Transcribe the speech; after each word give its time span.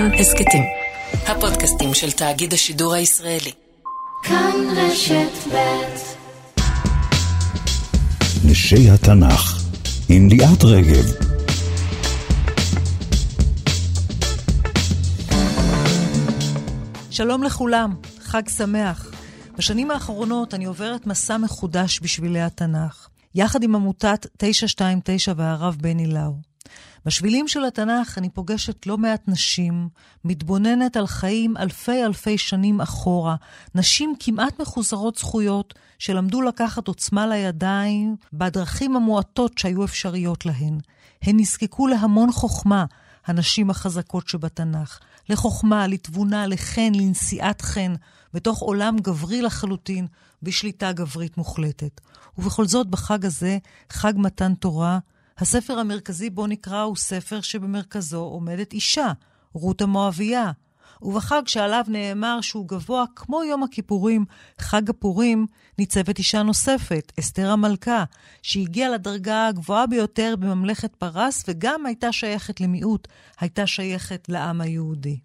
כאן 0.00 0.14
הסכתים. 0.14 0.62
הפודקאסטים 1.26 1.94
של 1.94 2.12
תאגיד 2.12 2.52
השידור 2.52 2.94
הישראלי. 2.94 3.52
כאן 4.22 4.54
רשת 4.76 5.52
ב' 5.52 5.56
נשי 8.44 8.90
התנ"ך 8.90 9.62
עם 10.08 10.28
ליאת 10.28 10.64
רגב. 10.64 11.04
שלום 17.10 17.42
לכולם, 17.42 17.94
חג 18.20 18.48
שמח. 18.48 19.12
בשנים 19.58 19.90
האחרונות 19.90 20.54
אני 20.54 20.64
עוברת 20.64 21.06
מסע 21.06 21.36
מחודש 21.36 22.00
בשבילי 22.02 22.40
התנ"ך, 22.40 23.08
יחד 23.34 23.62
עם 23.62 23.74
עמותת 23.74 24.26
929 24.38 25.32
והרב 25.36 25.76
בני 25.80 26.06
לאו. 26.06 26.49
בשבילים 27.06 27.48
של 27.48 27.64
התנ"ך 27.64 28.18
אני 28.18 28.28
פוגשת 28.28 28.86
לא 28.86 28.98
מעט 28.98 29.28
נשים, 29.28 29.88
מתבוננת 30.24 30.96
על 30.96 31.06
חיים 31.06 31.56
אלפי 31.56 32.04
אלפי 32.04 32.38
שנים 32.38 32.80
אחורה, 32.80 33.36
נשים 33.74 34.14
כמעט 34.20 34.60
מחוסרות 34.60 35.18
זכויות, 35.18 35.74
שלמדו 35.98 36.42
לקחת 36.42 36.88
עוצמה 36.88 37.26
לידיים 37.26 38.16
בדרכים 38.32 38.96
המועטות 38.96 39.58
שהיו 39.58 39.84
אפשריות 39.84 40.46
להן. 40.46 40.78
הן 41.22 41.40
נזקקו 41.40 41.86
להמון 41.86 42.32
חוכמה, 42.32 42.84
הנשים 43.26 43.70
החזקות 43.70 44.28
שבתנ"ך, 44.28 44.98
לחוכמה, 45.28 45.86
לתבונה, 45.86 46.46
לחן, 46.46 46.92
לנשיאת 46.94 47.62
חן, 47.62 47.94
בתוך 48.34 48.58
עולם 48.58 48.96
גברי 48.98 49.42
לחלוטין, 49.42 50.06
בשליטה 50.42 50.92
גברית 50.92 51.36
מוחלטת. 51.36 52.00
ובכל 52.38 52.66
זאת, 52.66 52.86
בחג 52.86 53.24
הזה, 53.26 53.58
חג 53.90 54.12
מתן 54.16 54.54
תורה, 54.54 54.98
הספר 55.40 55.78
המרכזי 55.78 56.30
בו 56.30 56.46
נקרא 56.46 56.82
הוא 56.82 56.96
ספר 56.96 57.40
שבמרכזו 57.40 58.20
עומדת 58.20 58.72
אישה, 58.72 59.12
רות 59.52 59.82
המואבייה. 59.82 60.50
ובחג 61.02 61.42
שעליו 61.46 61.84
נאמר 61.88 62.40
שהוא 62.40 62.68
גבוה 62.68 63.04
כמו 63.16 63.44
יום 63.44 63.62
הכיפורים, 63.62 64.24
חג 64.58 64.90
הפורים, 64.90 65.46
ניצבת 65.78 66.18
אישה 66.18 66.42
נוספת, 66.42 67.12
אסתר 67.20 67.50
המלכה, 67.50 68.04
שהגיעה 68.42 68.90
לדרגה 68.90 69.46
הגבוהה 69.46 69.86
ביותר 69.86 70.34
בממלכת 70.38 70.96
פרס 70.96 71.44
וגם 71.48 71.86
הייתה 71.86 72.12
שייכת 72.12 72.60
למיעוט, 72.60 73.08
הייתה 73.40 73.66
שייכת 73.66 74.28
לעם 74.28 74.60
היהודי. 74.60 75.18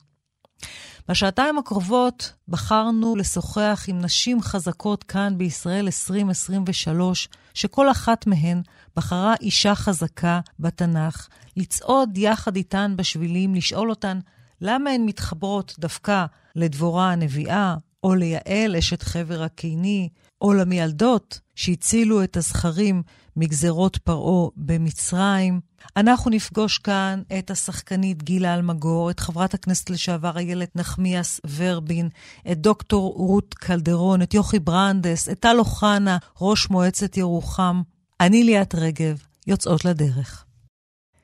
בשעתיים 1.09 1.57
הקרובות 1.57 2.33
בחרנו 2.47 3.15
לשוחח 3.15 3.85
עם 3.87 3.99
נשים 3.99 4.41
חזקות 4.41 5.03
כאן 5.03 5.33
בישראל 5.37 5.85
2023, 5.85 7.29
שכל 7.53 7.91
אחת 7.91 8.27
מהן 8.27 8.61
בחרה 8.95 9.33
אישה 9.41 9.75
חזקה 9.75 10.39
בתנ"ך, 10.59 11.27
לצעוד 11.57 12.17
יחד 12.17 12.55
איתן 12.55 12.93
בשבילים, 12.97 13.55
לשאול 13.55 13.89
אותן 13.89 14.19
למה 14.61 14.89
הן 14.89 15.05
מתחברות 15.05 15.75
דווקא 15.79 16.25
לדבורה 16.55 17.11
הנביאה, 17.11 17.75
או 18.03 18.15
ליעל, 18.15 18.75
אשת 18.75 19.03
חבר 19.03 19.43
הקיני, 19.43 20.09
או 20.41 20.53
למיילדות 20.53 21.39
שהצילו 21.55 22.23
את 22.23 22.37
הזכרים 22.37 23.03
מגזרות 23.35 23.97
פרעה 23.97 24.49
במצרים. 24.55 25.59
אנחנו 25.97 26.31
נפגוש 26.31 26.77
כאן 26.77 27.21
את 27.39 27.51
השחקנית 27.51 28.23
גילה 28.23 28.55
אלמגור, 28.55 29.11
את 29.11 29.19
חברת 29.19 29.53
הכנסת 29.53 29.89
לשעבר 29.89 30.37
איילת 30.37 30.75
נחמיאס 30.75 31.41
ורבין, 31.57 32.09
את 32.51 32.57
דוקטור 32.57 33.13
רות 33.17 33.53
קלדרון, 33.53 34.21
את 34.21 34.33
יוכי 34.33 34.59
ברנדס, 34.59 35.29
את 35.29 35.39
טל 35.39 35.55
אוחנה, 35.59 36.17
ראש 36.41 36.69
מועצת 36.69 37.17
ירוחם. 37.17 37.81
אני 38.21 38.43
ליאת 38.43 38.75
רגב, 38.75 39.17
יוצאות 39.47 39.85
לדרך. 39.85 40.45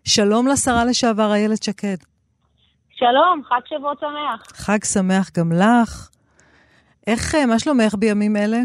שלום 0.03 0.47
לשרה 0.47 0.85
לשעבר 0.85 1.33
איילת 1.33 1.63
שקד. 1.63 1.97
שלום, 2.91 3.41
חג 3.49 3.61
שבועות 3.65 3.99
שמח. 3.99 4.57
חג 4.57 4.83
שמח 4.83 5.29
גם 5.37 5.51
לך. 5.51 6.09
איך, 7.07 7.35
מה 7.47 7.59
שלומך 7.59 7.95
בימים 7.99 8.37
אלה? 8.37 8.59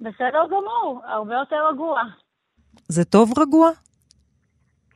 בסדר 0.00 0.46
גמור, 0.50 1.00
הרבה 1.08 1.34
יותר 1.34 1.56
רגוע. 1.72 2.02
זה 2.88 3.04
טוב 3.04 3.38
רגוע? 3.38 3.70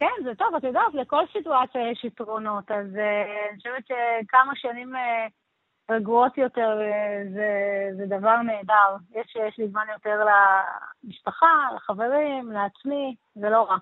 כן, 0.01 0.25
זה 0.25 0.35
טוב, 0.35 0.49
את 0.57 0.65
יודעת, 0.65 0.95
לכל 0.95 1.23
סיטואציה 1.33 1.91
יש 1.91 2.05
יתרונות, 2.05 2.71
אז 2.71 2.87
uh, 2.87 3.51
אני 3.51 3.57
חושבת 3.57 3.87
שכמה 3.87 4.53
שנים 4.55 4.95
uh, 4.95 5.91
רגועות 5.91 6.39
יותר 6.39 6.79
uh, 6.81 7.35
זה, 7.35 7.51
זה 7.97 8.07
דבר 8.07 8.37
נהדר. 8.43 9.21
יש, 9.21 9.37
יש 9.49 9.59
לי 9.59 9.69
זמן 9.69 9.85
יותר 9.93 10.21
למשפחה, 11.05 11.47
לחברים, 11.77 12.53
לעצמי, 12.53 13.15
זה 13.35 13.49
לא 13.51 13.63
רע. 13.71 13.77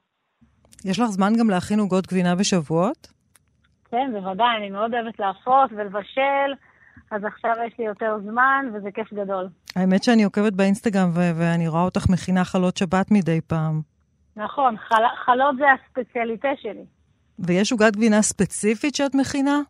יש 0.84 1.00
לך 1.00 1.06
זמן 1.06 1.32
גם 1.40 1.50
להכין 1.50 1.78
עוגות 1.78 2.06
גבינה 2.06 2.34
בשבועות? 2.34 3.12
כן, 3.90 4.10
בוודאי, 4.12 4.56
אני 4.58 4.70
מאוד 4.70 4.94
אוהבת 4.94 5.18
להפות 5.18 5.70
ולבשל. 5.72 6.50
אז 7.10 7.24
עכשיו 7.24 7.52
יש 7.66 7.78
לי 7.78 7.84
יותר 7.84 8.18
זמן, 8.22 8.66
וזה 8.74 8.90
כיף 8.94 9.12
גדול. 9.12 9.48
האמת 9.76 10.04
שאני 10.04 10.24
עוקבת 10.24 10.52
באינסטגרם, 10.52 11.10
ו- 11.14 11.32
ואני 11.38 11.68
רואה 11.68 11.82
אותך 11.82 12.10
מכינה 12.10 12.44
חלות 12.44 12.76
שבת 12.76 13.10
מדי 13.10 13.40
פעם. 13.40 13.93
נכון, 14.36 14.76
חל- 14.76 15.16
חלות 15.24 15.56
זה 15.56 15.64
הספציאליטה 15.72 16.48
שלי. 16.62 16.84
ויש 17.38 17.72
עוגת 17.72 17.96
גבינה 17.96 18.22
ספציפית 18.22 18.94
שאת 18.94 19.14
מכינה? 19.14 19.60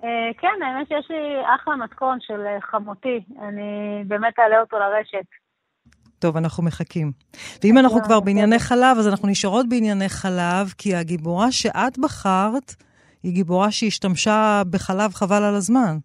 Uh, 0.00 0.04
כן, 0.38 0.62
האמת 0.62 0.88
שיש 0.88 1.10
לי 1.10 1.42
אחלה 1.54 1.76
מתכון 1.76 2.18
של 2.20 2.40
uh, 2.46 2.66
חמותי. 2.66 3.20
אני 3.48 4.02
באמת 4.06 4.38
אעלה 4.38 4.60
אותו 4.60 4.76
לרשת. 4.78 5.26
טוב, 6.18 6.36
אנחנו 6.36 6.62
מחכים. 6.64 7.12
ואם 7.64 7.78
אנחנו 7.78 8.02
כבר 8.02 8.20
בענייני 8.20 8.58
חלב, 8.58 8.96
אז 8.98 9.08
אנחנו 9.08 9.28
נשארות 9.28 9.68
בענייני 9.68 10.08
חלב, 10.08 10.74
כי 10.78 10.96
הגיבורה 10.96 11.52
שאת 11.52 11.98
בחרת 11.98 12.74
היא 13.22 13.34
גיבורה 13.34 13.70
שהשתמשה 13.70 14.62
בחלב 14.70 15.14
חבל 15.14 15.42
על 15.42 15.54
הזמן. 15.54 15.96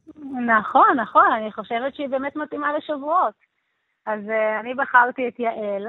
נכון, 0.48 1.00
נכון, 1.02 1.32
אני 1.38 1.52
חושבת 1.52 1.96
שהיא 1.96 2.10
באמת 2.10 2.36
מתאימה 2.36 2.68
לשבועות. 2.78 3.34
אז 4.06 4.20
uh, 4.20 4.60
אני 4.62 4.74
בחרתי 4.74 5.28
את 5.28 5.40
יעל, 5.40 5.88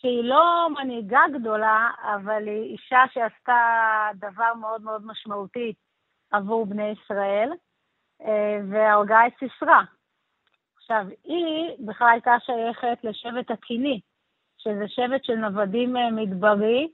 שהיא 0.00 0.24
לא 0.24 0.68
מנהיגה 0.70 1.20
גדולה, 1.34 1.88
אבל 2.14 2.48
היא 2.48 2.72
אישה 2.72 3.02
שעשתה 3.12 3.60
דבר 4.14 4.54
מאוד 4.60 4.82
מאוד 4.82 5.06
משמעותי 5.06 5.72
עבור 6.30 6.66
בני 6.66 6.88
ישראל, 6.88 7.50
אה, 8.22 8.26
והרגה 8.70 9.26
את 9.26 9.32
סיסרא. 9.38 9.80
עכשיו, 10.76 11.04
היא 11.24 11.86
בכלל 11.86 12.08
הייתה 12.12 12.34
שייכת 12.46 13.04
לשבט 13.04 13.50
הקיני, 13.50 14.00
שזה 14.58 14.84
שבט 14.88 15.24
של 15.24 15.34
נוודים 15.34 15.96
אה, 15.96 16.00
מדברי, 16.12 16.88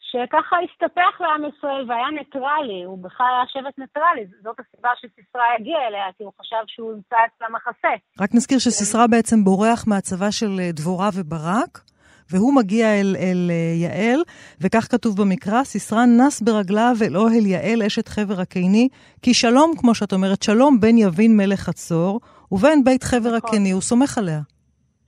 שככה 0.00 0.56
הסתפח 0.64 1.20
לעם 1.20 1.42
ישראל 1.44 1.90
והיה 1.90 2.10
ניטרלי, 2.10 2.82
הוא 2.84 2.98
בכלל 2.98 3.26
היה 3.36 3.44
שבט 3.48 3.78
ניטרלי, 3.78 4.26
זאת 4.42 4.60
הסיבה 4.60 4.90
שסיסרא 4.96 5.42
הגיע 5.58 5.78
אליה, 5.88 6.04
כי 6.16 6.24
הוא 6.24 6.32
חשב 6.40 6.64
שהוא 6.66 6.92
ימצא 6.92 7.16
אצלה 7.26 7.48
מחסה. 7.48 7.94
רק 8.20 8.34
נזכיר 8.34 8.58
שסיסרא 8.58 9.06
בעצם 9.06 9.44
בורח 9.44 9.84
מהצבא 9.86 10.30
של 10.30 10.60
אה, 10.60 10.72
דבורה 10.72 11.08
וברק, 11.14 11.93
והוא 12.30 12.54
מגיע 12.56 12.86
אל, 13.00 13.16
אל 13.18 13.50
אה, 13.50 13.74
יעל, 13.84 14.20
וכך 14.60 14.84
כתוב 14.90 15.12
במקרא, 15.22 15.64
סיסרא 15.64 16.04
נס 16.04 16.42
ברגליו 16.42 16.94
אל 17.02 17.16
אוהל 17.16 17.46
יעל 17.46 17.82
אשת 17.86 18.08
חבר 18.08 18.40
הקיני, 18.40 18.88
כי 19.22 19.34
שלום, 19.34 19.72
כמו 19.80 19.94
שאת 19.94 20.12
אומרת, 20.12 20.42
שלום 20.42 20.80
בין 20.80 20.98
יבין 20.98 21.36
מלך 21.36 21.60
חצור, 21.60 22.20
ובין 22.52 22.84
בית 22.84 23.02
חבר 23.02 23.36
נכון. 23.36 23.50
הקיני, 23.50 23.70
הוא 23.70 23.80
סומך 23.80 24.18
עליה. 24.18 24.40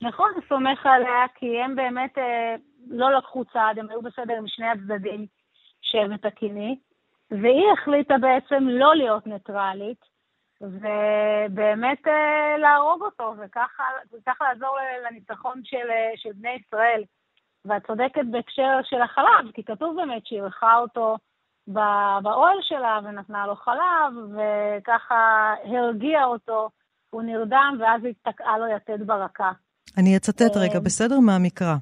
נכון, 0.01 0.29
הוא 0.35 0.43
סומך 0.49 0.85
עליה, 0.85 1.25
כי 1.39 1.47
הם 1.65 1.75
באמת... 1.75 2.17
אה, 2.17 2.55
לא 2.89 3.17
לקחו 3.17 3.45
צעד, 3.45 3.79
הם 3.79 3.89
היו 3.89 4.01
בסדר 4.01 4.41
משני 4.41 4.67
הצדדים, 4.67 5.25
שבט 5.81 6.25
הקיני, 6.25 6.75
והיא 7.31 7.65
החליטה 7.73 8.17
בעצם 8.17 8.67
לא 8.67 8.95
להיות 8.95 9.27
ניטרלית, 9.27 10.16
ובאמת 10.61 12.07
אה, 12.07 12.57
להרוג 12.57 13.01
אותו, 13.01 13.33
וככה 13.39 13.83
לעזור 14.41 14.77
לניצחון 15.05 15.61
של, 15.63 15.89
אה, 15.89 16.11
של 16.15 16.29
בני 16.35 16.49
ישראל. 16.49 17.03
ואת 17.65 17.87
צודקת 17.87 18.25
בהקשר 18.31 18.79
של 18.83 19.01
החלב, 19.01 19.51
כי 19.53 19.63
כתוב 19.63 19.95
באמת 19.95 20.25
שהיא 20.25 20.39
אירחה 20.39 20.77
אותו 20.77 21.17
באוהל 22.21 22.57
שלה 22.61 22.99
ונתנה 23.03 23.47
לו 23.47 23.55
חלב, 23.55 24.13
וככה 24.33 25.53
הרגיעה 25.63 26.25
אותו, 26.25 26.69
הוא 27.09 27.21
נרדם, 27.21 27.77
ואז 27.79 28.03
היא 28.03 28.13
תקעה 28.21 28.57
לו 28.57 28.65
יתד 28.75 29.07
ברקה. 29.07 29.51
אני 29.97 30.17
אצטט 30.17 30.57
רגע, 30.57 30.75
אה, 30.75 30.79
בסדר? 30.79 31.19
מהמקרא. 31.19 31.75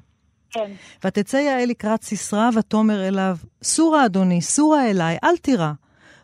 כן. 0.50 0.72
ותצא 1.04 1.36
יעל 1.36 1.68
לקראת 1.68 2.02
סיסרא, 2.02 2.48
ותאמר 2.58 3.08
אליו, 3.08 3.34
סורה 3.62 4.06
אדוני, 4.06 4.40
סורה 4.40 4.90
אליי, 4.90 5.18
אל 5.24 5.36
תירא. 5.36 5.72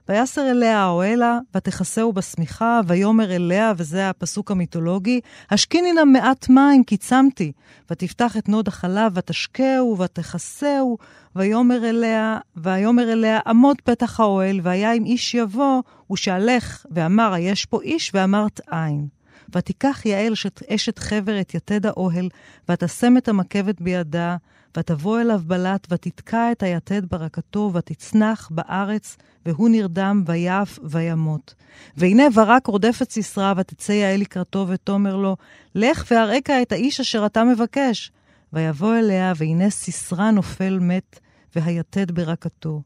ויסר 0.09 0.51
אליה 0.51 0.79
האוהלה, 0.79 1.39
ותכסהו 1.55 2.13
בשמיכה, 2.13 2.81
ויאמר 2.87 3.35
אליה, 3.37 3.73
וזה 3.77 4.09
הפסוק 4.09 4.51
המיתולוגי, 4.51 5.21
השקיני 5.51 5.93
נא 5.93 6.05
מעט 6.05 6.49
מים, 6.49 6.85
כי 6.85 6.97
צמתי. 6.97 7.53
ותפתח 7.91 8.37
את 8.37 8.49
נוד 8.49 8.69
החלב, 8.69 9.13
ותשקהו, 9.15 9.99
ותכסהו, 9.99 10.99
ויאמר 11.37 11.89
אליה, 11.89 12.39
ויאמר 12.57 13.13
אליה, 13.13 13.41
עמוד 13.47 13.81
פתח 13.81 14.21
האוהל, 14.21 14.61
והיה 14.63 14.93
אם 14.93 15.05
איש 15.05 15.35
יבוא, 15.35 15.83
ושאלך, 16.13 16.87
ואמר, 16.91 17.33
היש 17.33 17.65
פה 17.65 17.83
איש, 17.83 18.11
ואמרת 18.15 18.61
אין. 18.73 19.22
ותיקח 19.57 20.03
יעל 20.07 20.33
אשת 20.75 20.99
חבר 20.99 21.41
את 21.41 21.55
יתד 21.55 21.87
האוהל, 21.87 22.29
ותשם 22.69 23.17
את 23.17 23.29
המקבת 23.29 23.81
בידה, 23.81 24.37
ותבוא 24.77 25.21
אליו 25.21 25.41
בלט, 25.47 25.87
ותתקע 25.91 26.53
את 26.53 26.63
היתד 26.63 27.03
ברקתו, 27.11 27.71
ותצנח 27.75 28.49
בארץ, 28.51 29.17
והוא 29.47 29.69
נרדם, 29.69 30.23
ויף, 30.27 30.79
וימות. 30.83 31.55
והנה 31.97 32.31
ברק 32.31 32.67
רודף 32.67 32.99
את 33.03 33.11
סיסרא, 33.11 33.55
ותצא 33.57 33.93
יעל 33.93 34.21
לקראתו, 34.21 34.67
ותאמר 34.69 35.17
לו, 35.17 35.37
לך 35.75 36.05
והראיך 36.11 36.51
את 36.63 36.73
האיש 36.73 37.01
אשר 37.01 37.27
אתה 37.27 37.45
מבקש. 37.45 38.13
ויבוא 38.53 38.95
אליה, 38.95 39.33
והנה 39.37 39.71
סיסרא 39.71 40.31
נופל 40.31 40.79
מת, 40.79 41.21
והיתד 41.57 42.11
ברקתו. 42.11 42.83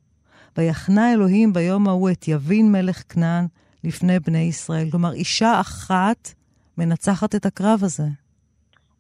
ויחנה 0.57 1.13
אלוהים 1.13 1.53
ביום 1.53 1.89
ההוא 1.89 2.11
את 2.11 2.29
יבין 2.29 2.73
מלך 2.73 3.03
כנען 3.09 3.47
לפני 3.85 4.21
בני 4.21 4.39
ישראל. 4.39 4.91
כלומר, 4.91 5.13
אישה 5.13 5.61
אחת 5.61 6.35
מנצחת 6.79 7.35
את 7.35 7.47
הקרב 7.47 7.79
הזה. 7.83 8.03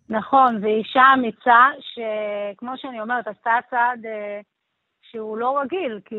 נכון, 0.08 0.58
ואישה 0.62 1.02
אמיצה, 1.14 1.66
שכמו 1.80 2.72
שאני 2.76 3.00
אומרת, 3.00 3.26
עשתה 3.26 3.58
צעד 3.70 4.06
אה, 4.06 4.40
שהוא 5.02 5.38
לא 5.38 5.60
רגיל, 5.60 6.00
כי 6.04 6.16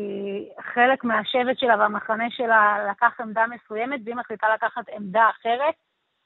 חלק 0.74 1.04
מהשבט 1.04 1.58
שלה 1.58 1.76
והמחנה 1.78 2.30
שלה 2.30 2.90
לקח 2.90 3.20
עמדה 3.20 3.44
מסוימת, 3.46 4.00
והיא 4.04 4.16
מחליטה 4.16 4.46
לקחת 4.54 4.88
עמדה 4.96 5.30
אחרת, 5.30 5.74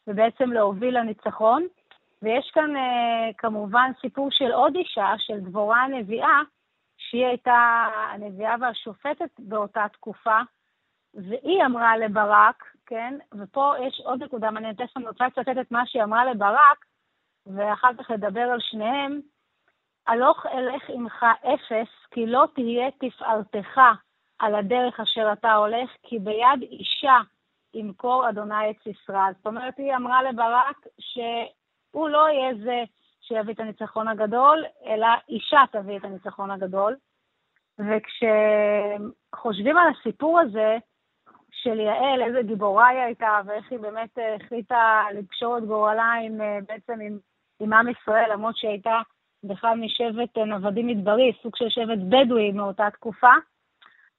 ובעצם 0.07 0.53
להוביל 0.53 0.99
לניצחון. 0.99 1.67
ויש 2.23 2.51
כאן 2.55 2.77
אה, 2.77 3.31
כמובן 3.39 3.91
סיפור 4.01 4.29
של 4.31 4.53
עוד 4.53 4.77
אישה, 4.77 5.09
של 5.19 5.41
דבורה 5.41 5.83
הנביאה, 5.83 6.39
שהיא 6.97 7.27
הייתה 7.27 7.89
הנביאה 8.13 8.55
והשופטת 8.61 9.31
באותה 9.39 9.87
תקופה, 9.93 10.39
והיא 11.15 11.65
אמרה 11.67 11.97
לברק, 11.97 12.65
כן, 12.87 13.19
ופה 13.41 13.75
יש 13.81 14.01
עוד 14.05 14.23
נקודה 14.23 14.51
מעניינת, 14.51 14.81
תכף 14.81 14.97
אני 14.97 15.09
רוצה 15.09 15.27
לצטט 15.27 15.59
את 15.61 15.71
מה 15.71 15.87
שהיא 15.87 16.03
אמרה 16.03 16.25
לברק, 16.25 16.85
ואחר 17.47 17.91
כך 17.99 18.11
לדבר 18.11 18.41
על 18.41 18.61
שניהם. 18.61 19.21
הלוך 20.07 20.47
אלך 20.47 20.91
עמך 20.91 21.27
אפס, 21.43 21.89
כי 22.11 22.27
לא 22.27 22.45
תהיה 22.55 22.91
תפארתך 22.91 23.81
על 24.39 24.55
הדרך 24.55 25.01
אשר 25.01 25.33
אתה 25.33 25.55
הולך, 25.55 25.91
כי 26.03 26.19
ביד 26.19 26.63
אישה 26.63 27.19
ימכור 27.75 28.29
אדוני 28.29 28.71
את 28.71 28.77
סיסרא. 28.83 29.33
זאת 29.37 29.47
אומרת, 29.47 29.79
היא 29.79 29.97
אמרה 29.97 30.23
לברק 30.23 30.87
שהוא 30.99 32.09
לא 32.09 32.29
יהיה 32.29 32.55
זה 32.65 32.83
שיביא 33.21 33.55
את 33.55 33.61
הניצחון 33.61 34.09
הגדול, 34.09 34.65
אלא 34.87 35.07
אישה 35.29 35.61
תביא 35.73 35.99
את 35.99 36.05
הניצחון 36.05 36.51
הגדול. 36.51 36.97
וכשחושבים 37.79 39.77
על 39.77 39.89
הסיפור 39.89 40.41
הזה 40.41 40.79
של 41.63 41.81
יעל, 41.81 42.23
איזה 42.23 42.43
גיבורה 42.43 42.89
היא 42.89 43.01
הייתה, 43.01 43.41
ואיך 43.47 43.73
היא 43.73 43.79
באמת 43.79 44.19
החליטה 44.37 45.03
לקשור 45.15 45.59
את 45.59 45.65
גורלה 45.65 46.13
עם, 46.13 46.39
בעצם 46.69 47.01
עם, 47.01 47.19
עם 47.61 47.73
עם 47.73 47.89
ישראל, 47.89 48.33
למרות 48.33 48.57
שהיא 48.57 48.71
הייתה 48.71 49.01
בכלל 49.45 49.77
משבט 49.77 50.39
נוודים 50.39 50.87
מדברי, 50.87 51.33
סוג 51.43 51.57
של 51.57 51.69
שבט 51.69 51.99
בדואי 52.09 52.53
מאותה 52.53 52.91
תקופה, 52.91 53.33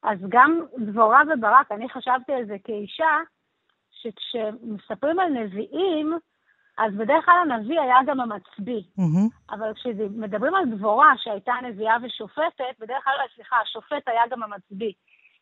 אז 0.04 0.18
גם 0.30 0.60
דבורה 0.78 1.22
וברק, 1.34 1.72
אני 1.72 1.90
חשבתי 1.90 2.34
על 2.34 2.45
זה 2.45 2.56
כאישה, 2.63 3.18
שכשמספרים 3.92 5.19
על 5.19 5.30
נביאים, 5.30 6.13
אז 6.78 6.94
בדרך 6.94 7.25
כלל 7.25 7.51
הנביא 7.51 7.80
היה 7.81 7.96
גם 8.06 8.19
המצביא. 8.19 8.81
Mm-hmm. 9.00 9.56
אבל 9.56 9.74
כשמדברים 9.74 10.56
על 10.56 10.66
דבורה, 10.66 11.13
שהייתה 11.18 11.54
נביאה 11.63 11.96
ושופטת, 12.04 12.75
בדרך 12.80 13.04
כלל, 13.04 13.13
סליחה, 13.36 13.56
השופט 13.63 14.07
היה 14.07 14.22
גם 14.30 14.44
המצביא. 14.44 14.94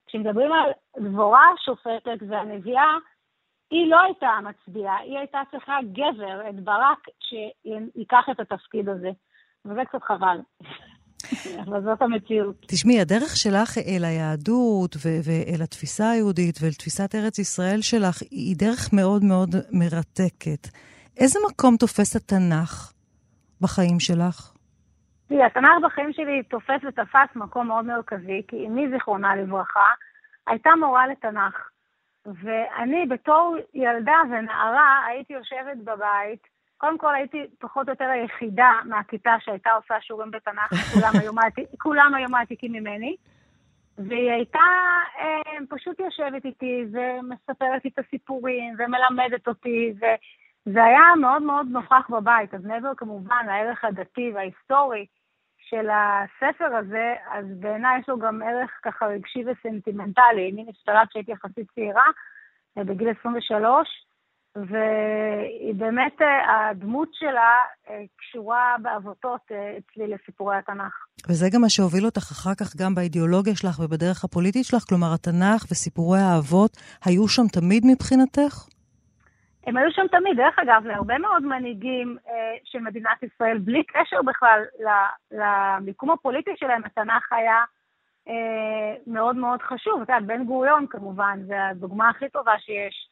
כשמדברים 0.07 0.51
על 0.51 0.71
דבורה 0.99 1.45
השופטת 1.53 2.25
והנביאה, 2.29 2.93
היא 3.71 3.89
לא 3.89 4.01
הייתה 4.01 4.27
המצביעה, 4.27 4.97
היא 4.97 5.17
הייתה 5.17 5.41
צריכה 5.51 5.77
גבר, 5.91 6.49
את 6.49 6.55
ברק, 6.63 7.07
שייקח 7.19 8.25
את 8.31 8.39
התפקיד 8.39 8.89
הזה. 8.89 9.11
וזה 9.65 9.81
קצת 9.89 10.03
חבל. 10.03 10.37
אבל 11.65 11.83
זאת 11.83 12.01
המציאות. 12.01 12.55
תשמעי, 12.67 13.01
הדרך 13.01 13.35
שלך 13.35 13.77
אל 13.77 14.05
היהדות 14.05 14.95
ואל 15.03 15.61
התפיסה 15.61 16.09
היהודית 16.09 16.59
ואל 16.61 16.71
תפיסת 16.71 17.15
ארץ 17.15 17.39
ישראל 17.39 17.81
שלך 17.81 18.21
היא 18.31 18.55
דרך 18.57 18.93
מאוד 18.93 19.23
מאוד 19.23 19.55
מרתקת. 19.71 20.67
איזה 21.17 21.39
מקום 21.49 21.77
תופס 21.77 22.15
התנ"ך 22.15 22.93
בחיים 23.61 23.99
שלך? 23.99 24.53
תראי, 25.31 25.43
התנ"ך 25.43 25.83
בחיים 25.83 26.13
שלי 26.13 26.43
תופס 26.43 26.83
ותפס 26.87 27.35
מקום 27.35 27.67
מאוד 27.67 27.85
מרכזי, 27.85 28.41
כי 28.47 28.67
אמי, 28.67 28.89
זיכרונה 28.89 29.35
לברכה, 29.35 29.89
הייתה 30.47 30.69
מורה 30.79 31.07
לתנ"ך. 31.07 31.69
ואני 32.25 33.05
בתור 33.05 33.55
ילדה 33.73 34.15
ונערה 34.31 35.05
הייתי 35.07 35.33
יושבת 35.33 35.77
בבית, 35.77 36.47
קודם 36.77 36.97
כל 36.97 37.15
הייתי 37.15 37.45
פחות 37.59 37.87
או 37.87 37.93
יותר 37.93 38.05
היחידה 38.05 38.71
מהכיתה 38.85 39.35
שהייתה 39.39 39.69
עושה 39.71 40.01
שיעורים 40.01 40.31
בתנ"ך, 40.31 40.73
כולם 41.83 42.13
היו, 42.13 42.29
מעתיקים 42.29 42.71
ממני. 42.71 43.15
והיא 43.97 44.31
הייתה 44.31 44.59
אה, 45.19 45.65
פשוט 45.69 45.99
יושבת 45.99 46.45
איתי 46.45 46.85
ומספרת 46.91 47.85
לי 47.85 47.91
את 47.93 47.99
הסיפורים 47.99 48.75
ומלמדת 48.77 49.47
אותי, 49.47 49.93
ו... 50.01 50.05
זה 50.65 50.83
היה 50.83 51.15
מאוד 51.21 51.41
מאוד 51.41 51.67
נוכח 51.69 52.09
בבית, 52.09 52.53
אז 52.53 52.65
מעבר 52.65 52.91
כמובן 52.97 53.45
לערך 53.45 53.83
הדתי 53.83 54.31
וההיסטורי 54.35 55.05
של 55.71 55.87
הספר 55.89 56.75
הזה, 56.75 57.13
אז 57.31 57.45
בעיניי 57.59 57.99
יש 57.99 58.09
לו 58.09 58.19
גם 58.19 58.41
ערך 58.41 58.71
ככה 58.83 59.05
רגשי 59.05 59.43
וסנטימנטלי. 59.45 60.51
אני 60.53 60.65
נפטרה 60.67 61.03
כשהייתי 61.09 61.31
יחסית 61.31 61.67
צעירה, 61.75 62.05
אה, 62.77 62.83
בגיל 62.83 63.07
23, 63.19 63.87
והיא 64.55 65.75
באמת, 65.75 66.21
אה, 66.21 66.69
הדמות 66.69 67.09
שלה 67.13 67.53
אה, 67.89 68.01
קשורה 68.17 68.75
בעבותות 68.81 69.41
אצלי 69.51 70.07
לסיפורי 70.07 70.55
התנ"ך. 70.57 70.93
וזה 71.29 71.47
גם 71.53 71.61
מה 71.61 71.69
שהוביל 71.69 72.05
אותך 72.05 72.31
אחר 72.31 72.55
כך 72.59 72.75
גם 72.75 72.95
באידיאולוגיה 72.95 73.55
שלך 73.55 73.79
ובדרך 73.79 74.23
הפוליטית 74.23 74.65
שלך? 74.65 74.83
כלומר, 74.89 75.13
התנ"ך 75.13 75.63
וסיפורי 75.71 76.19
האבות 76.19 76.77
היו 77.05 77.27
שם 77.27 77.47
תמיד 77.47 77.83
מבחינתך? 77.85 78.53
הם 79.67 79.77
היו 79.77 79.91
שם 79.91 80.07
תמיד. 80.11 80.37
דרך 80.37 80.59
אגב, 80.59 80.85
להרבה 80.85 81.17
מאוד 81.17 81.43
מנהיגים 81.43 82.17
אה, 82.27 82.55
של 82.63 82.79
מדינת 82.79 83.23
ישראל, 83.23 83.57
בלי 83.57 83.83
קשר 83.83 84.21
בכלל 84.21 84.63
למיקום 85.31 86.11
הפוליטי 86.11 86.51
שלהם, 86.55 86.81
התנ"ך 86.85 87.33
היה 87.33 87.63
אה, 88.27 88.95
מאוד 89.07 89.35
מאוד 89.35 89.61
חשוב. 89.61 90.01
את 90.01 90.09
יודעת, 90.09 90.25
בן 90.25 90.43
גוריון 90.45 90.87
כמובן, 90.87 91.39
זו 91.47 91.53
הדוגמה 91.53 92.09
הכי 92.09 92.29
טובה 92.29 92.59
שיש. 92.59 93.07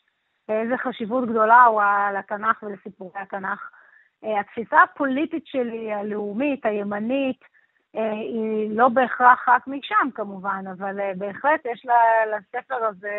איזה 0.49 0.77
חשיבות 0.77 1.29
גדולה 1.29 1.63
הוא 1.63 1.81
לתנ"ך 2.19 2.63
ולסיפורי 2.63 3.19
התנ"ך. 3.21 3.69
אה, 4.23 4.39
התפיסה 4.39 4.83
הפוליטית 4.83 5.47
שלי, 5.47 5.93
הלאומית, 5.93 6.65
הימנית, 6.65 7.39
היא 7.93 8.77
לא 8.77 8.89
בהכרח 8.89 9.49
רק 9.49 9.67
משם 9.67 10.09
כמובן, 10.15 10.63
אבל 10.77 10.99
אה, 10.99 11.11
בהחלט 11.17 11.65
יש 11.65 11.85
לספר 12.33 12.75
הזה 12.75 13.09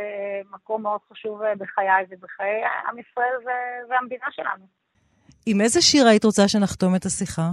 מקום 0.50 0.82
מאוד 0.82 1.00
חשוב 1.12 1.42
אה, 1.42 1.54
בחיי 1.56 2.04
ובחיי 2.10 2.62
עם 2.88 2.98
ישראל 2.98 3.52
והמדינה 3.88 4.26
שלנו. 4.30 4.64
עם 5.46 5.60
איזה 5.60 5.80
שיר 5.82 6.06
היית 6.06 6.24
רוצה 6.24 6.48
שנחתום 6.48 6.94
את 6.96 7.04
השיחה? 7.04 7.50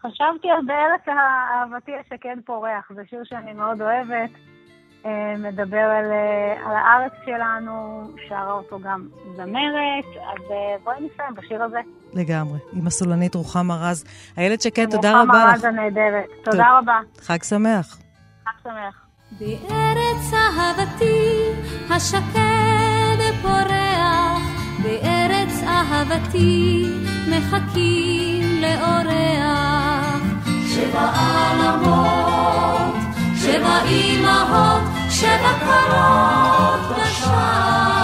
חשבתי 0.00 0.50
על 0.50 0.60
בארץ 0.66 1.08
אהבתי 1.08 1.92
השכן 1.96 2.38
פורח, 2.44 2.92
זה 2.94 3.02
שיר 3.10 3.24
שאני 3.24 3.52
מאוד 3.52 3.82
אוהבת. 3.82 4.57
אה, 5.06 5.34
מדבר 5.38 5.76
על, 5.76 6.12
אה, 6.12 6.68
על 6.70 6.76
הארץ 6.76 7.12
שלנו, 7.24 8.02
שרה 8.28 8.52
אותו 8.52 8.78
גם 8.80 9.08
זמרת, 9.36 10.04
אז 10.16 10.50
אה, 10.50 10.76
בואי 10.84 10.96
נסיים 10.96 11.34
בשיר 11.34 11.62
הזה. 11.62 11.78
לגמרי, 12.14 12.58
עם 12.72 12.86
הסולנית 12.86 13.34
רוחמה 13.34 13.76
רז. 13.80 14.04
איילת 14.38 14.60
שקד, 14.60 14.90
תודה 14.90 15.10
רבה 15.10 15.22
לך. 15.22 15.28
רוחמה 15.28 15.52
רז 15.54 15.64
הנהדרת, 15.64 16.28
תודה 16.44 16.78
רבה. 16.78 17.00
חג 17.20 17.42
שמח. 17.42 17.98
חג 18.44 18.50
שמח. 18.62 19.06
בארץ 19.40 20.32
אהבתי 20.32 21.50
השקד 21.90 23.38
פורח, 23.42 24.42
בארץ 24.82 25.62
אהבתי 25.66 26.84
מחכים 27.30 28.62
לאורח. 28.62 30.22
שבע 30.68 31.10
עלמות, 33.54 33.82
שבע 33.86 33.88
אמהות, 33.88 34.82
שבע 35.10 35.52
קרות 35.60 36.96
בשער. 36.96 37.97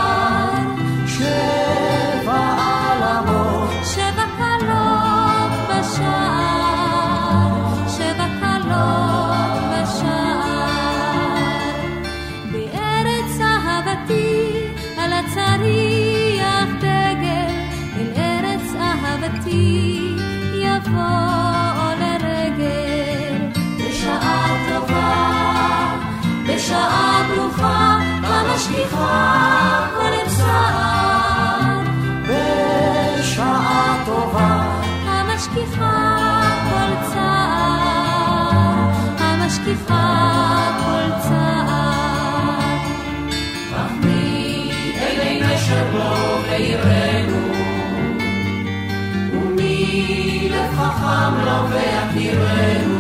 ועירנו, 46.83 47.53
ומי 49.33 50.49
לחכם 50.51 51.35
לו 51.45 51.69
ויכירנו. 51.71 52.94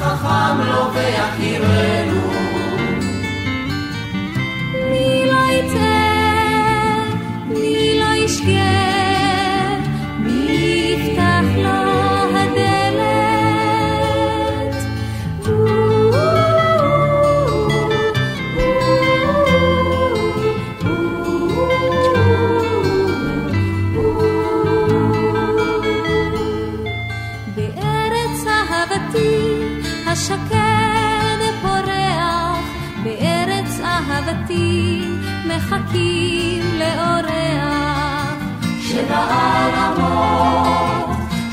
חכם 0.00 0.60
לו 0.60 0.92
ויכירנו. 0.94 2.07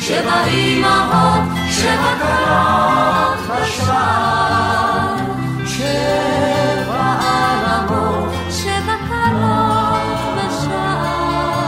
שבע 0.07 0.45
קלות 2.19 3.39
בשער. 3.49 5.15
שבע 5.67 7.19
עלמות, 7.21 8.33
שבע 8.51 8.95
קלות 9.07 10.19
בשער. 10.37 11.65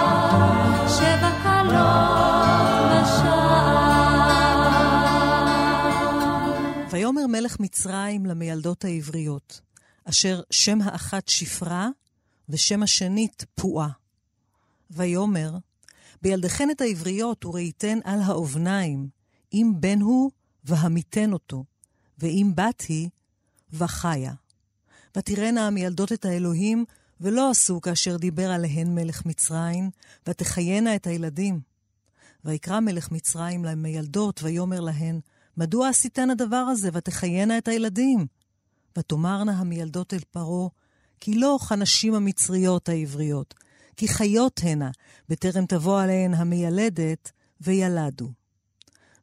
שבע 0.87 1.31
קלות 1.43 2.91
בשער. 2.91 3.37
ויאמר 6.91 7.27
מלך 7.27 7.59
מצרים 7.59 8.25
למיילדות 8.25 8.85
העבריות, 8.85 9.61
אשר 10.05 10.41
שם 10.51 10.81
האחת 10.81 11.27
שפרה 11.27 11.89
ושם 12.49 12.83
השנית 12.83 13.45
פועה. 13.55 13.89
ויאמר, 14.91 15.51
בילדכן 16.27 16.69
את 16.71 16.81
העבריות 16.81 17.45
וראיתן 17.45 17.99
על 18.03 18.19
האובניים, 18.21 19.09
אם 19.53 19.73
בן 19.79 20.01
הוא, 20.01 20.31
והמיתן 20.63 21.33
אותו, 21.33 21.63
ואם 22.19 22.51
בת 22.55 22.81
היא, 22.81 23.09
וחיה. 23.73 24.33
ותראנה 25.17 25.67
המילדות 25.67 26.11
את 26.11 26.25
האלוהים, 26.25 26.85
ולא 27.21 27.49
עשו 27.49 27.81
כאשר 27.81 28.17
דיבר 28.17 28.51
עליהן 28.51 28.95
מלך 28.95 29.25
מצרים, 29.25 29.89
ותחיינה 30.27 30.95
את 30.95 31.07
הילדים. 31.07 31.59
ויקרא 32.45 32.79
מלך 32.79 33.11
מצרים 33.11 33.65
למילדות, 33.65 34.43
ויאמר 34.43 34.79
להן, 34.79 35.19
מדוע 35.57 35.89
עשיתן 35.89 36.29
הדבר 36.29 36.55
הזה, 36.55 36.89
ותחיינה 36.93 37.57
את 37.57 37.67
הילדים? 37.67 38.27
ותאמרנה 38.97 39.51
המילדות 39.51 40.13
אל 40.13 40.21
פרעה, 40.31 40.67
כי 41.19 41.33
לא 41.33 41.57
כנשים 41.69 42.13
המצריות 42.13 42.89
העבריות, 42.89 43.53
כי 43.97 44.07
חיות 44.07 44.61
הנה, 44.63 44.89
בטרם 45.29 45.65
תבוא 45.65 46.01
עליהן 46.01 46.33
המיילדת, 46.33 47.31
וילדו. 47.61 48.27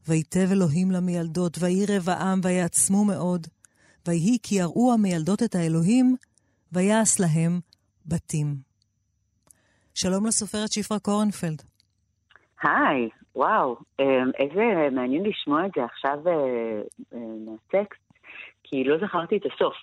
ויתב 0.08 0.48
אלוהים 0.52 0.90
למיילדות, 0.90 1.58
ויהי 1.60 1.86
רב 1.88 2.08
העם, 2.08 2.40
ויעצמו 2.42 3.04
מאוד. 3.04 3.46
ויהי 4.08 4.38
כי 4.42 4.54
יראו 4.54 4.92
המיילדות 4.92 5.42
את 5.42 5.54
האלוהים, 5.54 6.16
ויעש 6.72 7.20
להם 7.20 7.60
בתים. 8.06 8.46
שלום 9.94 10.26
לסופרת 10.26 10.72
שפרה 10.72 10.98
קורנפלד. 10.98 11.62
היי, 12.62 13.08
וואו, 13.36 13.76
אמ, 14.00 14.30
איזה 14.38 14.90
מעניין 14.92 15.24
לשמוע 15.26 15.66
את 15.66 15.70
זה 15.76 15.84
עכשיו 15.84 16.18
אה, 16.28 16.32
אה, 17.14 17.18
מהטקסט, 17.46 18.12
כי 18.64 18.84
לא 18.84 18.96
זכרתי 19.06 19.36
את 19.36 19.42
הסוף. 19.46 19.74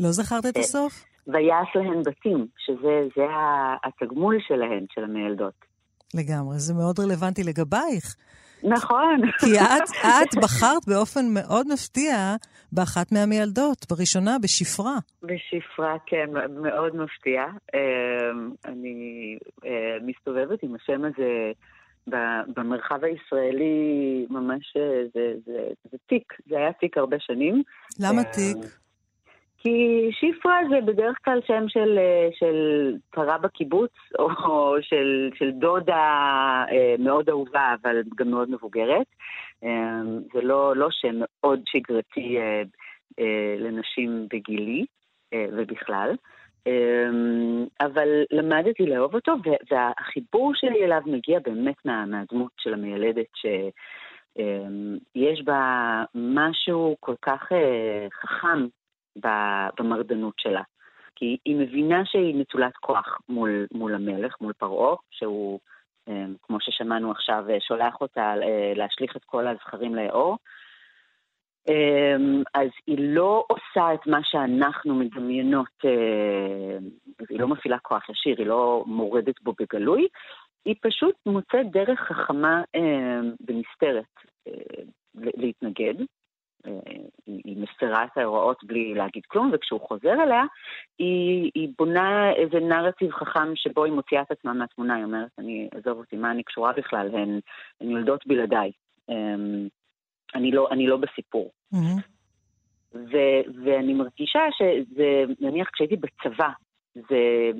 לא 0.00 0.10
זכרת 0.10 0.46
את 0.46 0.56
אה, 0.56 0.62
הסוף? 0.62 1.11
ויעש 1.26 1.68
להן 1.74 2.02
בתים, 2.02 2.46
שזה 2.58 3.26
התגמול 3.84 4.38
שלהן, 4.48 4.84
של 4.94 5.04
המיילדות. 5.04 5.64
לגמרי, 6.14 6.58
זה 6.58 6.74
מאוד 6.74 7.00
רלוונטי 7.00 7.42
לגבייך. 7.44 8.16
נכון. 8.64 9.20
כי 9.40 9.58
את, 9.60 9.88
את 10.04 10.38
בחרת 10.42 10.86
באופן 10.86 11.24
מאוד 11.34 11.66
מפתיע 11.72 12.36
באחת 12.72 13.12
מהמיילדות, 13.12 13.86
בראשונה, 13.90 14.38
בשפרה. 14.42 14.96
בשפרה, 15.22 15.96
כן, 16.06 16.26
מאוד 16.50 16.96
מפתיע. 16.96 17.42
אמ, 17.74 18.50
אני 18.64 19.38
אה, 19.64 19.96
מסתובבת 20.06 20.62
עם 20.62 20.74
השם 20.74 21.04
הזה 21.04 21.52
במרחב 22.56 23.04
הישראלי, 23.04 24.26
ממש, 24.30 24.76
אה, 24.76 25.02
זה, 25.14 25.34
זה, 25.46 25.68
זה 25.90 25.98
תיק, 26.06 26.32
זה 26.48 26.56
היה 26.56 26.72
תיק 26.72 26.98
הרבה 26.98 27.16
שנים. 27.20 27.62
למה 28.00 28.24
תיק? 28.24 28.81
כי 29.62 30.10
שיפרה 30.12 30.58
זה 30.70 30.80
בדרך 30.80 31.16
כלל 31.24 31.40
שם 31.46 31.64
של, 31.68 31.98
אה, 31.98 32.28
של 32.32 32.56
פרה 33.10 33.38
בקיבוץ, 33.38 33.90
או 34.18 34.76
של, 34.80 35.30
של 35.34 35.50
דודה 35.50 35.94
אה, 36.72 36.94
מאוד 36.98 37.28
אהובה, 37.28 37.74
אבל 37.82 38.02
גם 38.16 38.30
מאוד 38.30 38.50
מבוגרת. 38.50 39.06
אה, 39.64 40.00
זה 40.34 40.40
לא, 40.40 40.76
לא 40.76 40.88
שם 40.90 41.14
מאוד 41.18 41.60
שגרתי 41.66 42.38
לנשים 43.58 44.26
בגילי 44.32 44.84
ובכלל. 45.34 46.14
אבל 47.80 48.08
למדתי 48.30 48.86
לאהוב 48.86 49.14
אותו, 49.14 49.32
והחיבור 49.70 50.52
שלי 50.54 50.84
אליו 50.84 51.00
מגיע 51.06 51.38
באמת 51.44 51.74
מה, 51.84 52.06
מהדמות 52.06 52.50
של 52.58 52.74
המיילדת, 52.74 53.26
שיש 53.34 55.42
בה 55.44 56.04
משהו 56.14 56.96
כל 57.00 57.14
כך 57.22 57.52
חכם 58.12 58.66
במרדנות 59.16 60.34
שלה. 60.38 60.62
כי 61.14 61.36
היא 61.44 61.56
מבינה 61.56 62.04
שהיא 62.04 62.34
נטולת 62.36 62.76
כוח 62.76 63.18
מול, 63.28 63.66
מול 63.74 63.94
המלך, 63.94 64.36
מול 64.40 64.52
פרעה, 64.52 64.96
שהוא, 65.10 65.60
אה, 66.08 66.24
כמו 66.42 66.60
ששמענו 66.60 67.10
עכשיו, 67.10 67.44
אה, 67.50 67.60
שולח 67.60 68.00
אותה 68.00 68.34
אה, 68.42 68.72
להשליך 68.76 69.16
את 69.16 69.24
כל 69.24 69.46
הזכרים 69.46 69.94
לאור. 69.94 70.38
אז 72.54 72.68
היא 72.86 72.96
לא 72.98 73.44
עושה 73.48 73.94
את 73.94 74.06
מה 74.06 74.18
שאנחנו 74.22 74.94
מדמיינות, 74.94 75.82
היא 77.28 77.40
לא 77.40 77.48
מפעילה 77.48 77.78
כוח 77.78 78.08
ישיר, 78.08 78.34
היא 78.38 78.46
לא 78.46 78.84
מורדת 78.86 79.42
בו 79.42 79.54
בגלוי, 79.60 80.08
היא 80.64 80.74
פשוט 80.80 81.14
מוצאת 81.26 81.70
דרך 81.70 82.00
חכמה 82.00 82.62
ונסתרת 83.48 84.14
להתנגד, 85.14 85.94
היא 87.26 87.56
מפרה 87.56 88.04
את 88.04 88.18
ההוראות 88.18 88.64
בלי 88.64 88.94
להגיד 88.94 89.22
כלום, 89.26 89.50
וכשהוא 89.52 89.80
חוזר 89.80 90.22
אליה, 90.22 90.42
היא, 90.98 91.50
היא 91.54 91.68
בונה 91.78 92.32
איזה 92.32 92.60
נרטיב 92.60 93.10
חכם 93.12 93.56
שבו 93.56 93.84
היא 93.84 93.92
מוציאה 93.92 94.22
את 94.22 94.30
עצמה 94.30 94.52
מהתמונה, 94.52 94.94
היא 94.94 95.04
אומרת, 95.04 95.30
אני, 95.38 95.68
עזוב 95.74 95.98
אותי, 95.98 96.16
מה 96.16 96.30
אני 96.30 96.42
קשורה 96.42 96.72
בכלל? 96.72 97.08
הן, 97.14 97.40
הן 97.80 97.90
יולדות 97.90 98.26
בלעדיי. 98.26 98.72
אמ, 99.08 99.68
אני 100.34 100.50
לא, 100.50 100.68
אני 100.70 100.86
לא 100.86 100.96
בסיפור. 100.96 101.50
Mm-hmm. 101.74 102.00
ו, 102.94 103.16
ואני 103.64 103.94
מרגישה 103.94 104.40
שזה, 104.58 105.24
נניח 105.40 105.68
כשהייתי 105.72 105.96
בצבא, 105.96 106.48
זה 106.94 107.50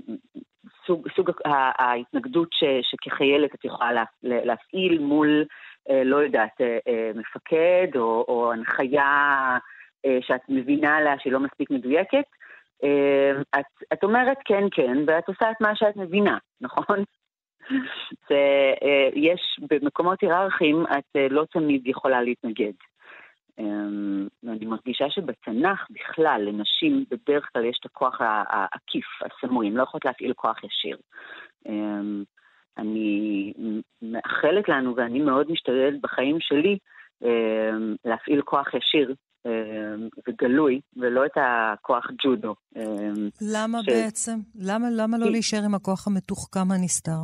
סוג, 0.87 1.09
סוג 1.17 1.31
ההתנגדות 1.79 2.49
ש, 2.53 2.65
שכחיילת 2.83 3.55
את 3.55 3.65
יכולה 3.65 3.93
לה, 3.93 4.05
להפעיל 4.23 4.99
מול 4.99 5.29
אה, 5.39 5.47
לא 5.91 6.17
יודעת, 6.17 6.61
אה, 6.61 6.79
אה, 6.89 7.11
מפקד 7.15 7.89
או, 7.97 8.25
או 8.29 8.53
הנחיה 8.53 9.59
שאת 10.21 10.41
מבינה 10.49 10.97
עליה 10.97 11.15
שהיא 11.19 11.33
לא 11.33 11.41
מספיק 11.41 11.71
מדויקת, 11.71 12.25
את, 13.59 13.85
את 13.93 14.05
אומרת 14.05 14.37
כן, 14.45 14.65
כן, 14.71 14.97
ואת 15.07 15.29
עושה 15.29 15.51
את 15.51 15.61
מה 15.61 15.77
שאת 15.77 15.97
מבינה, 15.97 16.39
נכון? 16.61 17.05
זה, 18.29 18.73
יש, 19.15 19.61
במקומות 19.71 20.21
היררכיים 20.23 20.85
את 20.99 21.17
לא 21.31 21.45
תמיד 21.53 21.87
יכולה 21.87 22.23
להתנגד. 22.23 22.73
ואני 24.43 24.67
מרגישה 24.67 25.11
שבתנ"ך 25.11 25.87
בכלל, 25.91 26.43
לנשים 26.49 27.05
בדרך 27.11 27.49
כלל 27.53 27.65
יש 27.65 27.77
את 27.81 27.87
הכוח 27.87 28.21
העקיף, 28.21 29.07
הסמוי, 29.23 29.67
הן 29.67 29.75
לא 29.75 29.83
יכולות 29.83 30.05
להפעיל 30.05 30.33
כוח 30.33 30.65
ישיר. 30.65 30.97
אני 32.79 33.53
מאחלת 34.03 34.69
לנו, 34.69 34.97
ואני 34.97 35.21
מאוד 35.21 35.51
משתדלת 35.53 36.01
בחיים 36.01 36.37
שלי, 36.41 36.79
להפעיל 38.05 38.43
כוח 38.43 38.75
ישיר 38.75 39.15
וגלוי, 40.29 40.81
ולא 40.97 41.27
את 41.27 41.37
הכוח 41.37 42.07
ג'ודו. 42.25 42.55
למה 43.55 43.83
ש... 43.83 43.87
בעצם? 43.87 44.39
למה, 44.61 44.87
למה 44.91 45.19
לא 45.19 45.31
להישאר 45.31 45.65
עם 45.65 45.75
הכוח 45.75 46.07
המתוחכם 46.07 46.73
הנסתר? 46.73 47.21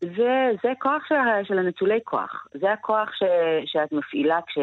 זה, 0.00 0.50
זה 0.62 0.72
כוח 0.78 1.02
של, 1.08 1.14
של 1.44 1.58
הנטולי 1.58 1.98
כוח. 2.04 2.46
זה 2.60 2.72
הכוח 2.72 3.08
ש, 3.12 3.22
שאת 3.66 3.92
מפעילה 3.92 4.38
כש, 4.46 4.58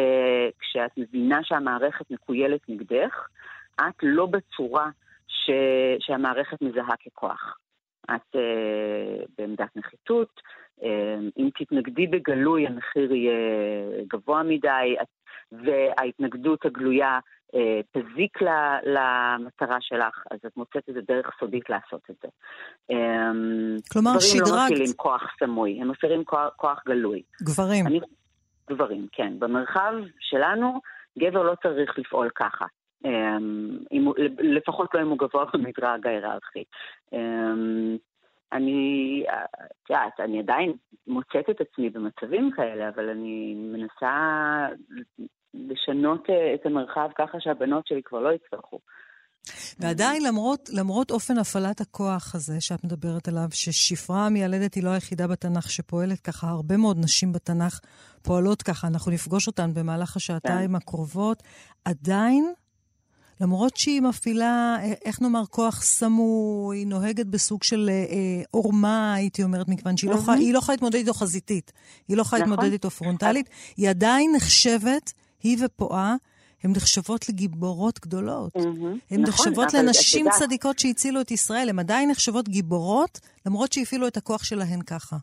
כשאת 0.59 0.91
מבינה 0.97 1.39
שהמערכת 1.43 2.11
מקוילת 2.11 2.61
נגדך, 2.69 3.27
את 3.75 4.03
לא 4.03 4.25
בצורה 4.25 4.89
ש, 5.27 5.51
שהמערכת 5.99 6.61
מזהה 6.61 6.95
ככוח. 7.05 7.57
את 8.15 8.35
uh, 8.35 9.25
בעמדת 9.37 9.75
נחיתות, 9.75 10.41
uh, 10.79 10.83
אם 11.37 11.49
תתנגדי 11.59 12.07
בגלוי 12.07 12.67
המחיר 12.67 13.13
יהיה 13.13 13.33
גבוה 14.07 14.43
מדי, 14.43 14.95
את, 15.01 15.07
וההתנגדות 15.51 16.65
הגלויה 16.65 17.19
אה, 17.55 17.81
תזיק 17.91 18.37
למטרה 18.83 19.77
שלך, 19.81 20.23
אז 20.31 20.39
את 20.47 20.57
מוצאת 20.57 20.83
איזה 20.87 20.99
דרך 21.07 21.29
סודית 21.39 21.69
לעשות 21.69 22.01
את 22.09 22.15
זה. 22.21 22.27
אמ, 22.89 23.75
כלומר, 23.91 24.19
שדרג... 24.19 24.41
גברים 24.41 24.57
לא 24.57 24.65
מפעילים 24.65 24.93
כוח 24.95 25.23
סמוי, 25.39 25.81
הם 25.81 25.91
מפעילים 25.91 26.23
כוח, 26.23 26.49
כוח 26.55 26.83
גלוי. 26.87 27.21
גברים. 27.41 27.87
אני, 27.87 27.99
גברים, 28.69 29.07
כן. 29.11 29.39
במרחב 29.39 29.93
שלנו, 30.19 30.79
גבר 31.19 31.43
לא 31.43 31.53
צריך 31.63 31.99
לפעול 31.99 32.29
ככה. 32.35 32.65
אמ, 33.05 33.77
אם, 33.91 34.11
לפחות 34.39 34.89
לא 34.93 35.01
אם 35.01 35.09
הוא 35.09 35.17
גבוה 35.17 35.45
במדרג 35.53 36.07
ההיררכי. 36.07 36.63
אמ, 37.13 37.97
אני, 38.53 39.23
את 39.83 39.89
יודעת, 39.89 40.19
אני 40.19 40.39
עדיין 40.39 40.73
מוצאת 41.07 41.49
את 41.49 41.61
עצמי 41.61 41.89
במצבים 41.89 42.51
כאלה, 42.51 42.89
אבל 42.89 43.09
אני 43.09 43.53
מנסה 43.55 44.67
לשנות 45.53 46.29
אה, 46.29 46.53
את 46.53 46.65
המרחב 46.65 47.09
ככה 47.17 47.37
שהבנות 47.39 47.87
שלי 47.87 48.01
כבר 48.03 48.19
לא 48.19 48.33
יצטרכו. 48.33 48.79
ועדיין, 49.79 50.23
למרות, 50.23 50.69
למרות 50.73 51.11
אופן 51.11 51.37
הפעלת 51.37 51.81
הכוח 51.81 52.35
הזה 52.35 52.61
שאת 52.61 52.83
מדברת 52.83 53.27
עליו, 53.27 53.47
ששפרה 53.51 54.25
המיילדת 54.25 54.73
היא 54.73 54.83
לא 54.83 54.89
היחידה 54.89 55.27
בתנ"ך 55.27 55.69
שפועלת 55.71 56.19
ככה, 56.19 56.47
הרבה 56.47 56.77
מאוד 56.77 56.97
נשים 57.03 57.31
בתנ"ך 57.31 57.79
פועלות 58.23 58.63
ככה, 58.63 58.87
אנחנו 58.87 59.11
נפגוש 59.11 59.47
אותן 59.47 59.73
במהלך 59.73 60.15
השעתיים 60.15 60.69
כן. 60.69 60.75
הקרובות, 60.75 61.43
עדיין, 61.85 62.53
למרות 63.41 63.77
שהיא 63.77 64.01
מפעילה, 64.01 64.77
אה, 64.79 64.93
איך 65.05 65.21
נאמר, 65.21 65.45
כוח 65.49 65.81
סמוי, 65.81 66.77
היא 66.77 66.87
נוהגת 66.87 67.25
בסוג 67.25 67.63
של 67.63 67.89
אה, 67.89 68.43
עורמה, 68.51 69.13
הייתי 69.13 69.43
אומרת, 69.43 69.67
מכיוון 69.67 69.97
שהיא 69.97 70.11
mm-hmm. 70.11 70.27
לא, 70.27 70.53
לא 70.53 70.57
יכולה 70.57 70.73
להתמודד 70.73 70.95
איתו 70.95 71.13
חזיתית, 71.13 71.71
היא 72.07 72.17
לא 72.17 72.21
יכולה 72.21 72.41
נכון. 72.41 72.51
להתמודד 72.51 72.71
איתו 72.71 72.89
פרונטלית, 72.89 73.49
היא 73.77 73.89
עדיין 73.89 74.31
נחשבת 74.35 75.13
היא 75.43 75.57
ופועה, 75.65 76.15
הן 76.63 76.71
נחשבות 76.71 77.29
לגיבורות 77.29 77.99
גדולות. 77.99 78.55
Mm-hmm. 78.55 78.59
הן 79.11 79.21
נכון, 79.21 79.21
נחשבות 79.21 79.73
לנשים 79.73 80.25
צדיקות 80.39 80.79
שהצילו 80.79 81.21
את 81.21 81.31
ישראל, 81.31 81.69
הן 81.69 81.79
עדיין 81.79 82.09
נחשבות 82.11 82.49
גיבורות, 82.49 83.19
למרות 83.45 83.73
שהפעילו 83.73 84.07
את 84.07 84.17
הכוח 84.17 84.43
שלהן 84.43 84.81
ככה. 84.81 85.17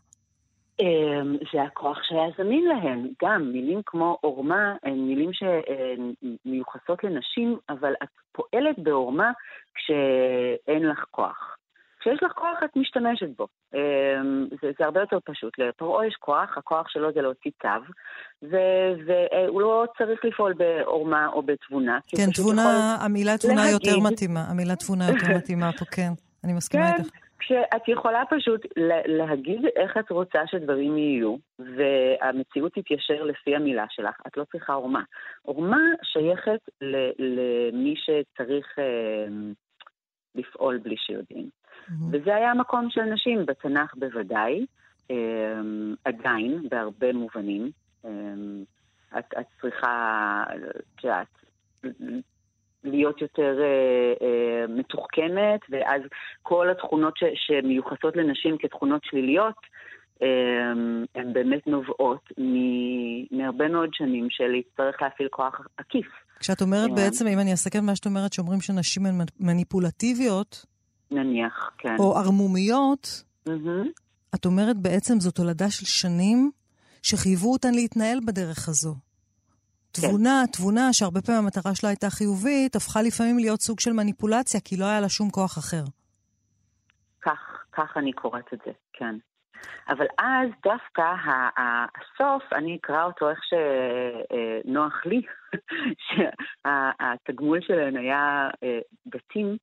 אמ, 0.79 1.37
זה 1.53 1.63
הכוח 1.63 1.97
שהיה 2.03 2.27
זמין 2.37 2.65
להן. 2.65 3.07
גם 3.23 3.51
מילים 3.51 3.81
כמו 3.85 4.17
עורמה 4.21 4.75
הן 4.83 4.99
מילים 4.99 5.29
שמיוחסות 5.33 7.03
לנשים, 7.03 7.57
אבל 7.69 7.93
את 8.03 8.09
פועלת 8.31 8.79
בעורמה 8.79 9.31
כשאין 9.75 10.87
לך 10.87 11.05
כוח. 11.11 11.57
כשיש 11.99 12.23
לך 12.23 12.31
כוח 12.31 12.57
את 12.65 12.69
משתמשת 12.75 13.27
בו. 13.37 13.47
אמ, 13.73 14.47
זה, 14.61 14.71
זה 14.79 14.85
הרבה 14.85 14.99
יותר 14.99 15.17
פשוט. 15.25 15.59
לפרעה 15.59 16.07
יש 16.07 16.15
כוח, 16.19 16.57
הכוח 16.57 16.89
שלו 16.89 17.13
זה 17.13 17.21
להוציא 17.21 17.51
צו, 17.61 17.93
והוא 18.41 19.61
לא 19.61 19.85
צריך 19.97 20.25
לפעול 20.25 20.53
בעורמה 20.53 21.27
או 21.27 21.41
בתבונה. 21.41 21.99
כן, 22.07 22.31
תבונה, 22.31 22.97
המילה 23.01 23.37
תבונה 23.37 23.55
להגיד... 23.55 23.73
יותר 23.73 23.99
מתאימה, 23.99 24.45
המילה 24.49 24.75
תבונה 24.75 25.07
יותר 25.07 25.37
מתאימה 25.37 25.71
פה, 25.71 25.85
כן. 25.85 26.11
אני 26.43 26.53
מסכימה 26.53 26.91
כן, 26.97 27.03
איתך. 27.03 27.22
כשאת 27.45 27.87
יכולה 27.87 28.23
פשוט 28.29 28.65
להגיד 29.05 29.65
איך 29.75 29.97
את 29.97 30.09
רוצה 30.09 30.39
שדברים 30.47 30.97
יהיו, 30.97 31.35
והמציאות 31.59 32.73
תתיישר 32.73 33.23
לפי 33.23 33.55
המילה 33.55 33.85
שלך, 33.89 34.15
את 34.27 34.37
לא 34.37 34.43
צריכה 34.51 34.73
עורמה. 34.73 35.03
עורמה 35.41 35.81
שייכת 36.03 36.59
למי 37.19 37.95
שצריך 37.95 38.79
אה, 38.79 39.25
לפעול 40.35 40.77
בלי 40.77 40.97
שיודעים. 40.97 41.49
Mm-hmm. 41.49 41.93
וזה 42.11 42.35
היה 42.35 42.51
המקום 42.51 42.89
של 42.89 43.01
נשים, 43.01 43.45
בתנ"ך 43.45 43.95
בוודאי, 43.95 44.65
אמ, 45.09 45.95
עדיין, 46.05 46.69
בהרבה 46.69 47.13
מובנים. 47.13 47.71
אמ, 48.05 48.63
את, 49.19 49.25
את 49.39 49.45
צריכה, 49.61 50.43
את 50.97 51.03
יודעת, 51.03 51.27
להיות 52.83 53.21
יותר 53.21 53.59
אה, 53.61 54.27
אה, 54.27 54.67
מתוחכמת, 54.67 55.59
ואז 55.69 56.01
כל 56.41 56.69
התכונות 56.69 57.17
ש, 57.17 57.23
שמיוחסות 57.35 58.15
לנשים 58.15 58.57
כתכונות 58.59 59.01
שליליות, 59.03 59.55
אה, 60.21 60.27
הן 61.15 61.33
באמת 61.33 61.67
נובעות 61.67 62.29
מהרבה 63.31 63.67
מאוד 63.67 63.89
שנים 63.93 64.27
של 64.29 64.47
להצטרך 64.47 65.01
להפעיל 65.01 65.27
כוח 65.31 65.61
עקיף. 65.77 66.07
כשאת 66.39 66.61
אומרת 66.61 66.89
אה, 66.89 66.95
בעצם, 66.95 67.27
אם 67.27 67.39
אני 67.39 67.53
אסכם 67.53 67.85
מה 67.85 67.95
שאת 67.95 68.05
אומרת, 68.05 68.33
שאומרים 68.33 68.61
שנשים 68.61 69.05
הן 69.05 69.15
מניפולטיביות, 69.39 70.65
נניח, 71.11 71.71
כן. 71.77 71.95
או 71.99 72.17
ערמומיות, 72.17 73.23
mm-hmm. 73.49 73.87
את 74.35 74.45
אומרת 74.45 74.77
בעצם 74.77 75.19
זו 75.19 75.31
תולדה 75.31 75.69
של 75.69 75.85
שנים 75.85 76.51
שחייבו 77.03 77.51
אותן 77.51 77.73
להתנהל 77.73 78.19
בדרך 78.27 78.69
הזו. 78.69 78.95
כן. 79.93 80.07
תבונה, 80.07 80.43
תבונה 80.51 80.93
שהרבה 80.93 81.21
פעמים 81.21 81.43
המטרה 81.43 81.75
שלה 81.75 81.89
הייתה 81.89 82.09
חיובית, 82.09 82.75
הפכה 82.75 83.01
לפעמים 83.01 83.37
להיות 83.39 83.61
סוג 83.61 83.79
של 83.79 83.93
מניפולציה, 83.93 84.59
כי 84.65 84.77
לא 84.77 84.85
היה 84.85 85.01
לה 85.01 85.09
שום 85.09 85.29
כוח 85.29 85.57
אחר. 85.57 85.83
כך, 87.21 87.63
כך 87.71 87.97
אני 87.97 88.13
קוראת 88.13 88.53
את 88.53 88.59
זה, 88.65 88.71
כן. 88.93 89.15
אבל 89.89 90.05
אז 90.17 90.49
דווקא 90.63 91.03
הסוף, 91.95 92.43
אני 92.53 92.77
אקרא 92.81 93.03
אותו 93.03 93.29
איך 93.29 93.39
שנוח 93.49 95.05
לי, 95.05 95.21
שהתגמול 96.05 97.59
שלהן 97.61 97.97
היה 97.97 98.49
אה, 98.63 98.79
בתים 99.05 99.57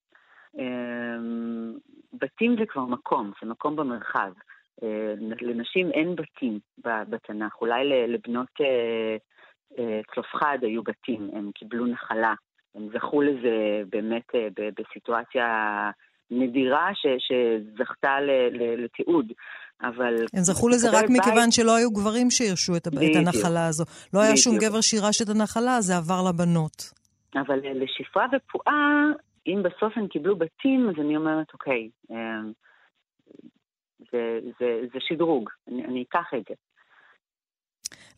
אמ, 0.59 1.79
בתים 2.13 2.57
זה 2.59 2.65
כבר 2.69 2.85
מקום, 2.85 3.33
זה 3.43 3.49
מקום 3.49 3.77
במרחב. 3.77 4.33
אה, 4.83 5.15
לנשים 5.41 5.91
אין 5.91 6.17
בתים 6.17 6.59
בתנ"ך, 6.85 7.61
אולי 7.61 8.09
לבנות 8.09 8.49
אה, 8.61 9.17
צלופחד 10.15 10.59
היו 10.63 10.83
בתים, 10.83 11.31
הם 11.33 11.51
קיבלו 11.55 11.87
נחלה, 11.87 12.35
הם 12.75 12.89
זכו 12.95 13.23
לזה 13.23 13.83
באמת 13.91 14.27
בסיטואציה 14.79 15.47
נדירה 16.31 16.91
ש, 16.95 17.07
שזכתה 17.19 18.17
לתיעוד, 18.79 19.33
אבל... 19.83 20.15
הם 20.35 20.43
זכו 20.43 20.69
לזה 20.69 20.89
רק 20.91 21.09
בית... 21.09 21.11
מכיוון 21.11 21.51
שלא 21.51 21.77
היו 21.77 21.91
גברים 21.91 22.31
שירשו 22.31 22.77
את, 22.77 22.87
את 22.87 23.17
הנחלה 23.17 23.67
הזו. 23.67 23.85
לא 24.15 24.21
היה 24.21 24.37
שום 24.37 24.57
גבר 24.59 24.81
שירש 24.81 25.23
את 25.23 25.29
הנחלה, 25.29 25.81
זה 25.81 25.97
עבר 25.97 26.23
לבנות. 26.29 26.93
אבל 27.35 27.59
לשפרה 27.75 28.27
ופועה 28.37 29.07
אם 29.47 29.63
בסוף 29.63 29.93
הם 29.97 30.09
קיבלו 30.09 30.37
בתים, 30.37 30.89
אז 30.89 30.95
אני 31.05 31.17
אומרת, 31.17 31.47
אוקיי, 31.53 31.89
זה, 34.13 34.39
זה, 34.61 34.81
זה 34.93 34.99
שדרוג, 35.01 35.51
אני, 35.69 35.85
אני 35.85 36.05
אקח 36.09 36.27
את 36.37 36.43
זה. 36.49 36.55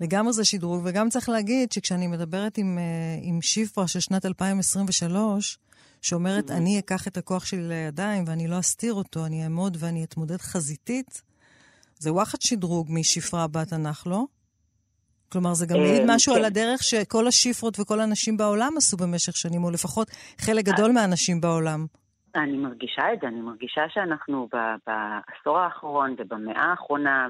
לגמרי 0.02 0.32
זה 0.32 0.44
שדרוג, 0.44 0.82
וגם 0.84 1.08
צריך 1.08 1.28
להגיד 1.28 1.72
שכשאני 1.72 2.06
מדברת 2.06 2.58
עם, 2.58 2.78
אה, 2.78 2.82
עם 3.22 3.42
שיפרה 3.42 3.88
של 3.88 4.00
שנת 4.00 4.26
2023, 4.26 5.58
שאומרת, 6.02 6.50
mm-hmm. 6.50 6.52
אני 6.52 6.78
אקח 6.78 7.08
את 7.08 7.16
הכוח 7.16 7.44
שלי 7.44 7.68
לידיים 7.68 8.24
ואני 8.26 8.48
לא 8.48 8.58
אסתיר 8.58 8.94
אותו, 8.94 9.26
אני 9.26 9.44
אעמוד 9.44 9.76
ואני 9.80 10.04
אתמודד 10.04 10.36
חזיתית, 10.36 11.22
זה 11.98 12.12
וואחד 12.12 12.38
שדרוג 12.40 12.86
משפרה 12.90 13.46
בתנ"ך, 13.46 14.06
לא? 14.06 14.24
כלומר, 15.32 15.54
זה 15.54 15.66
גם 15.66 15.80
מעיד 15.80 16.10
אה, 16.10 16.16
משהו 16.16 16.34
על 16.34 16.40
כן. 16.40 16.44
הדרך 16.44 16.82
שכל 16.82 17.26
השיפרות 17.26 17.80
וכל 17.80 18.00
הנשים 18.00 18.36
בעולם 18.36 18.72
עשו 18.76 18.96
במשך 18.96 19.36
שנים, 19.36 19.64
או 19.64 19.70
לפחות 19.70 20.08
חלק 20.40 20.64
גדול 20.64 20.86
אה. 20.86 20.92
מהנשים 20.92 21.40
בעולם. 21.40 21.86
אני 22.34 22.56
מרגישה 22.56 23.02
את 23.12 23.20
זה, 23.20 23.28
אני 23.28 23.40
מרגישה 23.40 23.82
שאנחנו 23.88 24.48
בעשור 24.86 25.58
האחרון 25.58 26.14
ובמאה 26.18 26.70
האחרונה, 26.70 27.28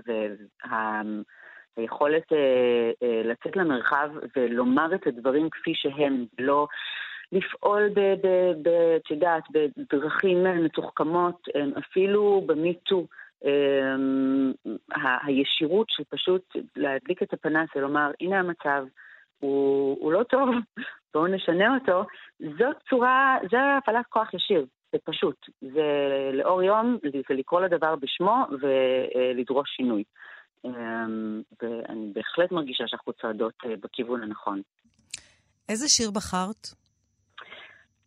והיכולת 1.76 2.32
אה, 2.32 3.22
לצאת 3.24 3.56
למרחב 3.56 4.10
ולומר 4.36 4.94
את 4.94 5.06
הדברים 5.06 5.50
כפי 5.50 5.72
שהם, 5.74 6.24
לא 6.38 6.66
לפעול, 7.32 7.90
את 8.96 9.10
יודעת, 9.10 9.42
בדרכים 9.52 10.44
מתוחכמות, 10.64 11.48
אפילו 11.78 12.42
במיטו. 12.46 13.06
הישירות 15.24 15.86
של 15.90 16.02
פשוט 16.08 16.56
להדליק 16.76 17.22
את 17.22 17.32
הפנס 17.32 17.68
ולומר, 17.76 18.10
הנה 18.20 18.38
המצב, 18.38 18.84
הוא, 19.38 19.96
הוא 20.00 20.12
לא 20.12 20.22
טוב, 20.22 20.48
בואו 21.14 21.26
נשנה 21.26 21.74
אותו, 21.74 22.04
זאת 22.40 22.76
צורה, 22.90 23.38
זה 23.50 23.76
הפעלת 23.78 24.06
כוח 24.08 24.34
ישיר, 24.34 24.66
זה 24.92 24.98
פשוט. 25.04 25.36
זה 25.60 25.82
לאור 26.32 26.62
יום, 26.62 26.98
זה 27.28 27.34
לקרוא 27.34 27.60
לדבר 27.60 27.96
בשמו 27.96 28.46
ולדרוש 28.60 29.70
שינוי. 29.76 30.04
אמ, 30.64 31.42
ואני 31.62 32.12
בהחלט 32.12 32.52
מרגישה 32.52 32.84
שאנחנו 32.86 33.12
צועדות 33.12 33.54
אה, 33.64 33.74
בכיוון 33.80 34.22
הנכון. 34.22 34.62
איזה 35.68 35.88
שיר 35.88 36.10
בחרת? 36.10 36.68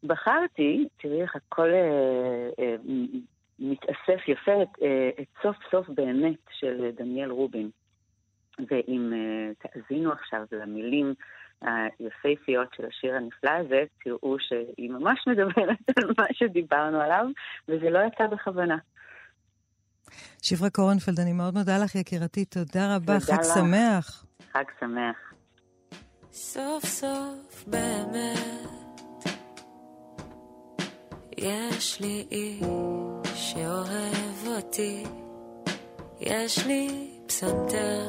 בחרתי, 0.03 0.87
תראי 0.97 1.21
איך 1.21 1.35
הכל 1.35 1.69
אה, 1.69 2.49
אה, 2.59 2.75
מתאסף 3.59 4.27
יפה, 4.27 4.63
את, 4.63 4.81
אה, 4.81 5.09
את 5.19 5.27
סוף 5.41 5.55
סוף 5.71 5.89
באמת 5.89 6.39
של 6.59 6.91
דניאל 6.97 7.31
רובין. 7.31 7.69
ואם 8.59 9.13
אה, 9.13 9.69
תאזינו 9.69 10.11
עכשיו 10.11 10.45
למילים 10.51 11.13
היפהפיות 11.61 12.67
של 12.75 12.85
השיר 12.85 13.15
הנפלא 13.15 13.51
הזה, 13.51 13.83
תראו 14.03 14.39
שהיא 14.39 14.89
ממש 14.89 15.23
מדברת 15.27 15.97
על 15.97 16.11
מה 16.17 16.25
שדיברנו 16.33 17.01
עליו, 17.01 17.25
וזה 17.67 17.89
לא 17.89 17.99
יצא 17.99 18.27
בכוונה. 18.27 18.77
שברה 20.41 20.69
קורנפלד, 20.69 21.19
אני 21.19 21.33
מאוד 21.33 21.53
מודה 21.53 21.77
לך, 21.77 21.95
יקירתי. 21.95 22.45
תודה 22.45 22.95
רבה, 22.95 23.19
תודה 23.19 23.35
חג 23.35 23.39
לך. 23.41 23.53
שמח. 23.53 24.25
חג 24.53 24.63
שמח. 24.79 25.15
סוף 26.33 26.85
סוף 26.85 27.63
באמת 27.67 28.75
יש 31.37 32.01
לי 32.01 32.27
איש 32.31 32.63
שאוהב 33.35 34.47
אותי, 34.47 35.03
יש 36.19 36.65
לי 36.65 37.09
פסנתר. 37.27 38.05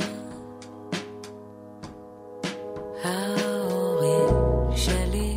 ההורים 3.05 4.77
שלי 4.77 5.37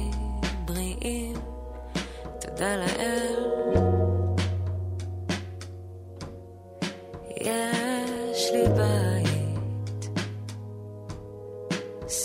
בריאים, 0.66 1.36
תודה 2.42 2.76
לאל. 2.76 3.29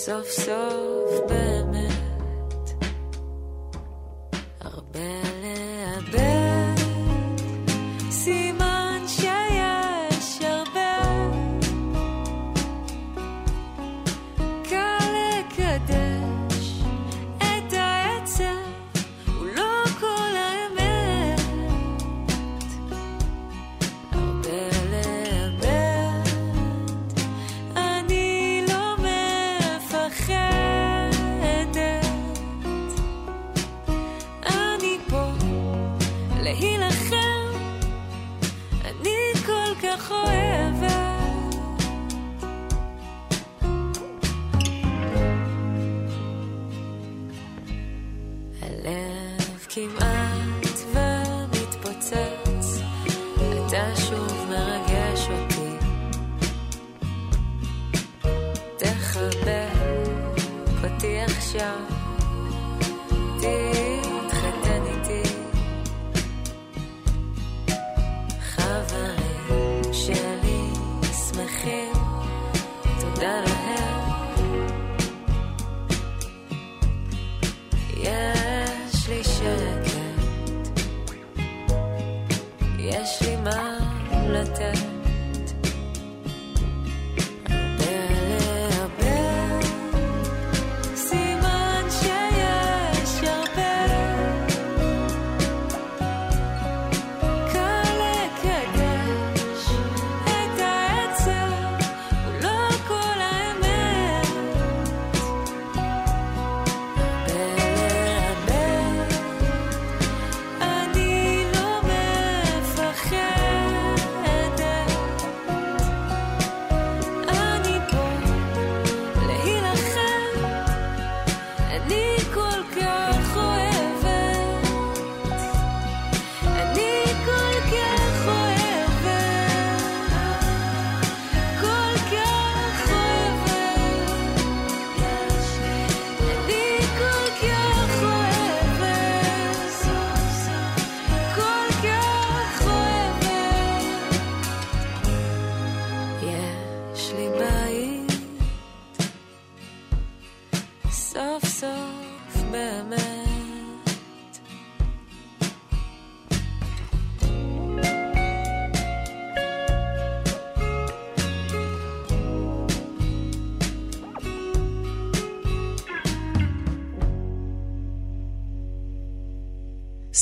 סוף 0.05 0.29
סוף 0.29 1.11
באמת, 1.29 2.69
הרבה 4.61 5.34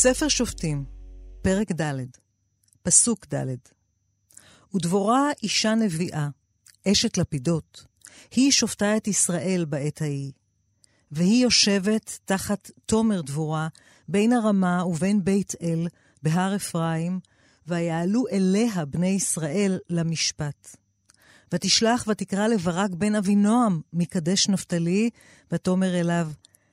ספר 0.04 0.28
שופטים, 0.28 0.86
פרק 1.42 1.72
ד', 1.72 1.94
פסוק 2.82 3.34
ד'. 3.34 3.56
ודבורה 4.76 5.30
אישה 5.44 5.76
נביאה, 5.76 6.30
אשת 6.88 7.18
לפידות, 7.18 7.86
היא 8.32 8.52
שופטה 8.52 8.98
את 8.98 9.08
ישראל 9.08 9.66
בעת 9.70 10.02
ההיא. 10.02 10.32
והיא 11.12 11.44
יושבת 11.44 12.20
תחת 12.26 12.72
תומר 12.86 13.22
דבורה, 13.22 13.68
בין 14.08 14.34
הרמה 14.34 14.86
ובין 14.86 15.24
בית 15.24 15.54
אל, 15.62 15.88
בהר 16.24 16.56
אפרים, 16.56 17.20
ויעלו 17.68 18.24
אליה 18.32 18.86
בני 18.86 19.08
ישראל 19.08 19.80
למשפט. 19.89 20.76
ותשלח 21.54 22.06
ותקרא 22.08 22.48
לברק 22.48 22.92
בן 22.92 23.16
אבינועם 23.16 23.82
מקדש 23.94 24.50
נפתלי, 24.50 25.10
ותאמר 25.52 26.00
אליו, 26.00 26.32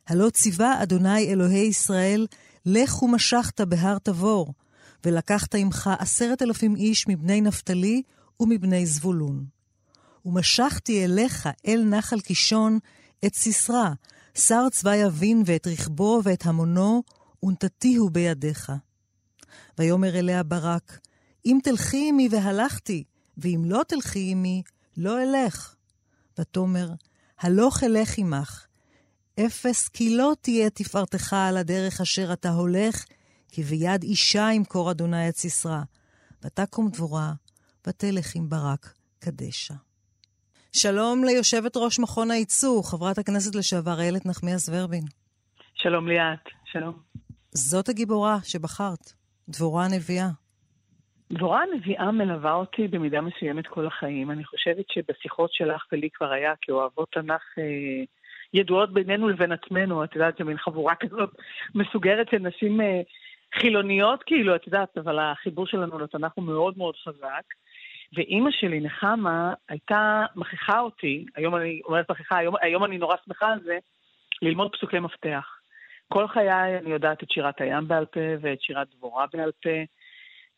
הלא 0.08 0.30
ציווה 0.30 0.82
אדוני 0.82 1.32
אלוהי 1.32 1.66
ישראל 1.66 2.26
לך 2.66 3.02
ומשכת 3.02 3.60
בהר 3.60 3.98
תבור, 3.98 4.54
ולקחת 5.04 5.54
עמך 5.54 5.90
עשרת 5.98 6.42
אלפים 6.42 6.76
איש 6.76 7.08
מבני 7.08 7.40
נפתלי 7.40 8.02
ומבני 8.40 8.86
זבולון. 8.86 9.44
ומשכתי 10.24 11.04
אליך 11.04 11.48
אל 11.66 11.84
נחל 11.84 12.20
קישון 12.20 12.78
את 13.26 13.34
סיסרא, 13.34 13.88
שר 14.34 14.68
צבא 14.70 14.94
יבין 14.94 15.42
ואת 15.46 15.66
רכבו 15.66 16.20
ואת 16.24 16.46
המונו, 16.46 17.02
ונתתיהו 17.42 18.10
בידיך. 18.10 18.72
ויאמר 19.78 20.18
אליה 20.18 20.42
ברק, 20.42 20.98
אם 21.46 21.58
תלכי 21.62 22.06
עמי 22.08 22.28
והלכתי, 22.30 23.04
ואם 23.38 23.62
לא 23.64 23.82
תלכי 23.88 24.30
עמי, 24.30 24.62
לא 24.96 25.22
אלך. 25.22 25.74
ותאמר, 26.38 26.90
הלוך 27.40 27.84
אלך 27.84 28.18
עמך. 28.18 28.66
אפס 29.46 29.88
כי 29.88 30.16
לא 30.16 30.32
תהיה 30.42 30.70
תפארתך 30.70 31.32
על 31.48 31.56
הדרך 31.56 32.00
אשר 32.00 32.32
אתה 32.32 32.48
הולך, 32.48 33.04
כי 33.52 33.62
ביד 33.62 34.02
אישה 34.02 34.48
ימכור 34.54 34.90
אדוני 34.90 35.28
את 35.28 35.36
סיסרא. 35.36 35.80
ותקום 36.44 36.88
דבורה, 36.92 37.32
ותלך 37.86 38.36
עם 38.36 38.48
ברק 38.48 38.84
קדשה. 39.24 39.74
שלום 40.72 41.24
ליושבת 41.24 41.76
ראש 41.76 41.98
מכון 41.98 42.30
הייצוא, 42.30 42.82
חברת 42.82 43.18
הכנסת 43.18 43.54
לשעבר 43.54 44.00
איילת 44.00 44.26
נחמיאס 44.26 44.68
ורבין. 44.68 45.04
שלום 45.74 46.08
ליאת, 46.08 46.44
שלום. 46.64 46.94
זאת 47.52 47.88
הגיבורה 47.88 48.36
שבחרת, 48.44 49.12
דבורה 49.48 49.84
הנביאה. 49.84 50.28
דבורה 51.32 51.60
הנביאה 51.62 52.10
מלווה 52.10 52.52
אותי 52.52 52.88
במידה 52.88 53.20
מסוימת 53.20 53.66
כל 53.66 53.86
החיים. 53.86 54.30
אני 54.30 54.44
חושבת 54.44 54.84
שבשיחות 54.88 55.52
שלך 55.52 55.82
ולי 55.92 56.08
כבר 56.14 56.32
היה 56.32 56.52
כאוהבות 56.62 57.08
תנ"ך 57.12 57.42
אה, 57.58 58.04
ידועות 58.54 58.92
בינינו 58.92 59.28
לבין 59.28 59.52
עצמנו, 59.52 60.04
את 60.04 60.14
יודעת, 60.14 60.36
זה 60.38 60.44
מין 60.44 60.58
חבורה 60.58 60.94
כזאת 60.94 61.30
מסוגרת 61.74 62.28
של 62.30 62.38
נשים 62.38 62.80
אה, 62.80 63.00
חילוניות, 63.54 64.22
כאילו, 64.22 64.56
את 64.56 64.66
יודעת, 64.66 64.98
אבל 64.98 65.18
החיבור 65.18 65.66
שלנו 65.66 65.98
לתנ"ך 65.98 66.32
הוא 66.34 66.44
מאוד 66.44 66.78
מאוד 66.78 66.96
חזק. 66.96 67.44
ואימא 68.12 68.50
שלי, 68.50 68.80
נחמה, 68.80 69.52
הייתה 69.68 70.24
מכריחה 70.36 70.80
אותי, 70.80 71.24
היום 71.36 71.56
אני 71.56 71.80
אומרת 71.84 72.10
מכריחה, 72.10 72.36
היום, 72.36 72.54
היום 72.60 72.84
אני 72.84 72.98
נורא 72.98 73.16
שמחה 73.24 73.46
על 73.46 73.60
זה, 73.64 73.78
ללמוד 74.42 74.72
פסוקי 74.72 74.98
מפתח. 74.98 75.60
כל 76.08 76.28
חיי 76.28 76.78
אני 76.78 76.90
יודעת 76.90 77.22
את 77.22 77.30
שירת 77.30 77.60
הים 77.60 77.88
בעל 77.88 78.06
פה 78.06 78.20
ואת 78.40 78.62
שירת 78.62 78.88
דבורה 78.96 79.26
בעל 79.32 79.50
פה, 79.62 79.70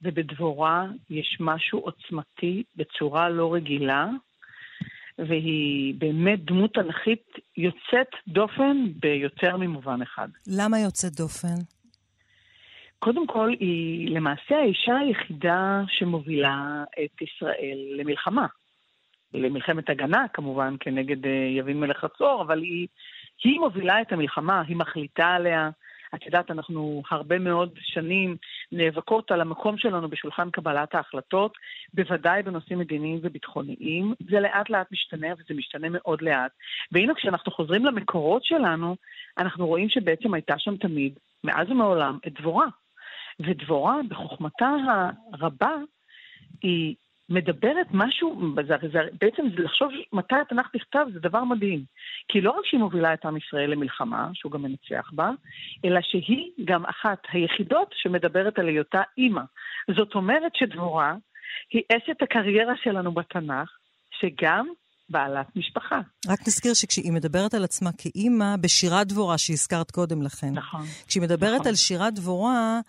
ובדבורה 0.02 0.87
יש 1.11 1.37
משהו 1.40 1.78
עוצמתי 1.78 2.62
בצורה 2.76 3.28
לא 3.28 3.55
רגילה, 3.55 4.07
והיא 5.18 5.94
באמת 5.98 6.44
דמות 6.44 6.75
תנכית 6.75 7.38
יוצאת 7.57 8.11
דופן 8.29 8.77
ביותר 9.01 9.57
ממובן 9.57 10.03
אחד. 10.03 10.29
למה 10.46 10.79
יוצאת 10.79 11.12
דופן? 11.12 11.57
קודם 12.98 13.27
כל, 13.27 13.51
היא 13.61 14.11
למעשה 14.11 14.57
האישה 14.57 14.96
היחידה 14.96 15.83
שמובילה 15.88 16.85
את 17.05 17.22
ישראל 17.22 17.79
למלחמה. 17.96 18.46
למלחמת 19.35 19.90
הגנה, 19.90 20.27
כמובן, 20.33 20.75
כנגד 20.81 21.27
אה, 21.27 21.31
יבין 21.59 21.81
מלך 21.81 21.96
חצור, 21.98 22.42
אבל 22.42 22.62
היא, 22.62 22.87
היא 23.44 23.61
מובילה 23.61 24.01
את 24.01 24.12
המלחמה, 24.12 24.62
היא 24.68 24.77
מחליטה 24.77 25.27
עליה. 25.27 25.70
את 26.14 26.27
יודעת, 26.27 26.51
אנחנו 26.51 27.03
הרבה 27.11 27.38
מאוד 27.38 27.70
שנים 27.81 28.37
נאבקות 28.72 29.31
על 29.31 29.40
המקום 29.40 29.79
שלנו 29.79 30.09
בשולחן 30.09 30.51
קבלת 30.51 30.94
ההחלטות, 30.94 31.53
בוודאי 31.94 32.42
בנושאים 32.42 32.79
מדיניים 32.79 33.18
וביטחוניים. 33.22 34.14
זה 34.31 34.40
לאט 34.40 34.70
לאט 34.70 34.92
משתנה, 34.92 35.29
וזה 35.33 35.55
משתנה 35.55 35.88
מאוד 35.90 36.22
לאט. 36.22 36.53
והנה, 36.92 37.14
כשאנחנו 37.14 37.53
חוזרים 37.53 37.85
למקורות 37.85 38.44
שלנו, 38.44 38.96
אנחנו 39.38 39.66
רואים 39.66 39.88
שבעצם 39.88 40.35
הייתה 40.35 40.55
שם 40.59 40.77
תמיד, 40.77 41.18
מאז 41.44 41.70
ומעולם, 41.70 42.18
את 42.27 42.40
דבורה. 42.40 42.66
ודבורה, 43.40 43.96
בחוכמתה 44.09 44.70
הרבה, 45.33 45.77
היא 46.62 46.94
מדברת 47.29 47.87
משהו, 47.91 48.55
זה, 48.69 48.75
זה, 48.93 48.99
בעצם 49.21 49.43
לחשוב 49.59 49.89
מתי 50.13 50.35
התנ"ך 50.35 50.67
נכתב 50.75 51.07
זה 51.13 51.21
דבר 51.21 51.45
מדהים. 51.45 51.85
כי 52.29 52.41
לא 52.41 52.51
רק 52.51 52.65
שהיא 52.65 52.81
מובילה 52.81 53.15
את 53.15 53.25
עם 53.25 53.37
ישראל 53.37 53.71
למלחמה, 53.71 54.31
שהוא 54.35 54.53
גם 54.53 54.63
מנצח 54.63 55.11
בה, 55.13 55.31
אלא 55.85 56.01
שהיא 56.03 56.51
גם 56.65 56.85
אחת 56.85 57.19
היחידות 57.33 57.95
שמדברת 57.95 58.59
על 58.59 58.69
היותה 58.69 59.03
אימא. 59.19 59.43
זאת 59.97 60.15
אומרת 60.15 60.53
שדבורה 60.55 61.15
היא 61.71 61.83
אשת 61.97 62.23
הקריירה 62.23 62.75
שלנו 62.83 63.13
בתנ"ך, 63.13 63.71
שגם 64.21 64.67
בעלת 65.09 65.57
משפחה. 65.57 66.01
רק 66.29 66.41
נזכיר 66.47 66.75
שכשהיא 66.75 67.13
מדברת 67.13 67.55
על 67.55 67.65
עצמה 67.65 67.91
כאימא, 67.99 68.57
בשירת 68.61 69.07
דבורה 69.07 69.39
שהזכרת 69.39 69.91
קודם 69.91 70.23
לכן. 70.23 70.53
נכון. 70.53 70.85
כשהיא 71.07 71.23
מדברת 71.23 71.55
נכון. 71.55 71.69
על 71.69 71.75
שירת 71.75 72.15
דבורה, 72.15 72.81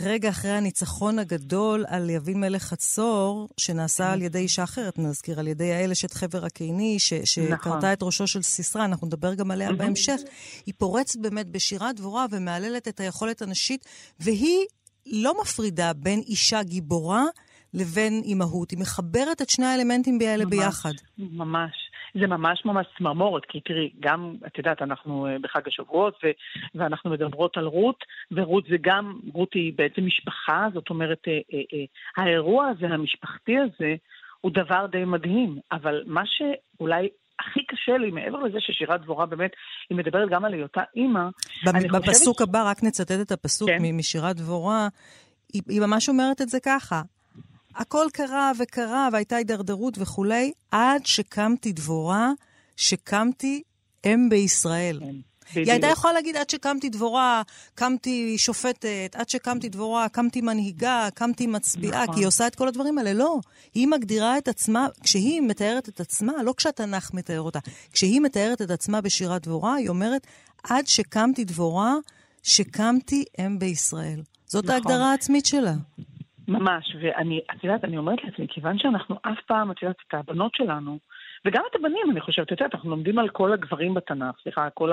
רגע 0.00 0.28
אחרי 0.28 0.50
הניצחון 0.50 1.18
הגדול 1.18 1.84
על 1.88 2.10
יבין 2.10 2.40
מלך 2.40 2.62
חצור, 2.62 3.48
שנעשה 3.56 4.12
על 4.12 4.22
ידי 4.22 4.38
אישה 4.38 4.64
אחרת, 4.64 4.98
נזכיר, 4.98 5.40
על 5.40 5.48
ידי 5.48 5.64
יעל 5.64 5.90
אשת 5.90 6.14
חבר 6.14 6.44
הקיני, 6.44 6.98
ש- 6.98 7.14
שקרתה 7.24 7.76
נכון. 7.76 7.92
את 7.92 8.02
ראשו 8.02 8.26
של 8.26 8.42
סיסרא, 8.42 8.84
אנחנו 8.84 9.06
נדבר 9.06 9.34
גם 9.34 9.50
עליה 9.50 9.72
בהמשך. 9.72 10.20
היא 10.66 10.74
פורצת 10.78 11.18
באמת 11.20 11.48
בשירת 11.50 11.96
דבורה 11.96 12.26
ומהללת 12.30 12.88
את 12.88 13.00
היכולת 13.00 13.42
הנשית, 13.42 13.86
והיא 14.20 14.66
לא 15.06 15.40
מפרידה 15.42 15.92
בין 15.92 16.20
אישה 16.20 16.62
גיבורה 16.62 17.24
לבין 17.74 18.22
אימהות. 18.24 18.70
היא 18.70 18.78
מחברת 18.78 19.42
את 19.42 19.50
שני 19.50 19.66
האלמנטים 19.66 20.18
האלה 20.20 20.46
ביחד. 20.46 20.92
ממש. 21.18 21.70
זה 22.20 22.26
ממש 22.26 22.64
ממש 22.64 22.86
צמרמורת, 22.98 23.44
כי 23.44 23.60
תראי, 23.60 23.90
גם, 24.00 24.34
את 24.46 24.58
יודעת, 24.58 24.82
אנחנו 24.82 25.26
אה, 25.26 25.36
בחג 25.40 25.68
השבועות, 25.68 26.14
ו- 26.24 26.30
ואנחנו 26.74 27.10
מדברות 27.10 27.56
על 27.56 27.66
רות, 27.66 28.04
ורות 28.32 28.64
זה 28.70 28.76
גם, 28.80 29.18
רות 29.32 29.54
היא 29.54 29.72
בעצם 29.76 30.06
משפחה, 30.06 30.68
זאת 30.74 30.90
אומרת, 30.90 31.22
אה, 31.28 31.32
אה, 31.32 31.58
אה, 31.58 32.24
האירוע 32.24 32.66
הזה, 32.66 32.86
המשפחתי 32.86 33.58
הזה, 33.58 33.94
הוא 34.40 34.52
דבר 34.52 34.86
די 34.86 35.04
מדהים. 35.04 35.58
אבל 35.72 36.02
מה 36.06 36.22
שאולי 36.26 37.08
הכי 37.40 37.60
קשה 37.64 37.96
לי, 37.98 38.10
מעבר 38.10 38.38
לזה 38.38 38.58
ששירת 38.60 39.00
דבורה 39.02 39.26
באמת, 39.26 39.50
היא 39.90 39.98
מדברת 39.98 40.28
גם 40.30 40.44
על 40.44 40.54
היותה 40.54 40.82
אימא, 40.96 41.20
אני 41.66 41.88
חושבת... 41.88 42.02
בפסוק 42.02 42.42
הבא, 42.42 42.70
רק 42.70 42.82
נצטט 42.82 43.20
את 43.22 43.32
הפסוק 43.32 43.68
כן. 43.70 43.82
משירת 43.92 44.36
דבורה, 44.36 44.88
היא, 45.52 45.62
היא 45.68 45.80
ממש 45.80 46.08
אומרת 46.08 46.42
את 46.42 46.48
זה 46.48 46.58
ככה. 46.60 47.02
הכל 47.76 48.06
קרה 48.12 48.52
וקרה 48.58 49.08
והייתה 49.12 49.36
הידרדרות 49.36 49.94
וכולי, 49.98 50.52
עד 50.70 51.06
שקמתי 51.06 51.72
דבורה, 51.72 52.32
שקמתי 52.76 53.62
אם 54.06 54.28
בישראל. 54.28 55.00
כן, 55.00 55.60
היא 55.60 55.72
הייתה. 55.72 55.86
יכולה 55.86 56.12
להגיד, 56.12 56.36
עד 56.36 56.50
שקמתי 56.50 56.88
דבורה, 56.88 57.42
קמתי 57.74 58.38
שופטת, 58.38 59.10
עד 59.14 59.28
שקמתי 59.28 59.68
דבורה, 59.68 60.08
קמתי 60.08 60.40
מנהיגה, 60.40 61.08
קמתי 61.14 61.46
מצביעה, 61.46 62.02
נכון. 62.02 62.14
כי 62.14 62.20
היא 62.20 62.26
עושה 62.26 62.46
את 62.46 62.54
כל 62.54 62.68
הדברים 62.68 62.98
האלה. 62.98 63.12
לא. 63.12 63.38
היא 63.74 63.86
מגדירה 63.86 64.38
את 64.38 64.48
עצמה, 64.48 64.88
כשהיא 65.02 65.40
מתארת 65.40 65.88
את 65.88 66.00
עצמה, 66.00 66.32
לא 66.42 66.54
כשהתנ"ך 66.56 67.10
מתאר 67.14 67.40
אותה, 67.40 67.58
כשהיא 67.92 68.20
מתארת 68.20 68.62
את 68.62 68.70
עצמה 68.70 69.00
בשירת 69.00 69.42
דבורה, 69.42 69.74
היא 69.74 69.88
אומרת, 69.88 70.26
עד 70.64 70.86
שקמתי 70.86 71.44
דבורה, 71.44 71.94
שקמתי 72.42 73.24
אם 73.40 73.58
בישראל. 73.58 74.22
זאת 74.46 74.64
נכון. 74.64 74.74
ההגדרה 74.74 75.10
העצמית 75.10 75.46
שלה. 75.46 75.74
ממש, 76.48 76.96
ואני, 77.00 77.40
את 77.56 77.64
יודעת, 77.64 77.84
אני 77.84 77.98
אומרת 77.98 78.24
לעצמי, 78.24 78.46
כיוון 78.48 78.78
שאנחנו 78.78 79.16
אף 79.22 79.40
פעם, 79.46 79.70
את 79.70 79.82
יודעת, 79.82 79.96
את 80.08 80.14
הבנות 80.14 80.54
שלנו, 80.54 80.98
וגם 81.44 81.62
את 81.70 81.74
הבנים, 81.74 82.10
אני 82.10 82.20
חושבת, 82.20 82.52
את 82.52 82.60
יודעת, 82.60 82.74
אנחנו 82.74 82.90
לומדים 82.90 83.18
על 83.18 83.28
כל 83.28 83.52
הגברים 83.52 83.94
בתנ"ך, 83.94 84.34
סליחה, 84.42 84.70
כל 84.70 84.90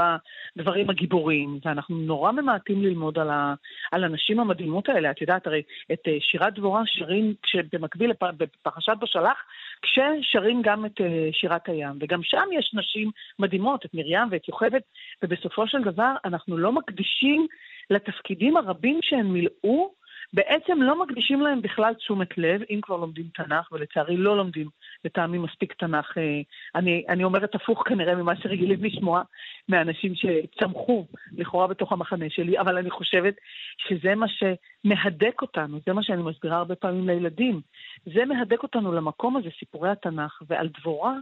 הגברים 0.58 0.90
הגיבורים, 0.90 1.60
ואנחנו 1.66 1.98
נורא 1.98 2.32
ממעטים 2.32 2.84
ללמוד 2.84 3.20
על, 3.20 3.30
ה, 3.30 3.54
על 3.92 4.04
הנשים 4.04 4.40
המדהימות 4.40 4.90
האלה. 4.90 5.12
את 5.12 5.22
יודעת, 5.22 5.48
הרי 5.48 5.62
את 5.94 6.00
אה, 6.08 6.18
שירת 6.20 6.54
דבורה 6.54 6.82
שרים 6.86 7.34
במקביל 7.74 8.10
לפ, 8.10 8.24
בפרשת 8.24 8.94
בשלח, 9.02 9.44
כששרים 9.82 10.62
גם 10.62 10.86
את 10.86 11.02
אה, 11.02 11.30
שירת 11.32 11.70
הים, 11.70 11.98
וגם 12.02 12.24
שם 12.24 12.48
יש 12.52 12.72
נשים 12.74 13.12
מדהימות, 13.40 13.86
את 13.86 13.94
מרים 13.94 14.28
ואת 14.32 14.48
יוכבד, 14.48 14.82
ובסופו 15.24 15.68
של 15.68 15.82
דבר 15.82 16.14
אנחנו 16.26 16.58
לא 16.58 16.72
מקדישים 16.72 17.48
לתפקידים 17.90 18.58
הרבים 18.58 19.00
שהן 19.02 19.26
מילאו, 19.26 20.03
בעצם 20.34 20.82
לא 20.82 21.04
מקדישים 21.04 21.42
להם 21.42 21.62
בכלל 21.62 21.94
תשומת 21.94 22.38
לב, 22.38 22.62
אם 22.70 22.80
כבר 22.82 22.98
לומדים 22.98 23.26
תנ"ך, 23.34 23.72
ולצערי 23.72 24.18
לא 24.18 24.38
לומדים 24.38 24.68
לטעמי 25.06 25.38
מספיק 25.38 25.74
תנ"ך. 25.74 26.18
אה, 26.18 26.42
אני, 26.76 27.04
אני 27.10 27.24
אומרת 27.24 27.56
הפוך 27.56 27.84
כנראה 27.88 28.16
ממה 28.16 28.36
שרגילים 28.36 28.84
לשמוע 28.84 29.22
מאנשים 29.70 30.14
שצמחו 30.16 31.06
לכאורה 31.38 31.68
בתוך 31.68 31.92
המחנה 31.92 32.26
שלי, 32.30 32.60
אבל 32.60 32.78
אני 32.78 32.90
חושבת 32.90 33.34
שזה 33.78 34.16
מה 34.16 34.26
שמהדק 34.28 35.42
אותנו, 35.42 35.80
זה 35.86 35.94
מה 35.94 36.04
שאני 36.04 36.24
מסבירה 36.24 36.58
הרבה 36.58 36.76
פעמים 36.76 37.08
לילדים. 37.08 37.62
זה 38.06 38.26
מהדק 38.26 38.64
אותנו 38.64 38.94
למקום 38.94 39.38
הזה, 39.38 39.50
סיפורי 39.60 39.90
התנ"ך, 39.90 40.42
ועל 40.48 40.70
דבורה, 40.80 41.14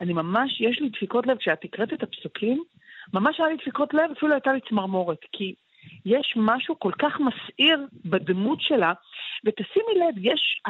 אני 0.00 0.12
ממש, 0.12 0.60
יש 0.60 0.80
לי 0.80 0.88
דפיקות 0.88 1.26
לב, 1.26 1.36
כשאת 1.36 1.64
הקראת 1.64 1.92
את 1.92 2.02
הפסוקים, 2.02 2.62
ממש 3.12 3.40
היה 3.40 3.48
לי 3.48 3.56
דפיקות 3.56 3.94
לב, 3.94 4.10
אפילו 4.18 4.32
הייתה 4.32 4.52
לי 4.52 4.60
צמרמורת, 4.68 5.18
כי 5.32 5.54
יש 6.06 6.34
משהו 6.36 6.78
כל 6.78 6.92
כך 6.98 7.20
מסעיר 7.20 7.86
בדמות 8.04 8.60
שלה, 8.60 8.92
ותשימי 9.44 9.94
לב, 9.96 10.14
יש, 10.18 10.62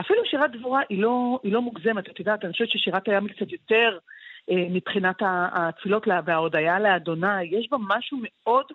אפילו 0.00 0.24
שירת 0.24 0.50
דבורה 0.52 0.80
היא 0.88 1.02
לא, 1.02 1.38
היא 1.42 1.52
לא 1.52 1.62
מוגזמת, 1.62 2.08
את 2.08 2.18
יודעת, 2.18 2.44
אני 2.44 2.52
חושבת 2.52 2.70
ששירת 2.70 3.08
הים 3.08 3.26
היא 3.26 3.34
קצת 3.34 3.52
יותר 3.52 3.98
אה, 4.50 4.66
מבחינת 4.70 5.16
התפילות 5.52 6.06
לה- 6.06 6.20
וההודיה 6.24 6.80
לאדוני, 6.80 7.44
יש 7.44 7.68
בה 7.70 7.76
משהו 7.88 8.18
מאוד 8.22 8.66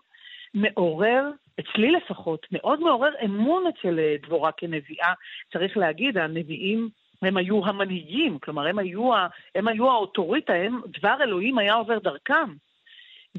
מעורר, 0.53 1.29
אצלי 1.59 1.91
לפחות, 1.91 2.47
מאוד 2.51 2.79
מעורר 2.79 3.11
אמון 3.25 3.63
אצל 3.67 3.99
אה, 3.99 4.15
דבורה 4.23 4.51
כנביאה. 4.51 5.13
צריך 5.53 5.77
להגיד, 5.77 6.17
הנביאים 6.17 6.89
הם 7.21 7.37
היו 7.37 7.65
המנהיגים, 7.65 8.39
כלומר, 8.39 8.67
הם 8.67 8.79
היו, 8.79 9.11
הם 9.55 9.67
היו 9.67 9.91
האוטוריטה, 9.91 10.53
הם, 10.53 10.81
דבר 10.99 11.15
אלוהים 11.23 11.57
היה 11.57 11.73
עובר 11.73 11.99
דרכם. 11.99 12.53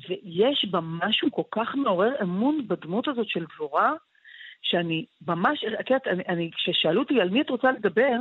ויש 0.08 0.66
בה 0.70 0.80
משהו 0.82 1.28
כל 1.30 1.42
כך 1.50 1.74
מעורר 1.74 2.12
אמון 2.22 2.68
בדמות 2.68 3.08
הזאת 3.08 3.28
של 3.28 3.44
דבורה, 3.54 3.92
שאני 4.62 5.04
ממש, 5.26 5.64
את 5.80 5.90
יודעת, 5.90 6.06
אני, 6.06 6.22
אני, 6.28 6.50
כששאלו 6.54 7.00
אותי 7.02 7.20
על 7.20 7.30
מי 7.30 7.40
את 7.40 7.50
רוצה 7.50 7.72
לדבר, 7.72 8.16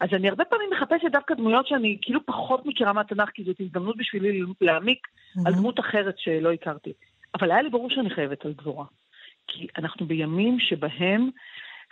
אז 0.00 0.08
אני 0.12 0.28
הרבה 0.28 0.44
פעמים 0.44 0.70
מחפשת 0.70 1.12
דווקא 1.12 1.34
דמויות 1.34 1.66
שאני 1.66 1.98
כאילו 2.02 2.26
פחות 2.26 2.66
מכירה 2.66 2.92
מהתנ"ך, 2.92 3.30
כי 3.30 3.44
זאת 3.44 3.56
הזדמנות 3.60 3.96
בשבילי 3.96 4.42
להעמיק 4.60 5.06
mm-hmm. 5.06 5.40
על 5.46 5.54
דמות 5.54 5.80
אחרת 5.80 6.18
שלא 6.18 6.52
הכרתי. 6.52 6.92
אבל 7.34 7.50
היה 7.50 7.62
לי 7.62 7.70
ברור 7.70 7.90
שאני 7.90 8.10
חייבת 8.10 8.44
על 8.44 8.52
דבורה. 8.52 8.84
כי 9.46 9.66
אנחנו 9.78 10.06
בימים 10.06 10.60
שבהם 10.60 11.30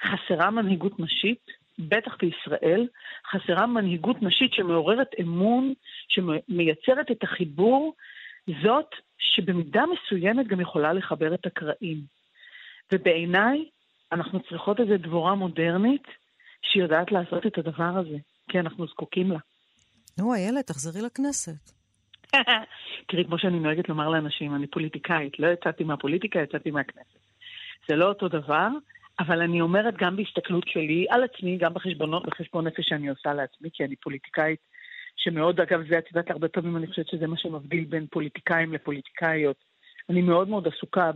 חסרה 0.03 0.51
מנהיגות 0.51 1.01
נשית, 1.01 1.47
בטח 1.79 2.17
בישראל, 2.21 2.87
חסרה 3.31 3.67
מנהיגות 3.67 4.23
נשית 4.23 4.53
שמעוררת 4.53 5.11
אמון, 5.21 5.73
שמייצרת 6.09 7.11
את 7.11 7.23
החיבור, 7.23 7.95
זאת 8.47 8.91
שבמידה 9.19 9.83
מסוימת 9.87 10.47
גם 10.47 10.61
יכולה 10.61 10.93
לחבר 10.93 11.35
את 11.35 11.47
הקרעים. 11.47 12.01
ובעיניי, 12.93 13.65
אנחנו 14.13 14.41
צריכות 14.43 14.81
איזו 14.81 14.97
דבורה 14.99 15.35
מודרנית 15.35 16.07
שיודעת 16.63 17.13
לעשות 17.13 17.47
את 17.47 17.59
הדבר 17.59 17.99
הזה, 17.99 18.17
כי 18.51 18.61
אנחנו 18.61 18.87
זקוקים 18.87 19.33
לה. 19.33 19.39
נו, 20.19 20.35
איילת, 20.35 20.67
תחזרי 20.67 21.03
לכנסת. 21.03 21.71
תראי, 23.09 23.25
כמו 23.25 23.39
שאני 23.39 23.61
נוהגת 23.61 23.89
לומר 23.89 24.09
לאנשים, 24.09 24.55
אני 24.55 24.67
פוליטיקאית, 24.67 25.39
לא 25.39 25.47
יצאתי 25.47 25.85
מהפוליטיקה, 25.85 26.39
יצאתי 26.39 26.71
מהכנסת. 26.71 27.19
זה 27.89 27.97
לא 27.97 28.09
אותו 28.09 28.29
דבר, 28.29 28.69
אבל 29.21 29.41
אני 29.43 29.61
אומרת 29.61 29.95
גם 29.97 30.17
בהסתכלות 30.17 30.69
שלי 30.69 31.07
על 31.11 31.25
עצמי, 31.25 31.59
גם 31.59 31.75
בחשבון 31.75 32.67
נפש 32.67 32.89
שאני 32.89 33.09
עושה 33.09 33.35
לעצמי, 33.35 33.69
כי 33.73 33.85
אני 33.85 33.97
פוליטיקאית, 33.97 34.61
שמאוד, 35.17 35.61
אגב, 35.61 35.89
זה, 35.89 35.99
את 35.99 36.09
יודעת, 36.09 36.31
הרבה 36.31 36.49
פעמים 36.49 36.77
אני 36.77 36.87
חושבת 36.87 37.09
שזה 37.09 37.27
מה 37.27 37.37
שמבדיל 37.37 37.85
בין 37.85 38.07
פוליטיקאים 38.07 38.73
לפוליטיקאיות. 38.73 39.57
אני 40.11 40.23
מאוד 40.23 40.49
מאוד 40.49 40.69
עסוקה 40.69 41.11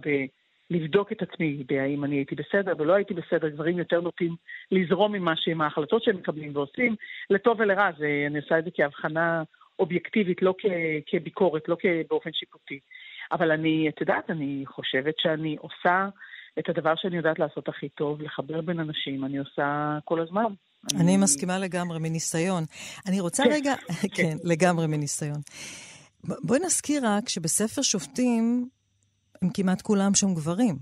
בלבדוק 0.70 1.12
את 1.12 1.22
עצמי, 1.22 1.64
בהאם 1.66 2.04
אני 2.04 2.16
הייתי 2.16 2.34
בסדר 2.34 2.72
ולא 2.78 2.94
הייתי 2.94 3.14
בסדר, 3.14 3.48
דברים 3.48 3.78
יותר 3.78 4.00
נוטים 4.00 4.36
לזרום 4.70 5.14
עם 5.14 5.24
מה 5.24 5.36
שהם 5.36 5.60
ההחלטות 5.60 6.02
שהם 6.02 6.16
מקבלים 6.16 6.56
ועושים, 6.56 6.96
לטוב 7.30 7.60
ולרע, 7.60 7.90
זה, 7.98 8.24
אני 8.26 8.38
עושה 8.38 8.58
את 8.58 8.64
זה 8.64 8.70
כהבחנה 8.74 9.42
אובייקטיבית, 9.78 10.42
לא 10.42 10.54
כ- 10.58 10.66
כביקורת, 11.06 11.68
לא 11.68 11.76
באופן 12.10 12.32
שיפוטי. 12.32 12.80
אבל 13.32 13.50
אני, 13.50 13.88
את 13.88 14.00
יודעת, 14.00 14.30
אני 14.30 14.64
חושבת 14.66 15.14
שאני 15.18 15.56
עושה 15.60 16.08
את 16.58 16.68
הדבר 16.68 16.94
שאני 16.96 17.16
יודעת 17.16 17.38
לעשות 17.38 17.68
הכי 17.68 17.88
טוב, 17.88 18.22
לחבר 18.22 18.60
בין 18.60 18.80
אנשים, 18.80 19.24
אני 19.24 19.38
עושה 19.38 19.98
כל 20.04 20.20
הזמן. 20.20 20.52
אני, 20.94 21.00
אני 21.02 21.16
מסכימה 21.16 21.58
לגמרי, 21.58 21.98
מניסיון. 21.98 22.64
אני 23.06 23.20
רוצה 23.20 23.44
כן, 23.44 23.50
רגע, 23.50 23.74
כן, 24.00 24.08
כן, 24.14 24.36
לגמרי 24.44 24.86
מניסיון. 24.86 25.40
בואי 26.24 26.60
נזכיר 26.66 27.06
רק 27.06 27.28
שבספר 27.28 27.82
שופטים, 27.82 28.68
הם 29.42 29.50
כמעט 29.50 29.82
כולם 29.82 30.14
שם 30.14 30.34
גברים. 30.34 30.78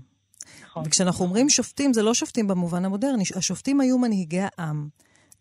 נכון. 0.63 0.83
וכשאנחנו 0.85 1.25
אומרים 1.25 1.49
שופטים, 1.49 1.93
זה 1.93 2.01
לא 2.01 2.13
שופטים 2.13 2.47
במובן 2.47 2.85
המודרני, 2.85 3.23
השופטים 3.35 3.81
היו 3.81 3.97
מנהיגי 3.97 4.41
העם. 4.57 4.87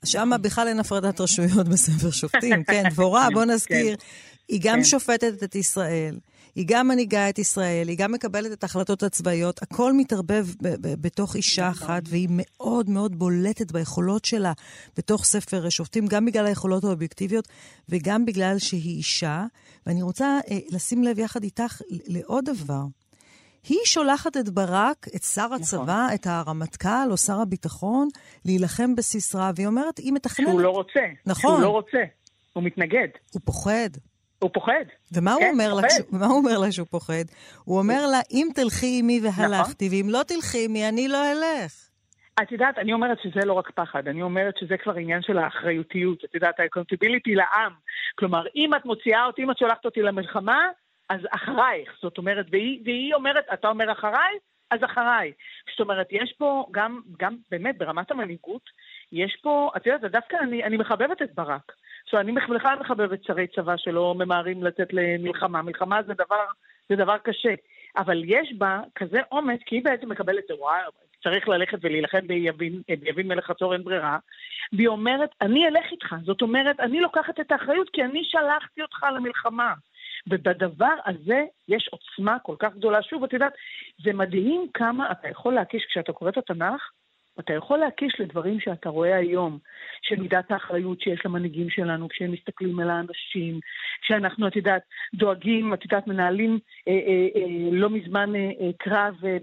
שם 0.04 0.30
בכלל 0.40 0.68
אין 0.68 0.80
הפרדת 0.80 1.20
רשויות 1.20 1.68
בספר 1.72 2.10
שופטים, 2.10 2.64
כן, 2.64 2.82
דבורה, 2.90 3.28
בוא 3.34 3.44
נזכיר, 3.54 3.96
כן. 3.96 4.04
היא 4.48 4.60
גם 4.62 4.76
כן. 4.78 4.84
שופטת 4.84 5.42
את 5.42 5.54
ישראל, 5.54 6.18
היא 6.56 6.64
גם 6.68 6.88
מנהיגה 6.88 7.28
את 7.28 7.38
ישראל, 7.38 7.88
היא 7.88 7.98
גם 7.98 8.12
מקבלת 8.12 8.52
את 8.52 8.62
ההחלטות 8.62 9.02
הצבאיות, 9.02 9.62
הכל 9.62 9.92
מתערבב 9.92 10.46
בתוך 11.00 11.36
אישה. 11.36 11.68
אחת, 11.68 12.02
והיא 12.08 12.28
מאוד 12.30 12.90
מאוד 12.90 13.18
בולטת 13.18 13.72
ביכולות 13.72 14.24
שלה 14.24 14.52
בתוך 14.96 15.24
ספר 15.24 15.68
שופטים, 15.68 16.06
גם 16.06 16.24
בגלל 16.24 16.46
היכולות 16.46 16.84
האובייקטיביות 16.84 17.48
וגם 17.88 18.24
בגלל 18.24 18.58
שהיא 18.58 18.96
אישה. 18.96 19.44
ואני 19.86 20.02
רוצה 20.02 20.38
אה, 20.50 20.58
לשים 20.70 21.04
לב 21.04 21.18
יחד 21.18 21.42
איתך 21.42 21.82
לעוד 21.88 22.44
דבר. 22.44 22.82
היא 23.68 23.78
שולחת 23.84 24.36
את 24.36 24.48
ברק, 24.48 25.06
את 25.16 25.22
שר 25.22 25.44
נכון. 25.44 25.60
הצבא, 25.60 25.82
נכון. 25.82 26.14
את 26.14 26.26
הרמטכ"ל 26.26 27.10
או 27.10 27.16
שר 27.16 27.40
הביטחון, 27.40 28.08
להילחם 28.44 28.94
בסיסרא, 28.94 29.52
והיא 29.56 29.66
אומרת, 29.66 29.98
היא 29.98 30.12
מתכננת... 30.12 30.48
שהוא 30.48 30.60
לא 30.60 30.70
רוצה. 30.70 31.00
נכון. 31.26 31.50
שהוא 31.50 31.62
לא 31.62 31.68
רוצה. 31.68 31.98
הוא 32.52 32.62
מתנגד. 32.62 33.08
הוא 33.32 33.40
פוחד. 33.44 33.90
הוא 34.38 34.50
פוחד. 34.54 34.84
ומה 35.12 35.34
כן, 35.38 35.44
הוא 35.44 35.52
אומר 35.52 35.74
לה, 35.74 35.82
מה 36.12 36.26
הוא 36.26 36.36
אומר 36.36 36.58
לה 36.58 36.72
שהוא 36.72 36.86
פוחד? 36.90 37.24
הוא 37.64 37.78
אומר 37.78 38.06
לה, 38.10 38.20
אם 38.30 38.48
תלכי 38.54 38.98
עמי 39.00 39.20
והלכתי, 39.22 39.86
נכון. 39.86 39.98
ואם 39.98 40.06
לא 40.10 40.22
תלכי 40.22 40.64
עמי, 40.64 40.88
אני 40.88 41.08
לא 41.08 41.18
אלך. 41.32 41.72
את 42.42 42.52
יודעת, 42.52 42.78
אני 42.78 42.92
אומרת 42.92 43.18
שזה 43.22 43.40
לא 43.46 43.52
רק 43.52 43.70
פחד, 43.70 44.08
אני 44.08 44.22
אומרת 44.22 44.54
שזה 44.60 44.76
כבר 44.76 44.94
עניין 44.94 45.22
של 45.22 45.38
האחריותיות. 45.38 46.24
את 46.24 46.34
יודעת, 46.34 46.60
ה-accountability 46.60 47.34
לעם. 47.34 47.72
כלומר, 48.18 48.44
אם 48.56 48.70
את 48.74 48.84
מוציאה 48.84 49.26
אותי, 49.26 49.42
אם 49.42 49.50
את 49.50 49.58
שולחת 49.58 49.84
אותי 49.84 50.02
למלחמה, 50.02 50.68
אז 51.08 51.20
אחרייך. 51.30 51.92
זאת 52.02 52.18
אומרת, 52.18 52.46
והיא, 52.50 52.80
והיא 52.84 53.14
אומרת, 53.14 53.44
אתה 53.52 53.68
אומר 53.68 53.92
אחריי? 53.92 54.38
אז 54.70 54.80
אחריי. 54.84 55.32
זאת 55.70 55.80
אומרת, 55.80 56.06
יש 56.10 56.34
פה 56.38 56.66
גם, 56.70 57.00
גם 57.18 57.36
באמת 57.50 57.78
ברמת 57.78 58.10
המנהיגות, 58.10 58.70
יש 59.12 59.36
פה, 59.42 59.70
את 59.76 59.86
יודעת, 59.86 60.12
דווקא 60.12 60.36
אני, 60.36 60.64
אני 60.64 60.76
מחבבת 60.76 61.22
את 61.22 61.34
ברק. 61.34 61.72
עכשיו, 62.04 62.20
אני 62.20 62.32
בכלל 62.32 62.78
מחבבת 62.80 63.24
שרי 63.24 63.46
צבא 63.46 63.76
שלא 63.76 64.14
ממהרים 64.18 64.62
לצאת 64.62 64.88
למלחמה. 64.92 65.62
מלחמה 65.62 66.02
זה 66.02 66.14
דבר, 66.14 66.44
זה 66.88 66.96
דבר 66.96 67.18
קשה. 67.18 67.54
אבל 67.96 68.22
יש 68.24 68.52
בה 68.58 68.80
כזה 68.94 69.20
אומץ, 69.32 69.60
כי 69.66 69.76
היא 69.76 69.84
בעצם 69.84 70.08
מקבלת, 70.08 70.44
וואי, 70.58 70.80
צריך 71.22 71.48
ללכת 71.48 71.78
ולהילחם 71.82 72.26
ביבין, 72.26 72.82
ביבין 73.00 73.28
מלך 73.28 73.44
חצור, 73.44 73.72
אין 73.72 73.84
ברירה. 73.84 74.18
והיא 74.72 74.88
אומרת, 74.88 75.30
אני 75.40 75.66
אלך 75.68 75.92
איתך. 75.92 76.14
זאת 76.24 76.42
אומרת, 76.42 76.80
אני 76.80 77.00
לוקחת 77.00 77.40
את 77.40 77.52
האחריות 77.52 77.90
כי 77.92 78.04
אני 78.04 78.24
שלחתי 78.24 78.82
אותך 78.82 79.06
למלחמה. 79.16 79.74
ובדבר 80.26 80.94
הזה 81.06 81.44
יש 81.68 81.88
עוצמה 81.92 82.38
כל 82.38 82.54
כך 82.58 82.74
גדולה. 82.74 83.02
שוב, 83.02 83.24
את 83.24 83.32
יודעת, 83.32 83.52
זה 84.04 84.12
מדהים 84.12 84.66
כמה 84.74 85.10
אתה 85.10 85.28
יכול 85.28 85.54
להקיש 85.54 85.86
כשאתה 85.88 86.12
קורא 86.12 86.30
את 86.30 86.36
התנ"ך, 86.36 86.90
אתה 87.40 87.52
יכול 87.52 87.78
להקיש 87.78 88.20
לדברים 88.20 88.60
שאתה 88.60 88.88
רואה 88.88 89.16
היום, 89.16 89.58
של 90.02 90.16
מידת 90.16 90.50
האחריות 90.50 91.00
שיש 91.00 91.20
למנהיגים 91.24 91.70
שלנו 91.70 92.08
כשהם 92.08 92.32
מסתכלים 92.32 92.80
על 92.80 92.90
האנשים, 92.90 93.60
כשאנחנו, 94.02 94.48
את 94.48 94.56
יודעת, 94.56 94.82
דואגים, 95.14 95.74
את 95.74 95.84
יודעת, 95.84 96.06
מנהלים 96.06 96.58
אה, 96.88 96.92
אה, 96.92 97.28
אה, 97.36 97.68
לא 97.72 97.90
מזמן 97.90 98.36
אה, 98.36 98.50
אה, 98.60 98.70
קרב 98.78 99.14
אה, 99.24 99.36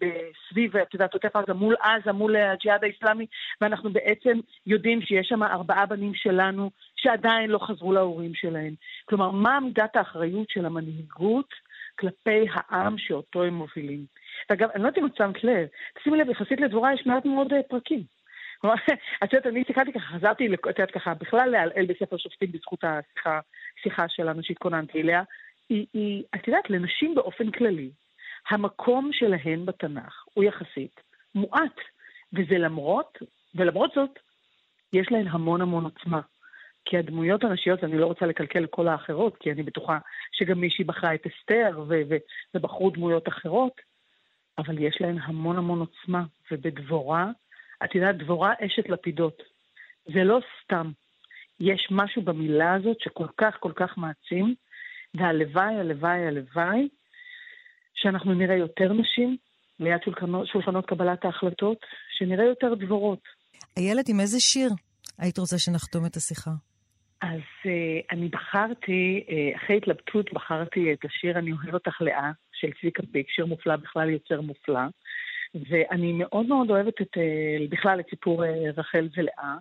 בסביב, 0.00 0.76
את 0.76 0.94
יודעת, 0.94 1.14
עוטף 1.14 1.36
עזה 1.36 1.54
מול 1.54 1.76
עזה, 1.80 2.12
מול 2.12 2.36
הג'יהאד 2.36 2.84
האיסלאמי, 2.84 3.26
ואנחנו 3.60 3.92
בעצם 3.92 4.38
יודעים 4.66 5.02
שיש 5.02 5.28
שם 5.28 5.42
ארבעה 5.42 5.86
בנים 5.86 6.14
שלנו 6.14 6.70
שעדיין 6.96 7.50
לא 7.50 7.58
חזרו 7.58 7.92
להורים 7.92 8.34
שלהם. 8.34 8.74
כלומר, 9.04 9.30
מה 9.30 9.60
מידת 9.60 9.96
האחריות 9.96 10.50
של 10.50 10.66
המנהיגות 10.66 11.54
כלפי 11.98 12.46
העם 12.52 12.98
שאותו 12.98 13.42
הם 13.42 13.54
מובילים? 13.54 14.04
אגב, 14.48 14.68
אני 14.74 14.82
לא 14.82 14.88
יודעת 14.88 14.98
אם 14.98 15.06
את 15.06 15.16
שמת 15.16 15.44
לב, 15.44 15.66
שימי 16.02 16.18
לב, 16.18 16.30
יחסית 16.30 16.60
לדבורה 16.60 16.94
יש 16.94 17.06
מעט 17.06 17.24
מאוד 17.24 17.52
אה, 17.52 17.62
פרקים. 17.62 18.02
את 19.24 19.32
יודעת, 19.32 19.46
אני 19.46 19.60
הסתכלתי 19.60 19.92
ככה, 19.92 20.04
חזרתי, 20.04 20.48
את 20.54 20.78
יודעת 20.78 20.90
ככה, 20.90 21.14
בכלל 21.14 21.48
להלעל 21.48 21.86
בספר 21.86 22.16
שופטים 22.16 22.52
בזכות 22.52 22.84
השיחה, 22.84 24.08
שלנו 24.08 24.42
שהתכוננתי 24.42 25.00
אליה. 25.00 25.22
היא, 25.68 25.86
היא, 25.92 26.24
את 26.34 26.48
יודעת, 26.48 26.70
לנשים 26.70 27.14
באופן 27.14 27.50
כללי, 27.50 27.90
המקום 28.50 29.10
שלהן 29.12 29.66
בתנ"ך 29.66 30.24
הוא 30.34 30.44
יחסית 30.44 31.00
מועט, 31.34 31.80
וזה 32.32 32.58
למרות, 32.58 33.18
ולמרות 33.54 33.92
זאת, 33.94 34.18
יש 34.92 35.06
להן 35.10 35.28
המון 35.28 35.60
המון 35.60 35.84
עוצמה. 35.84 36.20
כי 36.84 36.98
הדמויות 36.98 37.44
הנשיות, 37.44 37.84
אני 37.84 37.98
לא 37.98 38.06
רוצה 38.06 38.26
לקלקל 38.26 38.66
כל 38.66 38.88
האחרות, 38.88 39.36
כי 39.36 39.52
אני 39.52 39.62
בטוחה 39.62 39.98
שגם 40.32 40.60
מישהי 40.60 40.84
בחרה 40.84 41.14
את 41.14 41.26
אסתר 41.26 41.84
ובחרו 42.54 42.90
דמויות 42.90 43.28
אחרות, 43.28 43.80
אבל 44.58 44.78
יש 44.78 44.96
להן 45.00 45.18
המון 45.18 45.56
המון 45.56 45.80
עוצמה, 45.80 46.24
ובדבורה, 46.50 47.26
את 47.84 47.94
יודעת, 47.94 48.16
דבורה 48.18 48.52
אשת 48.60 48.88
לפידות. 48.88 49.42
זה 50.04 50.24
לא 50.24 50.38
סתם. 50.64 50.90
יש 51.60 51.88
משהו 51.90 52.22
במילה 52.22 52.74
הזאת 52.74 52.96
שכל 53.00 53.26
כך 53.36 53.56
כל 53.60 53.72
כך 53.76 53.98
מעצים, 53.98 54.54
והלוואי, 55.14 55.74
הלוואי, 55.74 56.26
הלוואי, 56.26 56.88
שאנחנו 57.94 58.34
נראה 58.34 58.56
יותר 58.56 58.92
נשים 58.92 59.36
ליד 59.80 60.02
שולחנות, 60.04 60.46
שולחנות 60.46 60.86
קבלת 60.86 61.24
ההחלטות, 61.24 61.78
שנראה 62.18 62.44
יותר 62.44 62.74
דבורות. 62.74 63.22
איילת, 63.76 64.08
עם 64.08 64.20
איזה 64.20 64.40
שיר 64.40 64.70
היית 65.18 65.38
רוצה 65.38 65.58
שנחתום 65.58 66.06
את 66.06 66.16
השיחה? 66.16 66.50
אז 67.22 67.40
uh, 67.62 68.06
אני 68.10 68.28
בחרתי, 68.28 69.24
uh, 69.26 69.56
אחרי 69.56 69.76
התלבטות 69.76 70.32
בחרתי 70.32 70.92
את 70.92 71.04
השיר 71.04 71.38
"אני 71.38 71.52
אוהב 71.52 71.74
אותך 71.74 72.00
לאה" 72.00 72.30
של 72.52 72.68
צביקה 72.80 73.02
פיק, 73.12 73.30
שיר 73.30 73.46
מופלא, 73.46 73.76
בכלל 73.76 74.10
יוצר 74.10 74.40
מופלא. 74.40 74.80
ואני 75.70 76.12
מאוד 76.12 76.46
מאוד 76.46 76.70
אוהבת 76.70 77.00
את, 77.00 77.16
uh, 77.16 77.70
בכלל 77.70 78.00
את 78.00 78.06
סיפור 78.10 78.44
uh, 78.44 78.46
רחל 78.76 79.08
ולאה. 79.16 79.54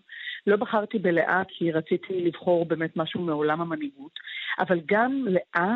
לא 0.48 0.56
בחרתי 0.56 1.00
בלאה 1.00 1.42
כי 1.48 1.72
רציתי 1.72 2.26
לבחור 2.26 2.66
באמת 2.66 2.98
משהו 2.98 3.22
מעולם 3.22 3.62
המנהיגות, 3.62 4.12
אבל 4.60 4.80
גם 4.86 5.26
לאה, 5.28 5.76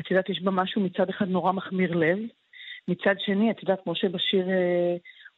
את 0.00 0.10
יודעת, 0.10 0.28
יש 0.28 0.42
בה 0.42 0.50
משהו 0.50 0.80
מצד 0.80 1.08
אחד 1.08 1.28
נורא 1.28 1.52
מחמיר 1.52 1.94
לב, 1.94 2.18
מצד 2.88 3.14
שני, 3.18 3.50
את 3.50 3.62
יודעת, 3.62 3.80
כמו 3.84 3.94
שבשיר 3.94 4.46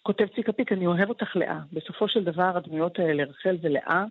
כותב 0.03 0.27
צביקה 0.27 0.53
פיק, 0.53 0.73
אני 0.73 0.87
אוהב 0.87 1.09
אותך 1.09 1.37
לאה. 1.37 1.61
בסופו 1.73 2.09
של 2.09 2.25
דבר, 2.25 2.57
הדמויות 2.57 2.99
האלה, 2.99 3.25
רחל 3.25 3.57
ולאה, 3.63 4.05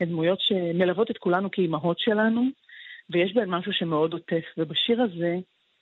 הן 0.00 0.08
דמויות 0.08 0.38
שמלוות 0.40 1.10
את 1.10 1.18
כולנו 1.18 1.50
כאימהות 1.50 1.98
שלנו, 1.98 2.42
ויש 3.10 3.34
בהן 3.34 3.50
משהו 3.50 3.72
שמאוד 3.72 4.12
עוטף, 4.12 4.44
ובשיר 4.58 5.02
הזה 5.02 5.36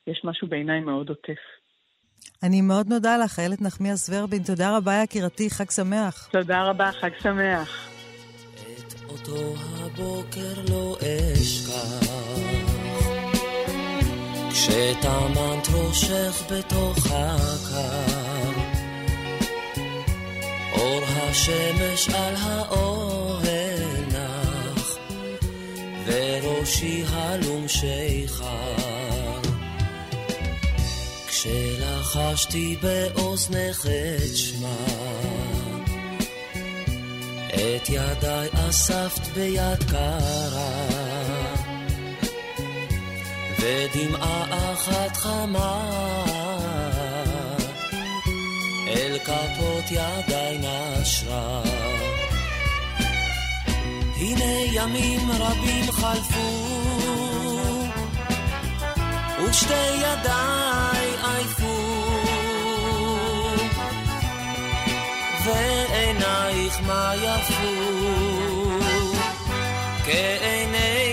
יש 0.07 0.21
משהו 0.25 0.49
בעיניי 0.49 0.81
מאוד 0.81 1.09
עוטף. 1.09 1.41
אני 2.43 2.61
מאוד 2.61 2.89
מודה 2.89 3.17
לך, 3.25 3.39
איילת 3.39 3.63
נחמיאס 3.63 4.11
ורבין. 4.11 4.43
תודה 4.43 4.77
רבה, 4.77 4.93
יקירתי, 5.05 5.51
חג 5.51 5.71
שמח. 5.71 6.29
תודה 6.33 6.65
רבה, 6.65 6.93
חג 6.93 7.11
שמח. 7.23 7.91
את 8.55 8.95
אותו 9.11 9.55
הבוקר 9.57 10.63
לא 10.71 10.97
אשכח, 11.03 12.09
כשטמנת 14.51 15.69
ראשך 15.75 16.53
בתוך 16.53 17.07
הקר, 17.07 18.61
אור 20.73 21.03
השמש 21.05 22.09
על 22.09 22.35
האוהל 22.37 23.58
וראשי 26.09 27.05
הלום 27.09 27.69
שיכר. 27.69 29.39
כשלחשתי 31.27 32.77
באוזנך 32.83 33.87
את 33.87 34.37
שמה, 34.37 34.77
את 37.55 37.89
ידיי 37.89 38.49
אספת 38.69 39.27
ביד 39.35 39.85
קרה, 39.91 40.87
ודמעה 43.59 44.73
אחת 44.73 45.17
חמה 45.17 45.85
אל 48.89 49.19
כפות 49.19 49.85
ידיי 49.91 50.59
נשרה. 50.59 51.63
הנה 54.21 54.53
ימים 54.73 55.31
רבים 55.31 55.93
חלפו, 55.93 56.67
ושתי 59.49 59.75
ידיי 59.97 61.07
עייפו, 61.23 61.79
ועינייך 65.45 66.81
מה 66.87 67.13
יפו, 67.17 67.65
כעיני 70.05 71.08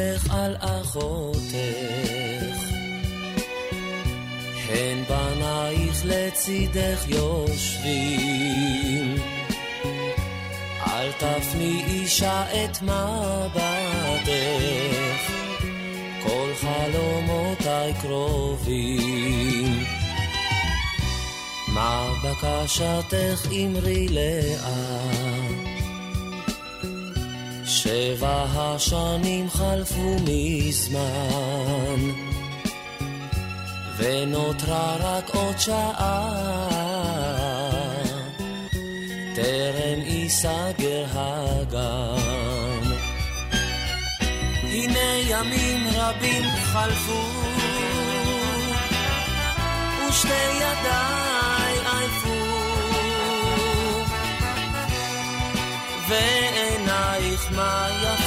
ליבך 0.00 0.34
על 0.34 0.56
אחותך, 0.60 1.54
הן 4.68 5.04
בנייך 5.08 6.02
לצידך 6.04 7.04
יושבים. 7.08 9.16
אל 10.86 11.12
תפני 11.12 11.84
אישה 11.86 12.64
את 12.64 12.82
מבטך, 12.82 14.30
כל 16.22 16.52
חלומותיי 16.60 17.94
קרובים. 18.00 19.84
מה 21.68 22.12
בקשתך 22.22 23.46
אמרי 23.52 24.08
לאט? 24.08 25.29
שבע 27.90 28.44
השנים 28.56 29.50
חלפו 29.50 30.16
מזמן, 30.26 32.00
ונותרה 33.96 34.96
רק 35.00 35.34
עוד 35.34 35.58
שעה, 35.58 36.30
טרם 39.34 40.00
ייסגר 40.04 41.04
הגן. 41.14 42.90
הנה 44.62 45.18
ימים 45.28 45.86
רבים 45.94 46.44
חלפו, 46.62 47.22
ושתי 50.08 50.52
ידיי 50.56 51.74
עייפו, 51.84 52.40
ועינייך 56.08 56.79
מה 57.56 57.86
יפו, 58.02 58.19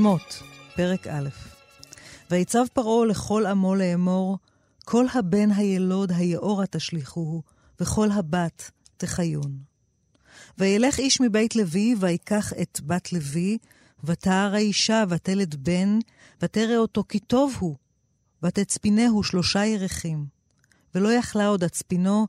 שמות, 0.00 0.42
פרק 0.76 1.06
א'. 1.06 1.28
ויצב 2.30 2.64
פרעה 2.72 3.06
לכל 3.06 3.46
עמו 3.46 3.74
לאמור, 3.74 4.38
כל 4.84 5.06
הבן 5.14 5.50
הילוד 5.50 6.12
היאורה 6.12 6.66
תשליכוהו, 6.66 7.42
וכל 7.80 8.10
הבת 8.10 8.70
תחיון. 8.96 9.58
וילך 10.58 10.98
איש 10.98 11.20
מבית 11.20 11.56
לוי, 11.56 11.94
ויקח 11.98 12.52
את 12.52 12.80
בת 12.86 13.12
לוי, 13.12 13.58
ותער 14.04 14.54
האישה, 14.54 15.04
ותלד 15.08 15.54
בן, 15.54 15.98
ותרא 16.42 16.76
אותו 16.76 17.04
כי 17.08 17.18
טוב 17.18 17.56
הוא, 17.58 17.76
ותצפינהו 18.42 19.22
שלושה 19.22 19.64
ירחים. 19.64 20.26
ולא 20.94 21.12
יכלה 21.12 21.46
עוד 21.46 21.64
הצפינו, 21.64 22.26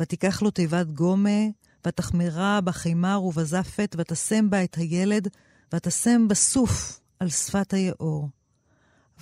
ותיקח 0.00 0.42
לו 0.42 0.50
תיבת 0.50 0.86
גומה, 0.86 1.40
ותחמרה 1.86 2.60
בחימר 2.60 3.22
ובזפת, 3.22 3.96
ותשם 3.98 4.50
בה 4.50 4.64
את 4.64 4.74
הילד, 4.74 5.28
ותשם 5.74 6.28
בסוף 6.28 6.99
על 7.20 7.28
שפת 7.28 7.72
היאור. 7.72 8.28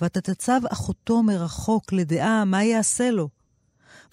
ותתצב 0.01 0.61
אחותו 0.71 1.23
מרחוק 1.23 1.93
לדעה 1.93 2.45
מה 2.45 2.63
יעשה 2.63 3.11
לו. 3.11 3.29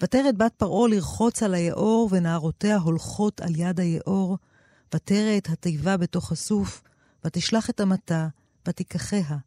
ותרד 0.03 0.37
בת 0.37 0.53
פרעה 0.57 0.87
לרחוץ 0.87 1.43
על 1.43 1.53
היאור, 1.53 2.09
ונערותיה 2.11 2.77
הולכות 2.77 3.41
על 3.41 3.55
יד 3.55 3.79
היאור, 3.79 4.37
ותרא 4.95 5.37
את 5.37 5.49
התיבה 5.49 5.97
בתוך 5.97 6.31
הסוף, 6.31 6.83
ותשלח 7.25 7.69
את 7.69 7.79
המטה, 7.79 8.27
ותיקחיה, 8.67 9.37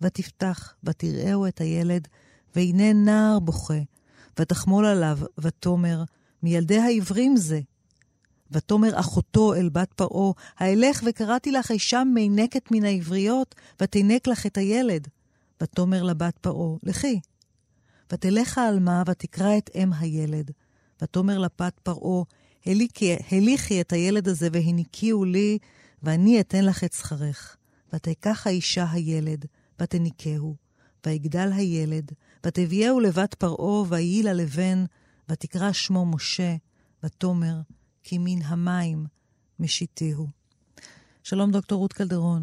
ותפתח, 0.00 0.74
ותראהו 0.84 1.46
את 1.46 1.60
הילד, 1.60 2.08
והנה 2.56 2.92
נער 2.92 3.38
בוכה, 3.38 3.80
ותחמול 4.38 4.86
עליו, 4.86 5.18
ותאמר, 5.38 6.04
מילדי 6.42 6.78
העברים 6.78 7.36
זה. 7.36 7.60
ותאמר 8.52 9.00
אחותו 9.00 9.54
אל 9.54 9.68
בת 9.68 9.92
פרעה, 9.92 10.32
האלך 10.58 11.02
וקראתי 11.06 11.52
לך 11.52 11.70
אישה 11.70 12.04
מינקת 12.04 12.70
מן 12.70 12.84
העבריות, 12.84 13.54
ותינק 13.80 14.26
לך 14.26 14.46
את 14.46 14.58
הילד. 14.58 15.08
ותאמר 15.62 16.02
לבת 16.02 16.38
פרעה, 16.38 16.76
לכי. 16.82 17.20
ותלך 18.12 18.58
העלמה, 18.58 19.02
ותקרא 19.06 19.58
את 19.58 19.70
אם 19.74 19.92
הילד. 19.92 20.50
ותאמר 21.02 21.38
לבת 21.38 21.80
פרעה, 21.82 22.24
הליכי, 23.30 23.80
את 23.80 23.92
הילד 23.92 24.28
הזה 24.28 24.48
והניקיהו 24.52 25.24
לי, 25.24 25.58
ואני 26.02 26.40
אתן 26.40 26.64
לך 26.64 26.84
את 26.84 26.92
שכרך. 26.92 27.56
ותיקח 27.92 28.46
האישה 28.46 28.86
הילד, 28.90 29.44
ותניקהו, 29.80 30.56
ויגדל 31.06 31.50
הילד, 31.52 32.12
ותביאהו 32.46 33.00
לבת 33.00 33.34
פרעה, 33.34 33.84
ויהי 33.88 34.22
לה 34.22 34.32
לבן, 34.32 34.84
ותקרא 35.28 35.72
שמו 35.72 36.06
משה, 36.06 36.56
ותאמר, 37.04 37.60
כי 38.02 38.18
מן 38.18 38.42
המים 38.48 38.98
משיתהו. 39.60 40.26
שלום, 41.24 41.50
דוקטור 41.50 41.78
רות 41.78 41.92
קלדרון. 41.92 42.42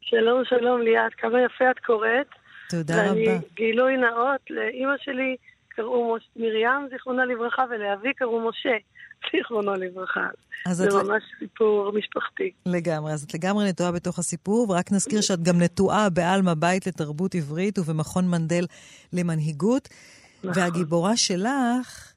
שלום, 0.00 0.42
שלום 0.44 0.80
ליאת, 0.82 1.14
כמה 1.18 1.38
יפה 1.40 1.70
את 1.70 1.78
קוראת. 1.78 2.26
תודה 2.70 2.94
ואני, 2.96 3.28
רבה. 3.28 3.38
גילוי 3.54 3.96
נאות, 3.96 4.40
לאימא 4.50 4.94
שלי 5.04 5.36
קראו 5.68 6.16
מש... 6.16 6.28
מרים, 6.36 6.88
זיכרונה 6.90 7.24
לברכה, 7.24 7.64
ולאבי 7.70 8.14
קראו 8.14 8.48
משה, 8.48 8.76
זיכרונו 9.32 9.74
לברכה. 9.74 10.26
זה 10.70 10.88
את 10.88 10.92
ממש 10.92 11.22
סיפור 11.38 11.92
משפחתי. 11.98 12.50
לגמרי, 12.66 13.12
אז 13.12 13.22
את 13.22 13.34
לגמרי 13.34 13.68
נטועה 13.68 13.92
בתוך 13.92 14.18
הסיפור, 14.18 14.70
ורק 14.70 14.92
נזכיר 14.92 15.20
שאת 15.20 15.42
גם 15.42 15.62
נטועה 15.62 16.10
בעלמא 16.10 16.54
בית 16.54 16.86
לתרבות 16.86 17.34
עברית 17.34 17.78
ובמכון 17.78 18.28
מנדל 18.28 18.64
למנהיגות. 19.12 19.88
נכון. 20.44 20.62
והגיבורה 20.62 21.16
שלך 21.16 22.09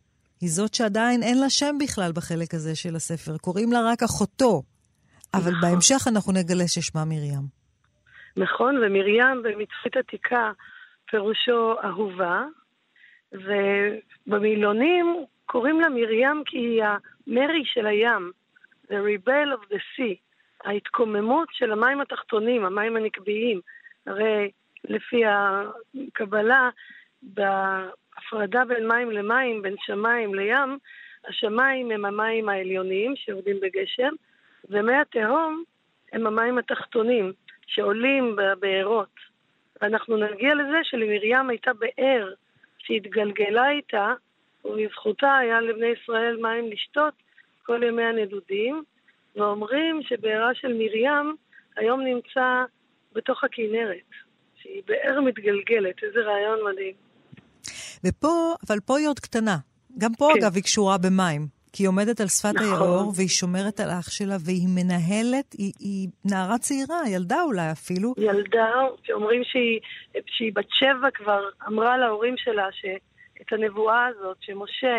היא 0.44 0.50
זאת 0.50 0.74
שעדיין 0.74 1.24
אין 1.24 1.39
לה 1.39 1.50
שם 1.50 1.76
בכלל 1.84 2.12
בחלק 2.16 2.54
הזה 2.54 2.76
של 2.76 2.96
הספר. 2.96 3.38
קוראים 3.38 3.72
לה 3.72 3.80
רק 3.91 4.04
אחותו. 4.04 4.62
אבל 5.34 5.52
נכון. 5.52 5.62
בהמשך 5.62 6.02
אנחנו 6.12 6.32
נגלה 6.34 6.68
ששמה 6.68 7.06
מרים. 7.06 7.46
נכון, 8.38 8.78
ומרים 8.78 9.44
במצרית 9.44 9.98
עתיקה 9.98 10.52
פירושו 11.10 11.76
אהובה, 11.84 12.46
ובמילונים 13.32 15.26
קוראים 15.46 15.80
לה 15.82 15.89
מרים 15.89 16.44
כי 16.46 16.58
היא 16.58 16.84
המרי 16.84 17.64
של 17.66 17.86
הים, 17.86 18.32
the 18.88 19.00
rebel 19.10 19.50
of 19.58 19.74
the 19.74 19.80
sea, 19.94 20.18
ההתקוממות 20.64 21.48
של 21.52 21.72
המים 21.72 22.02
התחתונים, 22.02 22.66
המים 22.66 22.96
הנקביים. 22.96 23.62
הרי 24.08 24.52
לפי 24.84 25.22
הקבלה, 25.26 26.70
בהפרדה 28.16 28.66
בין 28.66 28.88
מים 28.88 29.11
למים, 29.11 29.61
בין 29.61 29.76
שמיים 29.86 30.36
לים, 30.36 30.78
השמיים 31.28 31.91
הם 31.91 32.05
המים 32.05 32.49
העליונים 32.49 33.16
שיורדים 33.16 33.59
בגשם, 33.59 34.14
ומי 34.70 34.95
התהום 34.95 35.64
הם 36.14 36.28
המים 36.28 36.57
התחתונים 36.57 37.34
שעולים 37.68 38.36
בבארות. 38.36 39.16
ואנחנו 39.82 40.18
נגיע 40.18 40.55
לזה 40.55 40.78
שלמרים 40.84 41.49
הייתה 41.49 41.72
באר 41.74 42.34
שהתגלגלה 42.78 43.70
איתה, 43.70 44.14
ובזכותה 44.66 45.38
היה 45.38 45.61
לבני 45.61 45.88
ישראל 45.88 46.38
מים 46.41 46.72
לשתות 46.72 47.14
כל 47.64 47.84
ימי 47.84 48.03
הנדודים, 48.03 48.84
ואומרים 49.36 50.03
שבארה 50.03 50.53
של 50.53 50.74
מרים 50.74 51.36
היום 51.76 52.01
נמצא 52.01 52.64
בתוך 53.14 53.43
הכנרת, 53.43 54.09
שהיא 54.55 54.84
באר 54.86 55.22
מתגלגלת, 55.22 56.03
איזה 56.03 56.20
רעיון 56.20 56.59
מדהים. 56.66 56.93
ופה, 58.06 58.54
אבל 58.68 58.80
פה 58.80 58.97
היא 58.97 59.08
עוד 59.08 59.20
קטנה. 59.20 59.58
גם 59.97 60.12
פה, 60.18 60.30
כן. 60.34 60.39
אגב, 60.43 60.56
היא 60.56 60.64
קשורה 60.64 60.97
במים. 60.97 61.47
כי 61.74 61.84
היא 61.84 61.88
עומדת 61.89 62.22
על 62.22 62.28
שפת 62.28 62.56
נכון. 62.56 62.68
היאור, 62.68 63.12
והיא 63.16 63.28
שומרת 63.28 63.80
על 63.80 63.89
אח 63.99 64.10
שלה, 64.10 64.36
והיא 64.45 64.68
מנהלת, 64.76 65.54
היא, 65.58 65.74
היא 65.80 66.08
נערה 66.26 66.58
צעירה, 66.58 67.01
ילדה 67.08 67.41
אולי 67.41 67.72
אפילו. 67.72 68.14
ילדה 68.18 68.72
שאומרים 69.04 69.41
שהיא, 69.43 69.80
שהיא 70.28 70.51
בת 70.56 70.70
שבע 70.70 71.12
כבר 71.14 71.49
אמרה 71.68 71.97
להורים 71.97 72.36
שלה 72.38 72.68
שאת 72.72 73.51
הנבואה 73.51 74.06
הזאת, 74.06 74.38
שמשה 74.41 74.97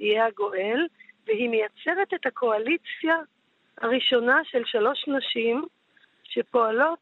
יהיה 0.00 0.26
הגואל, 0.26 0.86
והיא 1.26 1.48
מייצרת 1.48 2.14
את 2.14 2.26
הקואליציה 2.26 3.16
הראשונה 3.80 4.40
של 4.44 4.62
שלוש 4.64 5.04
נשים 5.08 5.66
שפועלות 6.24 6.98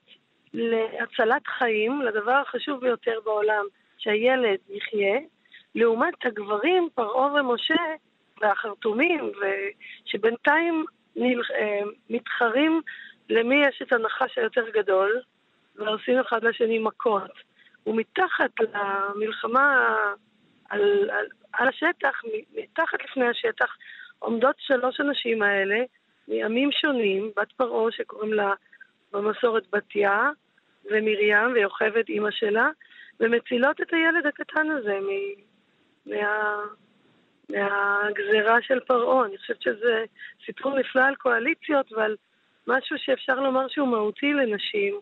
להצלת 0.55 1.46
חיים, 1.59 2.03
לדבר 2.03 2.42
החשוב 2.46 2.80
ביותר 2.80 3.18
בעולם, 3.24 3.64
שהילד 3.98 4.59
יחיה, 4.70 5.18
לעומת 5.74 6.14
הגברים, 6.26 6.88
פרעה 6.94 7.34
ומשה, 7.34 7.82
והחרטומים, 8.40 9.32
שבינתיים. 10.04 10.84
אה, 11.18 11.80
מתחרים 12.10 12.80
למי 13.30 13.66
יש 13.66 13.82
את 13.82 13.92
הנחש 13.92 14.38
היותר 14.38 14.68
גדול, 14.70 15.20
ועושים 15.76 16.18
אחד 16.18 16.44
לשני 16.44 16.78
מכות. 16.78 17.30
ומתחת 17.86 18.50
למלחמה 18.60 19.96
על, 20.70 21.10
על, 21.10 21.26
על 21.52 21.68
השטח, 21.68 22.22
מתחת 22.54 23.04
לפני 23.04 23.28
השטח, 23.28 23.76
עומדות 24.18 24.56
שלוש 24.58 25.00
הנשים 25.00 25.42
האלה, 25.42 25.76
מימים 26.28 26.72
שונים, 26.72 27.30
בת 27.36 27.52
פרעה 27.52 27.92
שקוראים 27.92 28.32
לה 28.32 28.54
במסורת 29.12 29.62
בתיה, 29.72 30.30
ומרים 30.84 31.52
ויוכבד 31.54 32.02
אימא 32.08 32.30
שלה, 32.30 32.70
ומצילות 33.20 33.80
את 33.80 33.92
הילד 33.92 34.26
הקטן 34.26 34.70
הזה. 34.70 34.98
מה... 36.07 36.16
מהגזרה 37.50 38.59
של 38.62 38.80
פרעה. 38.80 39.26
אני 39.26 39.38
חושבת 39.38 39.62
שזה 39.62 40.05
סיפור 40.46 40.78
נפלא 40.78 41.03
על 41.05 41.14
קואליציות 41.14 41.92
ועל 41.92 42.16
משהו 42.66 42.96
שאפשר 42.98 43.34
לומר 43.40 43.66
שהוא 43.68 43.88
מהותי 43.88 44.32
לנשים, 44.32 45.00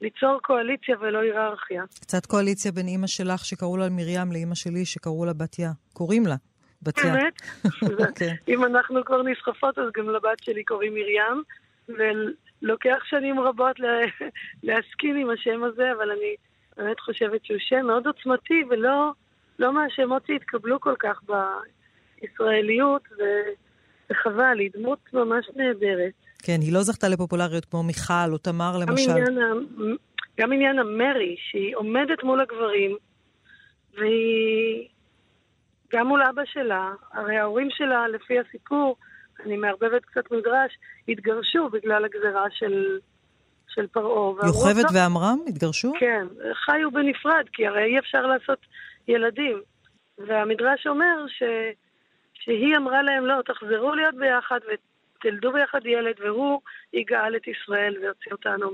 ליצור 0.00 0.38
קואליציה 0.42 0.96
ולא 1.00 1.18
היררכיה. 1.18 1.82
קצת 2.00 2.26
קואליציה 2.26 2.72
בין 2.72 2.86
אימא 2.86 3.06
שלך 3.06 3.44
שקראו 3.44 3.76
לה 3.76 3.88
מרים 3.90 4.32
לאימא 4.32 4.54
שלי 4.54 4.84
שקראו 4.84 5.24
לה 5.24 5.32
בתיה. 5.32 5.70
קוראים 5.92 6.26
לה 6.26 6.34
בתיה. 6.82 7.14
באמת? 7.14 7.40
כן. 8.18 8.34
אם 8.48 8.64
אנחנו 8.64 9.04
כבר 9.04 9.22
נסחפות, 9.22 9.78
אז 9.78 9.84
גם 9.96 10.08
לבת 10.10 10.38
שלי 10.44 10.64
קוראים 10.64 10.94
מרים, 10.94 11.42
ולוקח 11.88 12.98
שנים 13.04 13.40
רבות 13.40 13.80
לה- 13.80 14.28
להסכים 14.62 15.16
עם 15.16 15.30
השם 15.30 15.64
הזה, 15.64 15.92
אבל 15.92 16.10
אני 16.10 16.34
באמת 16.76 17.00
חושבת 17.00 17.44
שהוא 17.44 17.58
שם 17.60 17.86
מאוד 17.86 18.06
עוצמתי, 18.06 18.62
ולא 18.70 19.12
לא 19.60 19.72
מהשמות 19.72 20.22
שהתקבלו 20.26 20.80
כל 20.80 20.94
כך 20.98 21.20
בישראליות, 22.20 23.02
וחבל, 24.10 24.58
היא 24.58 24.70
דמות 24.76 24.98
ממש 25.12 25.46
נהדרת. 25.56 26.12
כן, 26.42 26.58
היא 26.60 26.72
לא 26.72 26.82
זכתה 26.82 27.08
לפופולריות 27.08 27.64
כמו 27.64 27.82
מיכל 27.82 28.32
או 28.32 28.38
תמר 28.38 28.72
גם 28.74 28.88
למשל. 28.88 29.10
עניין, 29.10 29.38
ה... 29.38 29.52
גם 30.40 30.52
עניין 30.52 30.78
המרי, 30.78 31.36
שהיא 31.50 31.76
עומדת 31.76 32.22
מול 32.24 32.40
הגברים, 32.40 32.96
והיא 33.98 34.88
גם 35.92 36.06
מול 36.06 36.22
אבא 36.22 36.42
שלה, 36.44 36.92
הרי 37.12 37.36
ההורים 37.36 37.68
שלה, 37.70 38.08
לפי 38.08 38.34
הסיפור, 38.38 38.96
אני 39.46 39.56
מערבבת 39.56 40.04
קצת 40.04 40.32
מדרש, 40.32 40.72
התגרשו 41.08 41.68
בגלל 41.68 42.04
הגזרה 42.04 42.44
של, 42.50 42.98
של 43.68 43.86
פרעה. 43.86 44.46
יוכבד 44.46 44.82
"טוב, 44.82 44.94
ועמרם 44.94 45.38
התגרשו? 45.48 45.92
כן, 46.00 46.26
חיו 46.64 46.90
בנפרד, 46.90 47.44
כי 47.52 47.66
הרי 47.66 47.84
אי 47.84 47.98
אפשר 47.98 48.26
לעשות 48.26 48.58
ילדים. 49.08 49.62
והמדרש 50.18 50.86
אומר 50.86 51.26
ש... 51.28 51.42
שהיא 52.34 52.76
אמרה 52.76 53.02
להם, 53.02 53.26
לא, 53.26 53.42
תחזרו 53.46 53.94
להיות 53.94 54.14
ביחד 54.14 54.58
ותלדו 54.68 55.52
ביחד 55.52 55.86
ילד, 55.86 56.14
והוא 56.24 56.60
יגאל 56.92 57.36
את 57.36 57.48
ישראל 57.48 57.98
ויוציא 57.98 58.32
אותנו 58.32 58.70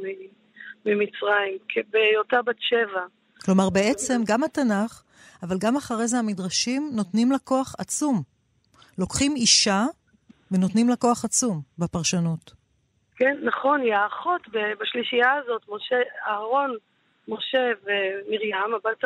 ממצרים, 0.86 1.58
בהיותה 1.90 2.42
בת 2.42 2.56
שבע. 2.58 3.04
כלומר, 3.44 3.70
בעצם 3.70 4.20
גם 4.26 4.44
התנ"ך, 4.44 5.02
אבל 5.42 5.56
גם 5.60 5.76
אחרי 5.76 6.06
זה 6.06 6.18
המדרשים 6.18 6.90
נותנים 6.92 7.30
לה 7.32 7.38
כוח 7.38 7.74
עצום. 7.78 8.22
לוקחים 8.98 9.32
אישה 9.36 9.84
ונותנים 10.50 10.88
לה 10.88 10.96
כוח 10.96 11.24
עצום 11.24 11.60
בפרשנות. 11.78 12.52
כן, 13.16 13.36
נכון, 13.42 13.80
היא 13.80 13.94
האחות 13.94 14.40
בשלישייה 14.80 15.32
הזאת, 15.32 15.62
משה, 15.68 15.96
אהרון, 16.26 16.76
משה 17.28 17.70
ומרים, 17.84 18.54
הבת 18.74 19.04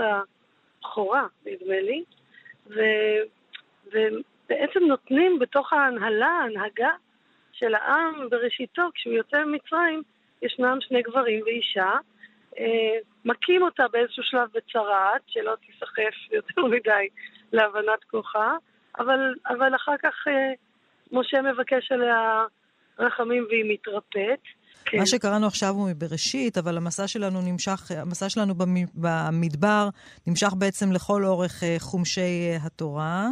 הבכורה, 0.84 1.26
נדמה 1.46 1.80
לי, 1.80 2.04
ו, 2.66 2.80
ובעצם 3.86 4.84
נותנים 4.88 5.38
בתוך 5.38 5.72
ההנהלה, 5.72 6.26
ההנהגה 6.26 6.90
של 7.52 7.74
העם 7.74 8.28
בראשיתו, 8.30 8.82
כשהוא 8.94 9.14
יוצא 9.14 9.44
ממצרים, 9.44 10.02
ישנם 10.42 10.78
שני 10.80 11.02
גברים 11.02 11.42
ואישה, 11.44 11.92
אה, 12.58 12.98
מכים 13.24 13.62
אותה 13.62 13.88
באיזשהו 13.88 14.22
שלב 14.22 14.48
בצרעת, 14.54 15.22
שלא 15.26 15.54
תיסחף 15.66 16.32
יותר 16.32 16.62
מדי 16.62 17.08
להבנת 17.52 18.04
כוחה, 18.10 18.56
אבל, 18.98 19.34
אבל 19.48 19.74
אחר 19.74 19.96
כך 20.02 20.28
אה, 20.28 20.52
משה 21.12 21.42
מבקש 21.42 21.92
עליה 21.92 22.44
רחמים 22.98 23.46
והיא 23.48 23.64
מתרפאת. 23.72 24.40
כן. 24.90 24.98
מה 24.98 25.06
שקראנו 25.06 25.46
עכשיו 25.46 25.74
הוא 25.74 25.88
מבראשית, 25.88 26.58
אבל 26.58 26.76
המסע 26.76 27.08
שלנו 27.08 27.40
נמשך, 27.40 27.90
המסע 27.96 28.28
שלנו 28.28 28.54
במ- 28.54 28.86
במדבר 28.94 29.88
נמשך 30.26 30.52
בעצם 30.58 30.92
לכל 30.92 31.24
אורך 31.24 31.64
אה, 31.64 31.76
חומשי 31.78 32.20
אה, 32.20 32.58
התורה. 32.62 33.28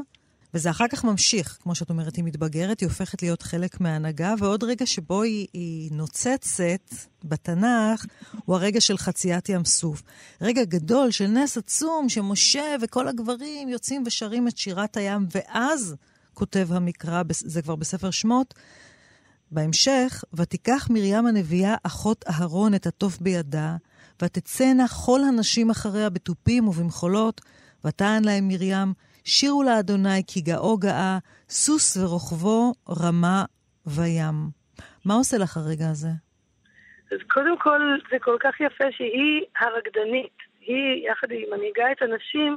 וזה 0.54 0.70
אחר 0.70 0.84
כך 0.88 1.04
ממשיך, 1.04 1.58
כמו 1.62 1.74
שאת 1.74 1.90
אומרת, 1.90 2.16
היא 2.16 2.24
מתבגרת, 2.24 2.80
היא 2.80 2.88
הופכת 2.88 3.22
להיות 3.22 3.42
חלק 3.42 3.80
מההנהגה, 3.80 4.34
ועוד 4.38 4.64
רגע 4.64 4.86
שבו 4.86 5.22
היא, 5.22 5.46
היא 5.52 5.90
נוצצת 5.92 6.94
בתנ"ך, 7.24 8.06
הוא 8.44 8.56
הרגע 8.56 8.80
של 8.80 8.98
חציית 8.98 9.48
ים 9.48 9.64
סוף. 9.64 10.02
רגע 10.40 10.64
גדול 10.64 11.10
של 11.10 11.26
נס 11.26 11.58
עצום, 11.58 12.08
שמשה 12.08 12.76
וכל 12.82 13.08
הגברים 13.08 13.68
יוצאים 13.68 14.02
ושרים 14.06 14.48
את 14.48 14.58
שירת 14.58 14.96
הים, 14.96 15.26
ואז 15.34 15.94
כותב 16.34 16.68
המקרא, 16.72 17.22
זה 17.32 17.62
כבר 17.62 17.76
בספר 17.76 18.10
שמות, 18.10 18.54
בהמשך, 19.50 20.24
ותיקח 20.36 20.88
מרים 20.90 21.26
הנביאה 21.26 21.74
אחות 21.86 22.24
אהרון 22.28 22.74
את 22.74 22.86
התוף 22.86 23.18
בידה, 23.18 23.70
ותצאנה 24.22 24.84
כל 25.06 25.20
הנשים 25.28 25.70
אחריה 25.70 26.10
בתופים 26.10 26.68
ובמחולות, 26.68 27.40
ותען 27.84 28.24
להם 28.24 28.48
מרים, 28.48 28.88
שירו 29.24 29.62
לאדוני 29.62 30.22
כי 30.26 30.40
גאו 30.40 30.78
גאה, 30.78 31.18
סוס 31.48 31.96
ורוכבו 31.96 32.72
רמה 33.02 33.44
וים. 33.86 34.34
מה 35.04 35.14
עושה 35.14 35.36
לך 35.38 35.56
הרגע 35.56 35.90
הזה? 35.90 36.08
אז 37.12 37.18
קודם 37.30 37.58
כל, 37.58 37.80
זה 38.10 38.16
כל 38.20 38.36
כך 38.40 38.60
יפה 38.60 38.84
שהיא 38.90 39.44
הרקדנית. 39.60 40.38
היא, 40.60 41.08
יחד 41.10 41.30
היא 41.30 41.46
מנהיגה 41.50 41.92
את 41.92 42.02
הנשים, 42.02 42.56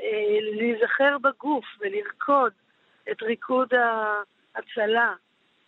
אה, 0.00 0.38
להיזכר 0.58 1.16
בגוף 1.18 1.64
ולרקוד 1.80 2.52
את 3.10 3.22
ריקוד 3.22 3.68
ההצלה 3.74 5.14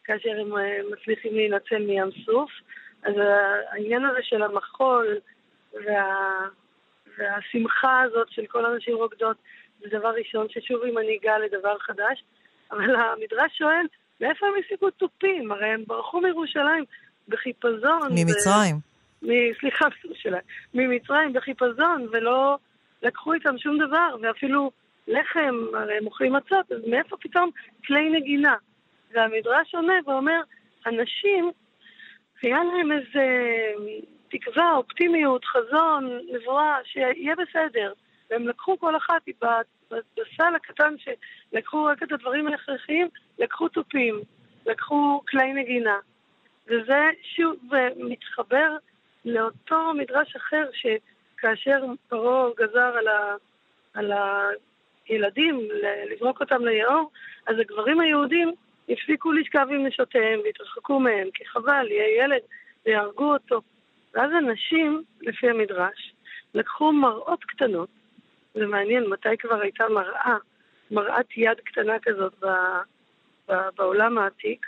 כאשר 0.05 0.31
הם 0.41 0.57
אה, 0.57 0.79
מצליחים 0.93 1.35
להינצל 1.35 1.79
מים 1.79 2.11
סוף. 2.25 2.51
אז 3.03 3.15
העניין 3.71 4.05
הזה 4.05 4.19
של 4.23 4.43
המחול 4.43 5.19
וה... 5.73 6.49
והשמחה 7.19 8.01
הזאת 8.01 8.27
של 8.31 8.47
כל 8.47 8.67
הנשים 8.67 8.97
רוקדות 8.97 9.37
זה 9.81 9.99
דבר 9.99 10.09
ראשון, 10.09 10.47
ששוב 10.49 10.83
היא 10.83 10.95
מנהיגה 10.95 11.39
לדבר 11.39 11.79
חדש. 11.79 12.25
אבל 12.71 12.97
המדרש 12.97 13.59
שואל, 13.59 13.87
מאיפה 14.21 14.47
הם 14.47 14.53
השיגו 14.65 14.91
תופים? 14.91 15.53
הרי 15.53 15.69
הם 15.69 15.85
ברחו 15.87 16.21
מירושלים 16.21 16.85
בחיפזון. 17.29 18.09
ממצרים. 18.11 18.77
ו... 19.23 19.27
מ... 19.27 19.29
סליחה, 19.61 19.85
מירושלים. 20.05 20.43
ממצרים 20.75 21.33
בחיפזון, 21.33 22.07
ולא 22.13 22.59
לקחו 23.03 23.33
איתם 23.33 23.59
שום 23.59 23.79
דבר, 23.79 24.17
ואפילו 24.23 24.71
לחם, 25.09 25.55
הרי 25.75 25.99
הם 25.99 26.07
אוכלים 26.07 26.33
מצות, 26.33 26.73
אז 26.73 26.79
מאיפה 26.87 27.17
פתאום 27.21 27.51
כלי 27.87 28.11
נגינה? 28.11 28.57
והמדרש 29.13 29.75
עונה 29.75 29.95
ואומר, 30.07 30.41
אנשים, 30.87 31.51
היה 32.43 32.65
להם 32.65 32.93
איזה 32.93 33.27
תקווה, 34.31 34.73
אופטימיות, 34.77 35.45
חזון, 35.45 36.19
נבואה, 36.33 36.77
שיהיה 36.85 37.35
בסדר. 37.37 37.93
והם 38.31 38.49
לקחו 38.49 38.79
כל 38.79 38.97
אחת 38.97 39.23
בסל 39.91 40.55
הקטן 40.57 40.95
שלקחו 40.99 41.85
רק 41.85 42.03
את 42.03 42.13
הדברים 42.13 42.47
ההכרחיים, 42.47 43.09
לקחו 43.39 43.69
תופים, 43.69 44.21
לקחו 44.67 45.21
כלי 45.29 45.53
נגינה. 45.53 45.99
וזה 46.67 47.11
שוב 47.37 47.57
מתחבר 47.97 48.77
לאותו 49.25 49.95
מדרש 49.95 50.37
אחר 50.37 50.69
שכאשר 50.73 51.85
פרעה 52.09 52.51
גזר 52.57 52.95
על, 52.99 53.09
ה, 53.09 53.35
על 53.95 54.13
הילדים 55.09 55.69
לזרוק 56.11 56.41
אותם 56.41 56.65
ליאור, 56.65 57.11
אז 57.47 57.59
הגברים 57.59 58.01
היהודים 58.01 58.53
הפסיקו 58.93 59.33
לשכב 59.33 59.67
עם 59.71 59.87
נשותיהם 59.87 60.41
והתרחקו 60.45 61.01
מהם, 61.01 61.29
כי 61.35 61.47
חבל, 61.47 61.87
יהיה 61.91 62.25
ילד 62.25 62.41
ויהרגו 62.87 63.33
אותו. 63.33 63.61
ואז 64.15 64.31
הנשים, 64.33 65.03
לפי 65.21 65.51
המדרש, 65.51 66.15
לקחו 66.55 66.93
מראות 66.93 67.45
קטנות, 67.45 67.89
זה 68.55 68.67
מעניין 68.67 69.07
מתי 69.09 69.37
כבר 69.39 69.61
הייתה 69.61 69.89
מראה, 69.89 70.37
מראת 70.91 71.37
יד 71.37 71.61
קטנה 71.65 71.99
כזאת 72.03 72.33
ב, 72.41 72.47
ב, 73.49 73.55
בעולם 73.77 74.19
העתיק, 74.19 74.67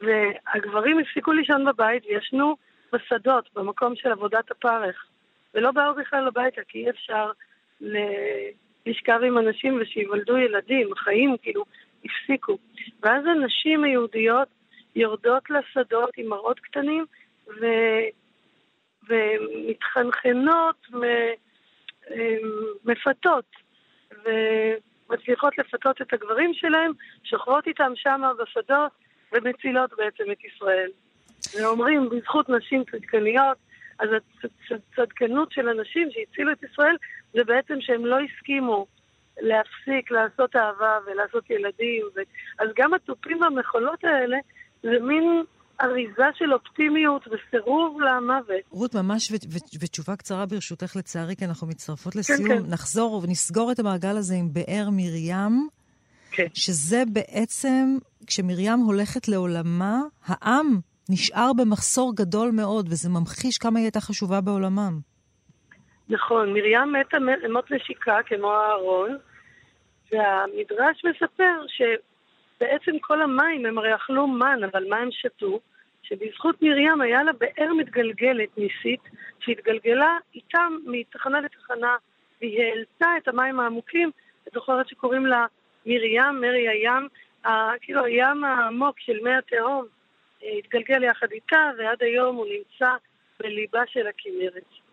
והגברים 0.00 0.98
הפסיקו 0.98 1.32
לישון 1.32 1.64
בבית 1.64 2.06
וישנו 2.06 2.56
בשדות, 2.92 3.48
במקום 3.54 3.96
של 3.96 4.12
עבודת 4.12 4.50
הפרך, 4.50 5.06
ולא 5.54 5.70
באו 5.70 5.94
בכלל 5.94 6.26
הביתה, 6.28 6.60
כי 6.68 6.78
אי 6.78 6.90
אפשר 6.90 7.30
ל... 7.80 7.96
לשכב 8.86 9.20
עם 9.26 9.38
אנשים 9.38 9.78
ושיוולדו 9.80 10.38
ילדים, 10.38 10.92
החיים 10.92 11.36
כאילו 11.42 11.64
הפסיקו. 12.04 12.58
ואז 13.02 13.24
הנשים 13.26 13.84
היהודיות 13.84 14.48
יורדות 14.96 15.50
לשדות 15.50 16.10
עם 16.16 16.28
מראות 16.28 16.60
קטנים 16.60 17.04
ו... 17.60 17.66
ומתחנחנות, 19.08 20.86
מפתות, 22.84 23.44
ומצליחות 24.10 25.58
לפתות 25.58 26.02
את 26.02 26.12
הגברים 26.12 26.54
שלהם, 26.54 26.92
שוכבות 27.24 27.66
איתם 27.66 27.92
שמה 27.94 28.32
בשדות 28.34 28.92
ומצילות 29.32 29.90
בעצם 29.96 30.24
את 30.32 30.44
ישראל. 30.44 30.90
ואומרים, 31.54 32.08
בזכות 32.08 32.48
נשים 32.48 32.84
צדקניות, 32.90 33.58
אז 33.98 34.08
הצדקנות 34.70 35.52
של 35.52 35.68
הנשים 35.68 36.08
שהצילו 36.10 36.52
את 36.52 36.62
ישראל 36.62 36.96
זה 37.32 37.44
בעצם 37.44 37.80
שהם 37.80 38.06
לא 38.06 38.16
הסכימו 38.20 38.86
להפסיק 39.40 40.10
לעשות 40.10 40.56
אהבה 40.56 40.98
ולעשות 41.06 41.50
ילדים. 41.50 42.04
ו... 42.16 42.20
אז 42.58 42.68
גם 42.76 42.94
התופים 42.94 43.40
והמחולות 43.42 44.04
האלה 44.04 44.36
זה 44.82 45.04
מין 45.06 45.44
אריזה 45.80 46.24
של 46.34 46.52
אופטימיות 46.52 47.22
וסירוב 47.26 48.00
למוות. 48.00 48.62
רות, 48.70 48.94
ממש 48.94 49.30
ו- 49.30 49.34
ו- 49.34 49.78
ותשובה 49.80 50.16
קצרה 50.16 50.46
ברשותך 50.46 50.96
לצערי, 50.96 51.36
כי 51.36 51.44
אנחנו 51.44 51.66
מצטרפות 51.66 52.12
כן, 52.12 52.18
לסיום. 52.18 52.48
כן, 52.48 52.62
כן. 52.62 52.70
נחזור 52.70 53.20
ונסגור 53.24 53.72
את 53.72 53.78
המעגל 53.78 54.16
הזה 54.16 54.34
עם 54.34 54.52
באר 54.52 54.88
מרים, 54.92 55.68
כן. 56.30 56.46
שזה 56.54 57.02
בעצם, 57.12 57.98
כשמרים 58.26 58.78
הולכת 58.78 59.28
לעולמה, 59.28 60.00
העם 60.26 60.80
נשאר 61.08 61.52
במחסור 61.52 62.16
גדול 62.16 62.50
מאוד, 62.50 62.86
וזה 62.90 63.08
ממחיש 63.08 63.58
כמה 63.58 63.78
היא 63.78 63.84
הייתה 63.84 64.00
חשובה 64.00 64.40
בעולמם. 64.40 65.00
נכון, 66.08 66.52
מרים 66.52 66.92
מתה 66.92 67.18
מות 67.52 67.70
נשיקה 67.70 68.22
כמו 68.26 68.52
אהרון, 68.52 69.18
והמדרש 70.12 71.04
מספר 71.04 71.66
ש... 71.68 71.82
בעצם 72.60 72.98
כל 73.00 73.22
המים, 73.22 73.66
הם 73.66 73.78
הרי 73.78 73.94
אכלו 73.94 74.26
מן, 74.26 74.60
אבל 74.72 74.88
מה 74.88 74.96
הם 74.96 75.08
שתו? 75.12 75.60
שבזכות 76.02 76.62
מרים 76.62 77.00
היה 77.00 77.22
לה 77.22 77.32
באר 77.32 77.72
מתגלגלת 77.72 78.58
ניסית, 78.58 79.00
שהתגלגלה 79.40 80.16
איתם 80.34 80.76
מתחנה 80.86 81.40
לתחנה, 81.40 81.96
והיא 82.40 82.62
העלתה 82.62 83.08
את 83.16 83.28
המים 83.28 83.60
העמוקים. 83.60 84.10
את 84.48 84.52
זוכרת 84.52 84.88
שקוראים 84.88 85.26
לה 85.26 85.46
מרים, 85.86 86.40
מרי 86.40 86.68
הים, 86.68 87.08
כאילו 87.80 88.04
הים 88.04 88.44
העמוק 88.44 89.00
של 89.00 89.18
מי 89.22 89.34
התהום, 89.34 89.86
אה, 90.42 90.48
התגלגל 90.58 91.02
יחד 91.02 91.32
איתה, 91.32 91.70
ועד 91.78 92.02
היום 92.02 92.36
הוא 92.36 92.46
נמצא 92.46 92.90
בליבה 93.40 93.82
של 93.86 94.06
הכנרת. 94.06 94.83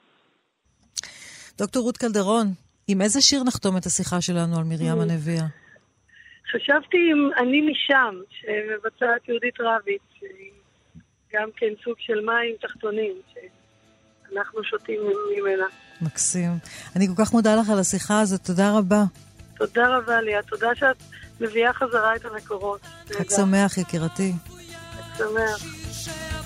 דוקטור 1.62 1.84
רות 1.84 1.98
קלדרון, 1.98 2.48
עם 2.88 3.02
איזה 3.02 3.22
שיר 3.22 3.44
נחתום 3.44 3.78
את 3.78 3.86
השיחה 3.86 4.22
שלנו 4.22 4.58
על 4.58 4.64
מרים 4.64 5.00
mm. 5.00 5.02
הנביאה? 5.02 5.46
חשבתי 6.52 6.98
אם 6.98 7.30
אני 7.38 7.62
משם, 7.62 8.16
שמבצעת 8.30 9.28
יהודית 9.28 9.60
רביץ, 9.60 10.32
גם 11.34 11.50
כן 11.58 11.68
סוג 11.84 11.96
של 12.00 12.26
מים 12.26 12.56
תחתונים, 12.62 13.14
שאנחנו 13.34 14.64
שותים 14.64 15.00
ממנה. 15.38 15.66
מקסים. 16.02 16.52
אני 16.96 17.08
כל 17.08 17.26
כך 17.26 17.34
מודה 17.34 17.56
לך 17.56 17.70
על 17.70 17.80
השיחה 17.80 18.22
הזאת, 18.22 18.42
תודה 18.46 18.72
רבה. 18.78 19.04
תודה 19.58 19.98
רבה, 19.98 20.22
ליה. 20.22 20.42
תודה 20.44 20.76
שאת 20.76 21.04
מביאה 21.42 21.74
חזרה 21.74 22.16
את 22.16 22.26
המקורות. 22.26 22.82
חג 23.12 23.30
שמח, 23.30 23.78
יקירתי. 23.78 24.34
חג 24.94 25.18
שמח. 25.18 26.41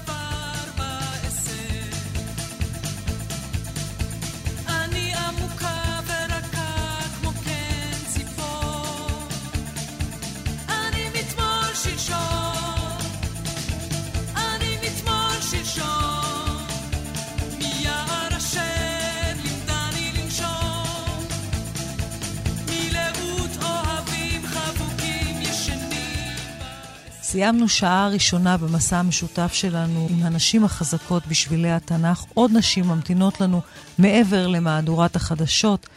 סיימנו 27.36 27.70
שעה 27.70 28.10
ראשונה 28.10 28.58
במסע 28.58 28.98
המשותף 28.98 29.54
שלנו 29.54 30.08
עם 30.10 30.24
הנשים 30.24 30.64
החזקות 30.64 31.28
בשבילי 31.28 31.72
התנ"ך. 31.72 32.24
עוד 32.34 32.52
נשים 32.54 32.88
ממתינות 32.88 33.42
לנו 33.42 33.62
מעבר 33.98 34.48
למהדורת 34.48 35.16
החדשות. 35.16 35.88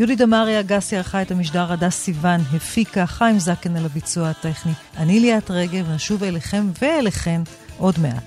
יולי 0.00 0.16
דמארי 0.16 0.60
אגסי 0.60 0.96
ערכה 0.96 1.22
את 1.22 1.30
המשדר, 1.30 1.72
הדס 1.72 1.94
סיוון 1.94 2.40
הפיקה, 2.54 3.06
חיים 3.06 3.38
זקן 3.38 3.76
על 3.76 3.84
הביצוע 3.84 4.28
הטכני. 4.28 4.72
אני 4.96 5.20
ליאת 5.20 5.50
רגב, 5.50 5.90
נשוב 5.90 6.24
אליכם 6.24 6.66
ואליכן 6.82 7.42
עוד 7.78 7.94
מעט. 7.98 8.22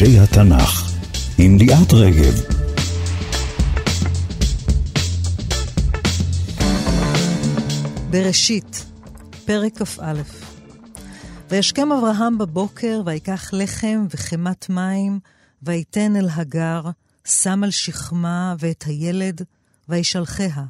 אנשי 0.00 0.18
התנ"ך, 0.18 0.96
עם 1.38 1.56
ליאת 1.58 1.92
רגב. 1.92 2.34
בראשית, 8.10 8.84
פרק 9.44 9.82
כ"א 9.82 10.12
וישכם 11.50 11.92
אברהם 11.92 12.38
בבוקר, 12.38 13.02
ויקח 13.06 13.50
לחם 13.52 14.06
וחמת 14.10 14.70
מים, 14.70 15.18
ויתן 15.62 16.16
אל 16.16 16.28
הגר, 16.32 16.82
שם 17.24 17.64
על 17.64 17.70
שכמה 17.70 18.54
ואת 18.58 18.82
הילד, 18.82 19.42
וישלחיה, 19.88 20.64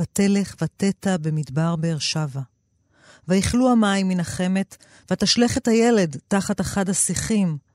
ותלך 0.00 0.54
ותטע 0.62 1.16
במדבר 1.16 1.76
באר 1.76 1.98
שבע. 1.98 2.40
ויכלו 3.28 3.72
המים 3.72 4.08
מן 4.08 4.20
החמת, 4.20 4.76
ותשלך 5.10 5.56
את 5.56 5.68
הילד 5.68 6.16
תחת 6.28 6.60
אחד 6.60 6.88
השיחים, 6.88 7.65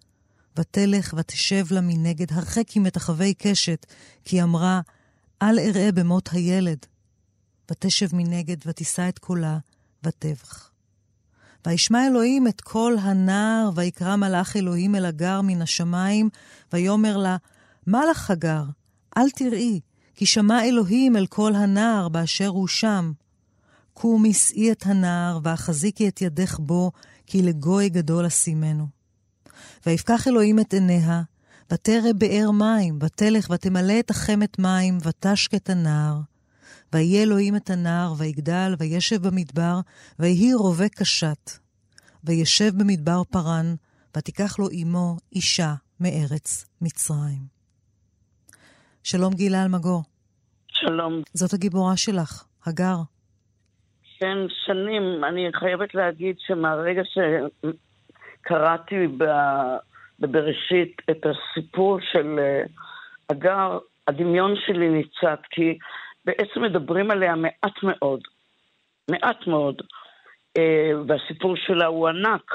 ותלך 0.59 1.13
ותשב 1.17 1.65
לה 1.71 1.81
מנגד, 1.81 2.33
הרחק 2.33 2.69
היא 2.69 2.81
מתחווי 2.81 3.33
קשת, 3.33 3.85
כי 4.25 4.43
אמרה, 4.43 4.81
אל 5.41 5.59
אראה 5.59 5.91
במות 5.91 6.29
הילד. 6.31 6.85
ותשב 7.71 8.15
מנגד, 8.15 8.57
ותישא 8.65 9.09
את 9.09 9.19
קולה, 9.19 9.57
ותבח. 10.03 10.71
וישמע 11.65 12.07
אלוהים 12.07 12.47
את 12.47 12.61
קול 12.61 12.97
הנער, 13.01 13.69
ויקרא 13.75 14.15
מלאך 14.15 14.57
אלוהים 14.57 14.95
אל 14.95 15.05
הגר 15.05 15.41
מן 15.41 15.61
השמיים, 15.61 16.29
ויאמר 16.73 17.17
לה, 17.17 17.37
מה 17.87 18.05
לך 18.05 18.31
הגר? 18.31 18.63
אל 19.17 19.29
תראי, 19.29 19.79
כי 20.15 20.25
שמע 20.25 20.63
אלוהים 20.63 21.17
אל 21.17 21.25
קול 21.25 21.55
הנער 21.55 22.09
באשר 22.09 22.47
הוא 22.47 22.67
שם. 22.67 23.11
קומי 23.93 24.33
שאי 24.33 24.71
את 24.71 24.85
הנער, 24.85 25.39
ואחזיקי 25.43 26.07
את 26.07 26.21
ידך 26.21 26.59
בו, 26.59 26.91
כי 27.25 27.41
לגוי 27.41 27.89
גדול 27.89 28.25
אשימנו. 28.25 29.00
ויפקח 29.85 30.27
אלוהים 30.27 30.59
את 30.59 30.73
עיניה, 30.73 31.21
ותרא 31.73 32.11
באר 32.17 32.51
מים, 32.51 32.99
ותלך 33.01 33.49
ותמלא 33.49 33.99
את 33.99 34.09
החמת 34.09 34.59
מים, 34.59 34.97
ותשק 35.07 35.53
את 35.53 35.69
הנער. 35.69 36.15
ויהי 36.93 37.23
אלוהים 37.23 37.55
את 37.55 37.69
הנער, 37.69 38.13
ויגדל, 38.17 38.73
וישב 38.79 39.27
במדבר, 39.27 39.79
ויהי 40.19 40.53
רובה 40.53 40.89
קשת. 40.89 41.51
וישב 42.23 42.71
במדבר 42.77 43.23
פרן, 43.23 43.75
ותיקח 44.17 44.59
לו 44.59 44.67
אמו 44.81 45.17
אישה 45.35 45.73
מארץ 45.99 46.65
מצרים. 46.81 47.41
שלום 49.03 49.33
גילה 49.33 49.63
אלמגור. 49.63 50.03
שלום. 50.67 51.21
זאת 51.33 51.53
הגיבורה 51.53 51.97
שלך, 51.97 52.43
הגר. 52.65 52.97
כן, 54.19 54.37
שנים. 54.65 55.23
אני 55.23 55.49
חייבת 55.59 55.95
להגיד 55.95 56.35
שמהרגע 56.39 57.01
ש... 57.03 57.17
קראתי 58.41 59.07
בבראשית 60.19 61.01
את 61.09 61.25
הסיפור 61.25 61.99
של 62.11 62.39
אה, 62.39 62.63
אגר, 63.31 63.77
הדמיון 64.07 64.55
שלי 64.65 64.89
ניצת, 64.89 65.39
כי 65.49 65.77
בעצם 66.25 66.61
מדברים 66.61 67.11
עליה 67.11 67.35
מעט 67.35 67.83
מאוד, 67.83 68.21
מעט 69.11 69.47
מאוד, 69.47 69.81
אה, 70.57 70.91
והסיפור 71.07 71.55
שלה 71.55 71.85
הוא 71.85 72.07
ענק. 72.07 72.51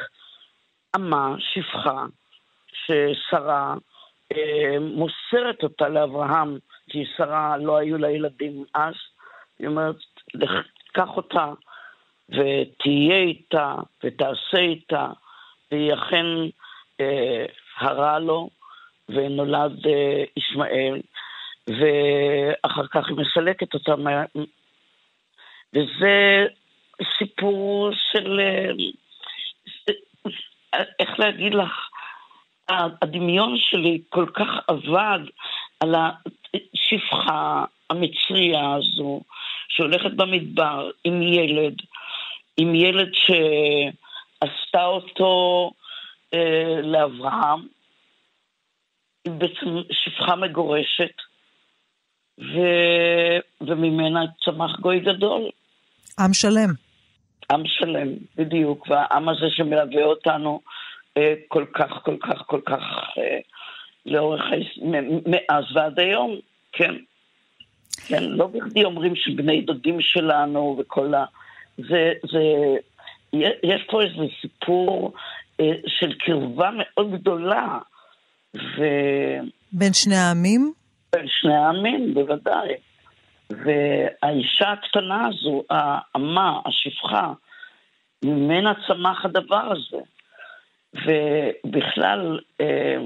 אמה, 0.96 1.34
שפחה, 1.38 2.04
ששרה 2.72 3.74
אה, 4.32 4.76
מוסרת 4.80 5.62
אותה 5.62 5.88
לאברהם, 5.88 6.58
כי 6.90 7.04
שרה 7.16 7.56
לא 7.56 7.76
היו 7.76 7.98
לה 7.98 8.10
ילדים 8.10 8.64
אז, 8.74 8.94
היא 9.58 9.68
אומרת, 9.68 9.96
קח 10.92 11.08
אותה 11.16 11.52
ותהיה 12.28 13.16
איתה 13.16 13.74
ותעשה 14.04 14.58
איתה 14.58 15.08
והיא 15.70 15.94
אכן 15.94 16.26
אה, 17.00 17.46
הרע 17.78 18.18
לו, 18.18 18.50
ונולד 19.08 19.86
אה, 19.86 20.24
ישמעאל, 20.36 21.00
ואחר 21.68 22.86
כך 22.86 23.08
היא 23.08 23.16
מסלקת 23.16 23.74
אותה. 23.74 23.94
וזה 25.74 26.46
סיפור 27.18 27.90
של... 28.12 28.40
אה, 28.40 28.70
איך 30.98 31.18
להגיד 31.18 31.54
לך? 31.54 31.88
הדמיון 32.68 33.56
שלי 33.58 34.00
כל 34.08 34.26
כך 34.34 34.48
עבד 34.68 35.18
על 35.80 35.94
השפחה 35.94 37.64
המצריה 37.90 38.74
הזו, 38.74 39.20
שהולכת 39.68 40.10
במדבר 40.10 40.90
עם 41.04 41.22
ילד, 41.22 41.74
עם 42.56 42.74
ילד 42.74 43.14
ש... 43.14 43.30
עשתה 44.40 44.84
אותו 44.84 45.70
אה, 46.34 46.80
לאברהם, 46.82 47.66
היא 49.24 49.32
בעצם 49.32 49.82
שפחה 49.90 50.36
מגורשת, 50.36 51.12
ו... 52.38 52.58
וממנה 53.60 54.20
צמח 54.44 54.80
גוי 54.80 55.00
גדול. 55.00 55.50
עם 56.20 56.32
שלם. 56.32 56.70
עם 57.52 57.62
שלם, 57.66 58.08
בדיוק, 58.36 58.90
והעם 58.90 59.28
הזה 59.28 59.46
שמלווה 59.50 60.04
אותנו 60.04 60.60
אה, 61.16 61.34
כל 61.48 61.64
כך, 61.74 61.90
כל 62.04 62.16
כך, 62.20 62.42
כל 62.46 62.60
כך 62.66 62.82
אה, 63.18 63.38
לאורך, 64.06 64.42
מאז 65.26 65.64
ועד 65.74 66.00
היום, 66.00 66.36
כן. 66.72 66.94
כן, 68.08 68.24
לא 68.24 68.46
בכדי 68.46 68.84
אומרים 68.84 69.16
שבני 69.16 69.60
דודים 69.60 70.00
שלנו 70.00 70.76
וכל 70.80 71.14
ה... 71.14 71.24
זה, 71.78 72.12
זה 72.32 72.42
יש 73.62 73.82
פה 73.90 74.02
איזה 74.02 74.32
סיפור 74.40 75.12
אה, 75.60 75.72
של 75.86 76.12
קרבה 76.18 76.70
מאוד 76.78 77.12
גדולה. 77.12 77.78
ו... 78.54 78.82
בין 79.72 79.92
שני 79.92 80.16
העמים? 80.16 80.72
בין 81.12 81.26
שני 81.28 81.54
העמים, 81.54 82.14
בוודאי. 82.14 82.68
והאישה 83.50 84.72
הקטנה 84.72 85.28
הזו, 85.28 85.62
האמה, 85.70 86.60
השפחה, 86.66 87.32
ממנה 88.24 88.72
צמח 88.86 89.24
הדבר 89.24 89.72
הזה. 89.72 90.02
ובכלל, 90.94 92.40
אה, 92.60 92.96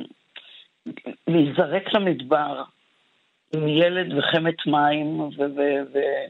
להיזרק 1.29 1.95
למדבר 1.95 2.63
עם 3.55 3.69
ילד 3.69 4.19
וחמת 4.19 4.67
מים 4.67 5.21
ו- 5.21 5.31
ו- 5.39 5.83
ו- 5.95 6.27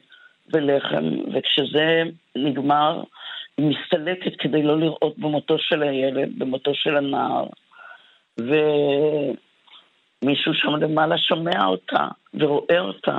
ולחם, 0.53 1.05
וכשזה 1.34 2.03
נגמר, 2.36 3.03
מסתלקת 3.61 4.32
כדי 4.38 4.62
לא 4.62 4.80
לראות 4.80 5.18
במותו 5.18 5.58
של 5.58 5.82
הילד, 5.82 6.38
במותו 6.38 6.74
של 6.74 6.96
הנער. 6.96 7.46
ומישהו 10.22 10.54
שם 10.54 10.76
למעלה 10.76 11.18
שומע 11.18 11.66
אותה 11.66 12.08
ורואה 12.34 12.80
אותה. 12.80 13.18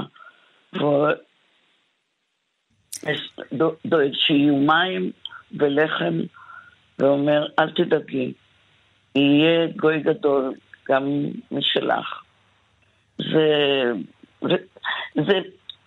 דואג 3.86 4.14
שיהיו 4.14 4.56
מים 4.56 5.12
ולחם, 5.52 6.20
ואומר, 7.00 7.48
אל 7.60 7.72
תדאגי, 7.72 8.34
יהיה 9.16 9.68
גוי 9.76 10.00
גדול 10.00 10.54
גם 10.90 11.04
משלך. 11.52 12.24
זה, 13.18 13.84
זה, 14.42 14.56
זה, 15.16 15.40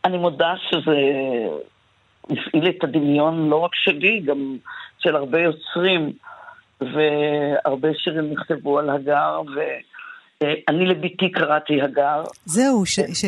אני 0.04 0.18
מודה 0.18 0.54
שזה 0.70 0.96
הפעיל 2.24 2.68
את 2.68 2.84
הדמיון 2.84 3.48
לא 3.48 3.56
רק 3.56 3.74
שלי, 3.74 4.20
גם 4.20 4.56
של 4.98 5.16
הרבה 5.16 5.38
יוצרים, 5.40 6.12
והרבה 6.80 7.88
שירים 7.94 8.32
נכתבו 8.32 8.78
על 8.78 8.90
הגר, 8.90 9.42
ואני 9.54 10.86
לביתי 10.86 11.30
קראתי 11.30 11.82
הגר. 11.82 12.22
זהו, 12.44 12.86
ש, 12.86 13.00
ש, 13.00 13.24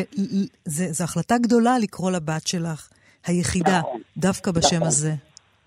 זה, 0.65 0.85
זו 0.85 1.03
החלטה 1.03 1.35
גדולה 1.41 1.71
לקרוא 1.81 2.11
לבת 2.11 2.47
שלך, 2.47 2.89
היחידה, 3.27 3.79
נכון, 3.79 4.01
דווקא 4.17 4.51
בשם 4.51 4.75
נכון, 4.75 4.87
הזה. 4.87 5.11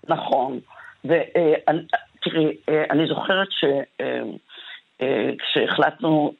נכון. 0.07 0.59
ותראי, 1.05 2.55
אני 2.91 3.07
זוכרת 3.07 3.47
ש... 3.51 3.65
כשהחלטנו, 5.39 6.33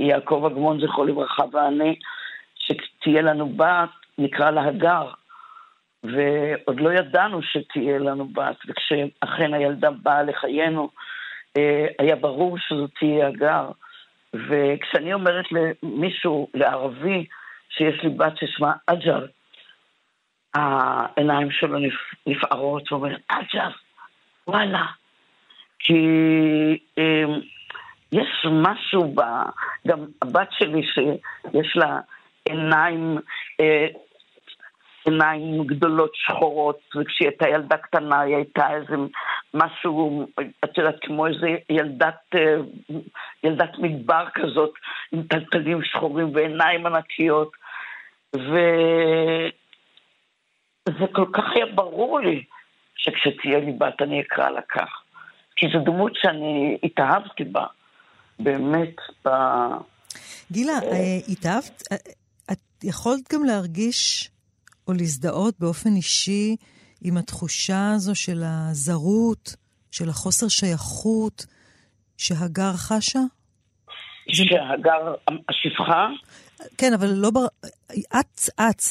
יעקב 0.00 0.44
אגמון, 0.46 0.80
זכרו 0.80 1.04
לברכה, 1.04 1.42
ואני, 1.52 1.94
שתהיה 2.54 3.22
לנו 3.22 3.48
בת, 3.48 3.88
נקרא 4.18 4.50
לה 4.50 4.64
הגר. 4.64 5.10
ועוד 6.04 6.80
לא 6.80 6.92
ידענו 6.92 7.42
שתהיה 7.42 7.98
לנו 7.98 8.28
בת, 8.28 8.56
וכשאכן 8.68 9.54
הילדה 9.54 9.90
באה 9.90 10.22
לחיינו, 10.22 10.90
היה 11.98 12.16
ברור 12.20 12.58
שזו 12.58 12.86
תהיה 12.86 13.28
הגר. 13.28 13.70
וכשאני 14.34 15.12
אומרת 15.14 15.44
למישהו, 15.52 16.48
לערבי, 16.54 17.26
שיש 17.70 18.02
לי 18.02 18.08
בת 18.08 18.32
ששמה 18.36 18.72
אג'ר, 18.86 19.26
העיניים 20.54 21.50
שלו 21.50 21.78
נפערות, 22.26 22.92
ואומר, 22.92 23.16
אג'ר, 23.28 23.70
וואלה. 24.46 24.86
כי 25.78 25.98
יש 28.12 28.46
משהו 28.50 29.14
ב... 29.14 29.20
גם 29.88 30.06
הבת 30.22 30.48
שלי 30.52 30.82
שיש 30.82 31.76
לה 31.76 32.00
עיניים, 32.44 33.18
אה, 33.60 33.86
עיניים 35.04 35.64
גדולות 35.66 36.10
שחורות, 36.14 36.80
וכשהיא 36.96 37.28
הייתה 37.28 37.48
ילדה 37.48 37.76
קטנה 37.76 38.20
היא 38.20 38.36
הייתה 38.36 38.74
איזה 38.74 38.94
משהו, 39.54 40.26
את 40.64 40.78
יודעת, 40.78 40.96
כמו 41.02 41.26
איזה 41.26 41.46
ילדת, 41.70 42.20
אה, 42.34 42.56
ילדת 43.44 43.78
מדבר 43.78 44.24
כזאת, 44.34 44.72
עם 45.12 45.22
טלטלים 45.22 45.82
שחורים 45.84 46.34
ועיניים 46.34 46.86
ענקיות. 46.86 47.52
וזה 48.34 49.46
כל 51.12 51.26
כך 51.32 51.44
היה 51.54 51.66
ברור 51.74 52.20
לי 52.20 52.44
שכשתהיה 52.96 53.58
לי 53.58 53.72
בת 53.72 54.02
אני 54.02 54.20
אקרא 54.20 54.48
לה 54.48 54.60
כך. 54.62 55.02
כי 55.56 55.66
זו 55.72 55.78
דמות 55.84 56.12
שאני 56.14 56.78
התאהבתי 56.82 57.44
בה. 57.44 57.66
באמת 58.38 58.96
ב... 59.24 59.28
גילה, 60.52 60.72
אה, 60.72 60.92
אה, 60.92 61.18
התאהבת? 61.28 61.82
אה, 61.92 61.96
את 62.52 62.84
יכולת 62.84 63.32
גם 63.32 63.44
להרגיש 63.44 64.30
או 64.90 64.94
להזדהות 64.94 65.54
באופן 65.60 65.96
אישי 65.96 66.56
עם 67.02 67.16
התחושה 67.16 67.92
הזו 67.94 68.14
של 68.14 68.42
הזרות, 68.44 69.56
של 69.90 70.08
החוסר 70.08 70.48
שייכות 70.48 71.46
שהגר 72.16 72.72
חשה? 72.72 73.20
שהגר, 74.28 75.14
השפחה? 75.48 76.08
כן, 76.78 76.92
אבל 76.94 77.06
לא 77.06 77.30
בר... 77.30 77.46
את, 78.20 78.40
את, 78.60 78.82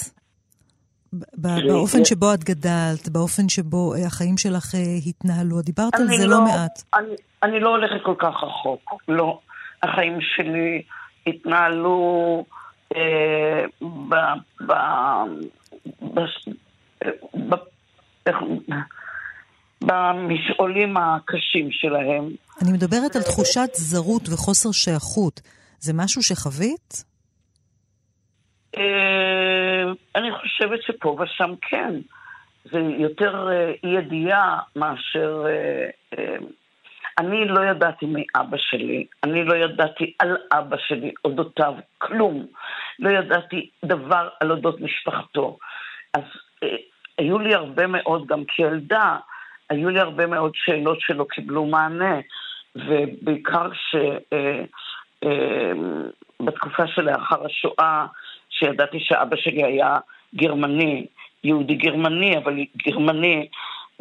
באופן 1.67 2.05
שבו 2.05 2.33
את 2.33 2.43
גדלת, 2.43 3.09
באופן 3.09 3.49
שבו 3.49 3.93
החיים 4.05 4.37
שלך 4.37 4.75
התנהלו, 5.07 5.61
דיברת 5.61 5.95
על 5.95 6.07
זה 6.07 6.27
לא, 6.27 6.31
לא 6.31 6.41
מעט. 6.41 6.83
אני, 6.93 7.15
אני 7.43 7.59
לא 7.59 7.69
הולכת 7.69 8.03
כל 8.03 8.15
כך 8.19 8.43
רחוק, 8.43 8.93
לא. 9.07 9.39
החיים 9.83 10.17
שלי 10.21 10.81
התנהלו 11.27 12.45
אה, 12.95 13.65
ב... 13.81 14.15
ב... 14.67 14.73
ב... 17.49 17.55
במשעולים 19.81 20.97
הקשים 20.97 21.71
שלהם. 21.71 22.29
אני 22.61 22.71
מדברת 22.71 23.15
על 23.15 23.21
תחושת 23.21 23.69
זרות 23.73 24.29
וחוסר 24.29 24.71
שייכות. 24.71 25.41
זה 25.79 25.93
משהו 25.95 26.23
שחווית? 26.23 27.03
אה, 28.77 29.83
אני 30.15 30.31
חושבת 30.31 30.79
שפה 30.83 31.17
ושם 31.19 31.53
כן. 31.61 31.93
זה 32.71 32.77
יותר 32.77 33.49
אה, 33.51 33.71
אי 33.83 33.89
ידיעה 33.97 34.59
מאשר 34.75 35.43
אה, 36.17 36.35
אני 37.19 37.45
לא 37.45 37.61
ידעתי 37.61 38.05
מאבא 38.05 38.57
שלי, 38.57 39.05
אני 39.23 39.43
לא 39.43 39.55
ידעתי 39.55 40.13
על 40.19 40.37
אבא 40.51 40.77
שלי, 40.87 41.11
אודותיו, 41.25 41.73
כלום. 41.97 42.45
לא 42.99 43.09
ידעתי 43.09 43.69
דבר 43.85 44.29
על 44.39 44.51
אודות 44.51 44.81
משפחתו. 44.81 45.57
אז 46.13 46.23
אה, 46.63 46.75
היו 47.17 47.39
לי 47.39 47.53
הרבה 47.53 47.87
מאוד, 47.87 48.27
גם 48.27 48.43
כילדה, 48.47 49.17
היו 49.69 49.89
לי 49.89 49.99
הרבה 49.99 50.27
מאוד 50.27 50.51
שאלות 50.55 50.97
שלא 51.01 51.25
קיבלו 51.29 51.65
מענה, 51.65 52.19
ובעיקר 52.75 53.69
שבתקופה 56.39 56.83
אה, 56.83 56.87
אה, 56.87 56.93
שלאחר 56.95 57.45
השואה, 57.45 58.05
שידעתי 58.49 58.99
שאבא 58.99 59.35
שלי 59.35 59.63
היה 59.63 59.97
גרמני, 60.35 61.05
יהודי 61.43 61.75
גרמני, 61.75 62.37
אבל 62.37 62.53
גרמני 62.77 63.47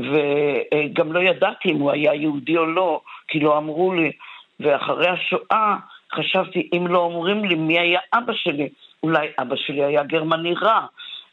וגם 0.00 1.12
לא 1.12 1.20
ידעתי 1.20 1.68
אם 1.70 1.78
הוא 1.78 1.90
היה 1.90 2.14
יהודי 2.14 2.56
או 2.56 2.66
לא, 2.66 3.00
כי 3.28 3.40
לא 3.40 3.58
אמרו 3.58 3.92
לי. 3.92 4.12
ואחרי 4.60 5.08
השואה 5.08 5.76
חשבתי, 6.14 6.70
אם 6.76 6.86
לא 6.86 6.98
אומרים 6.98 7.44
לי 7.44 7.54
מי 7.54 7.78
היה 7.78 8.00
אבא 8.12 8.32
שלי, 8.32 8.68
אולי 9.02 9.28
אבא 9.38 9.56
שלי 9.56 9.84
היה 9.84 10.02
גרמני 10.02 10.54
רע. 10.54 10.86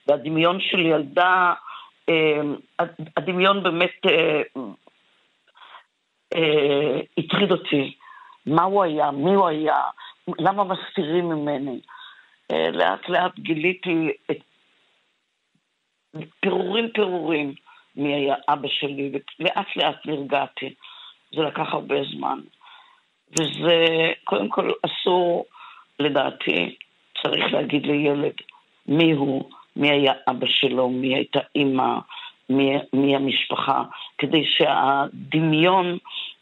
והדמיון 0.07 0.59
של 0.59 0.79
ילדה, 0.79 1.53
אה, 2.09 2.41
הדמיון 3.17 3.63
באמת 3.63 4.05
אה, 4.05 4.41
אה, 6.35 6.99
הטריד 7.17 7.51
אותי. 7.51 7.95
מה 8.45 8.63
הוא 8.63 8.83
היה, 8.83 9.11
מי 9.11 9.33
הוא 9.33 9.47
היה, 9.47 9.81
למה 10.39 10.63
מסתירים 10.63 11.29
ממני. 11.29 11.79
לאט 12.73 13.09
לאט 13.09 13.39
גיליתי 13.39 14.11
את 14.31 14.37
פירורים 16.39 16.89
פירורים. 16.93 17.53
מי 17.97 18.13
היה 18.13 18.35
אבא 18.49 18.67
שלי, 18.67 19.11
ולאט 19.39 19.67
לאט 19.75 20.05
נרגעתי. 20.05 20.73
זה 21.35 21.41
לקח 21.41 21.73
הרבה 21.73 21.95
זמן. 22.03 22.39
וזה, 23.31 23.85
קודם 24.23 24.49
כל, 24.49 24.71
אסור, 24.85 25.45
לדעתי, 25.99 26.75
צריך 27.21 27.53
להגיד 27.53 27.85
לילד 27.85 28.33
מי 28.87 29.11
הוא, 29.11 29.49
מי 29.75 29.91
היה 29.91 30.13
אבא 30.29 30.47
שלו, 30.49 30.89
מי 30.89 31.15
הייתה 31.15 31.39
אימא, 31.55 31.99
מי, 32.49 32.71
מי 32.93 33.15
המשפחה, 33.15 33.83
כדי 34.17 34.45
שהדמיון 34.45 35.97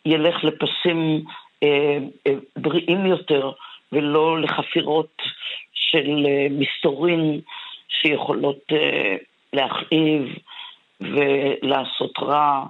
ילך 0.05 0.43
לפסים 0.43 1.23
אה, 1.63 1.97
אה, 2.27 2.33
בריאים 2.57 3.05
יותר, 3.05 3.51
ולא 3.91 4.41
לחפירות 4.41 5.21
של 5.73 6.25
אה, 6.25 6.47
מסתורין 6.49 7.41
שיכולות 7.89 8.59
אה, 8.71 9.15
להכאיב, 9.53 10.37
ולעשות 11.03 12.19
רע. 12.21 12.65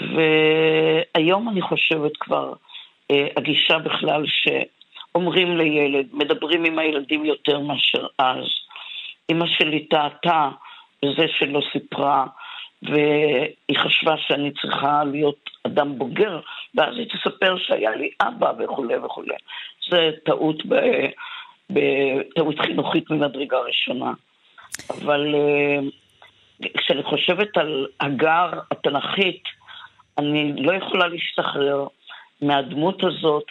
והיום 0.00 1.48
אני 1.48 1.62
חושבת 1.62 2.16
כבר, 2.20 2.52
אה, 3.10 3.26
הגישה 3.36 3.78
בכלל 3.78 4.24
שאומרים 4.26 5.56
לילד, 5.56 6.06
מדברים 6.12 6.64
עם 6.64 6.78
הילדים 6.78 7.24
יותר 7.24 7.58
מאשר 7.58 8.06
אז. 8.18 8.44
אמא 9.30 9.46
שלי 9.46 9.84
טעתה 9.84 10.48
בזה 11.02 11.26
שלא 11.38 11.60
סיפרה, 11.72 12.26
והיא 12.82 13.78
חשבה 13.78 14.14
שאני 14.18 14.50
צריכה 14.60 15.04
להיות 15.04 15.50
אדם 15.66 15.98
בוגר, 15.98 16.40
ואז 16.74 16.94
היא 16.96 17.06
תספר 17.06 17.58
שהיה 17.58 17.90
לי 17.90 18.10
אבא 18.20 18.52
וכולי 18.58 18.96
וכולי. 18.96 19.34
זה 19.90 20.10
טעות, 20.24 20.66
ב... 20.66 20.74
טעות 22.34 22.60
חינוכית 22.60 23.10
ממדרגה 23.10 23.58
ראשונה. 23.58 24.12
אבל 24.90 25.34
אה, 25.34 25.78
כשאני 26.76 27.02
חושבת 27.02 27.56
על 27.56 27.86
הגר 28.00 28.50
התנ"כית, 28.70 29.42
אני 30.18 30.52
לא 30.56 30.72
יכולה 30.74 31.08
להשתחרר 31.08 31.86
מהדמות 32.42 33.04
הזאת, 33.04 33.44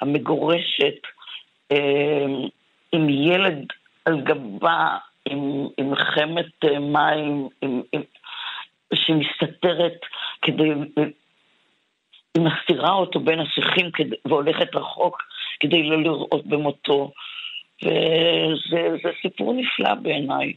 המגורשת, 0.00 0.96
אה, 1.72 2.26
עם 2.92 3.08
ילד 3.08 3.66
על 4.04 4.20
גבה, 4.20 4.96
עם, 5.28 5.68
עם 5.78 5.94
חמת 5.94 6.64
אה, 6.64 6.78
מים, 6.78 7.48
עם, 7.62 7.82
עם, 7.92 8.02
שהיא 8.94 9.16
מסתתרת 9.16 10.00
כדי... 10.42 10.70
היא 12.34 12.42
מסתירה 12.42 12.92
אותו 12.92 13.20
בין 13.20 13.40
השיחים 13.40 13.90
כדי, 13.90 14.16
והולכת 14.24 14.74
רחוק 14.74 15.22
כדי 15.60 15.82
לא 15.82 16.02
לראות 16.02 16.46
במותו. 16.46 17.12
וזה 17.82 19.10
סיפור 19.22 19.54
נפלא 19.54 19.94
בעיניי. 19.94 20.52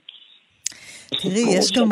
תראי, 1.21 1.45
יש 1.49 1.71
גם, 1.71 1.89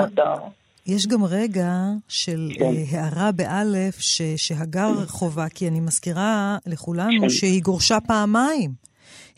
יש 0.86 1.08
גם 1.08 1.24
רגע 1.24 1.72
של 2.08 2.52
כן. 2.60 2.66
uh, 2.66 2.96
הערה 2.96 3.32
באלף 3.32 4.00
ש, 4.00 4.22
שהגר 4.36 5.06
חובה, 5.08 5.50
כי 5.50 5.68
אני 5.68 5.80
מזכירה 5.80 6.58
לכולנו 6.66 7.22
כן. 7.22 7.30
שהיא 7.30 7.62
גורשה 7.62 7.98
פעמיים. 8.08 8.86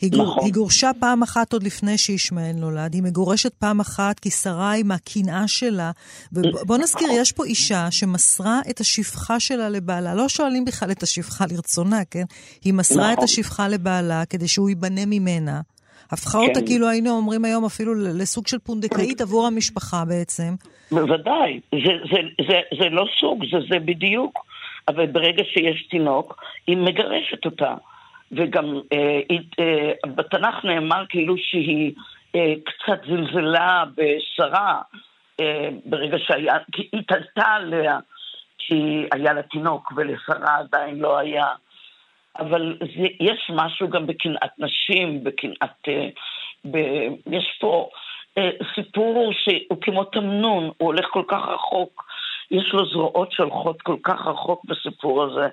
היא, 0.00 0.10
נכון. 0.12 0.24
גור, 0.24 0.44
היא 0.44 0.52
גורשה 0.52 0.90
פעם 1.00 1.22
אחת 1.22 1.52
עוד 1.52 1.62
לפני 1.62 1.98
שישמעאל 1.98 2.56
נולד, 2.56 2.94
היא 2.94 3.02
מגורשת 3.02 3.54
פעם 3.54 3.80
אחת 3.80 4.20
כי 4.20 4.30
שרה 4.30 4.72
עם 4.72 4.90
הקנאה 4.90 5.48
שלה. 5.48 5.90
ובוא 6.32 6.76
נזכיר, 6.76 7.06
נכון. 7.06 7.20
יש 7.20 7.32
פה 7.32 7.44
אישה 7.44 7.90
שמסרה 7.90 8.60
את 8.70 8.80
השפחה 8.80 9.40
שלה 9.40 9.68
לבעלה. 9.68 10.14
לא 10.14 10.28
שואלים 10.28 10.64
בכלל 10.64 10.90
את 10.90 11.02
השפחה 11.02 11.46
לרצונה, 11.46 12.04
כן? 12.04 12.24
היא 12.64 12.72
מסרה 12.72 12.96
נכון. 12.96 13.12
את 13.12 13.22
השפחה 13.22 13.68
לבעלה 13.68 14.24
כדי 14.24 14.48
שהוא 14.48 14.68
ייבנה 14.68 15.06
ממנה. 15.06 15.60
הפכה 16.12 16.38
כן. 16.38 16.48
אותה, 16.48 16.60
כאילו 16.66 16.88
היינו 16.88 17.10
אומרים 17.10 17.44
היום, 17.44 17.64
אפילו 17.64 17.94
לסוג 17.94 18.46
של 18.46 18.58
פונדקאית 18.58 19.20
עבור 19.20 19.46
המשפחה 19.46 20.04
בעצם. 20.08 20.54
בוודאי, 20.90 21.60
זה, 21.72 21.92
זה, 22.12 22.20
זה, 22.48 22.60
זה 22.80 22.88
לא 22.88 23.04
סוג, 23.20 23.44
זה, 23.52 23.58
זה 23.70 23.78
בדיוק. 23.78 24.44
אבל 24.88 25.06
ברגע 25.06 25.42
שיש 25.44 25.86
תינוק, 25.90 26.42
היא 26.66 26.76
מגרשת 26.76 27.44
אותה. 27.44 27.74
וגם 28.32 28.80
אה, 28.92 29.20
אה, 29.58 29.92
בתנ"ך 30.14 30.64
נאמר 30.64 31.04
כאילו 31.08 31.34
שהיא 31.38 31.92
אה, 32.34 32.54
קצת 32.64 33.00
זלזלה 33.06 33.84
בשרה 33.94 34.80
אה, 35.40 35.68
ברגע 35.84 36.16
שהיה, 36.18 36.54
כי 36.72 36.88
היא 36.92 37.02
תלתה 37.08 37.46
עליה 37.46 37.98
כי 38.58 39.06
היה 39.12 39.32
לה 39.32 39.42
תינוק 39.42 39.92
ולשרה 39.96 40.58
עדיין 40.58 40.98
לא 40.98 41.18
היה. 41.18 41.46
אבל 42.38 42.76
זה, 42.80 43.06
יש 43.20 43.50
משהו 43.54 43.88
גם 43.88 44.06
בקנאת 44.06 44.50
נשים, 44.58 45.24
בקנאת... 45.24 45.88
אה, 45.88 46.08
יש 47.26 47.58
פה 47.60 47.90
אה, 48.38 48.50
סיפור 48.74 49.32
שהוא 49.32 49.78
כמו 49.80 50.04
תמנון, 50.04 50.64
הוא 50.64 50.74
הולך 50.78 51.06
כל 51.10 51.24
כך 51.28 51.48
רחוק, 51.48 52.04
יש 52.50 52.72
לו 52.72 52.86
זרועות 52.86 53.32
שהולכות 53.32 53.82
כל 53.82 53.96
כך 54.02 54.26
רחוק 54.26 54.64
בסיפור 54.64 55.24
הזה. 55.24 55.48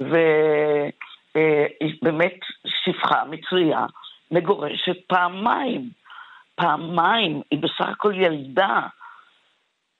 ובאמת 0.00 2.32
אה, 2.32 2.70
שפחה 2.84 3.24
מצויה 3.24 3.86
מגורשת 4.30 4.96
פעמיים. 5.06 5.90
פעמיים, 6.54 7.42
היא 7.50 7.58
בסך 7.58 7.88
הכל 7.88 8.12
ילדה. 8.16 8.80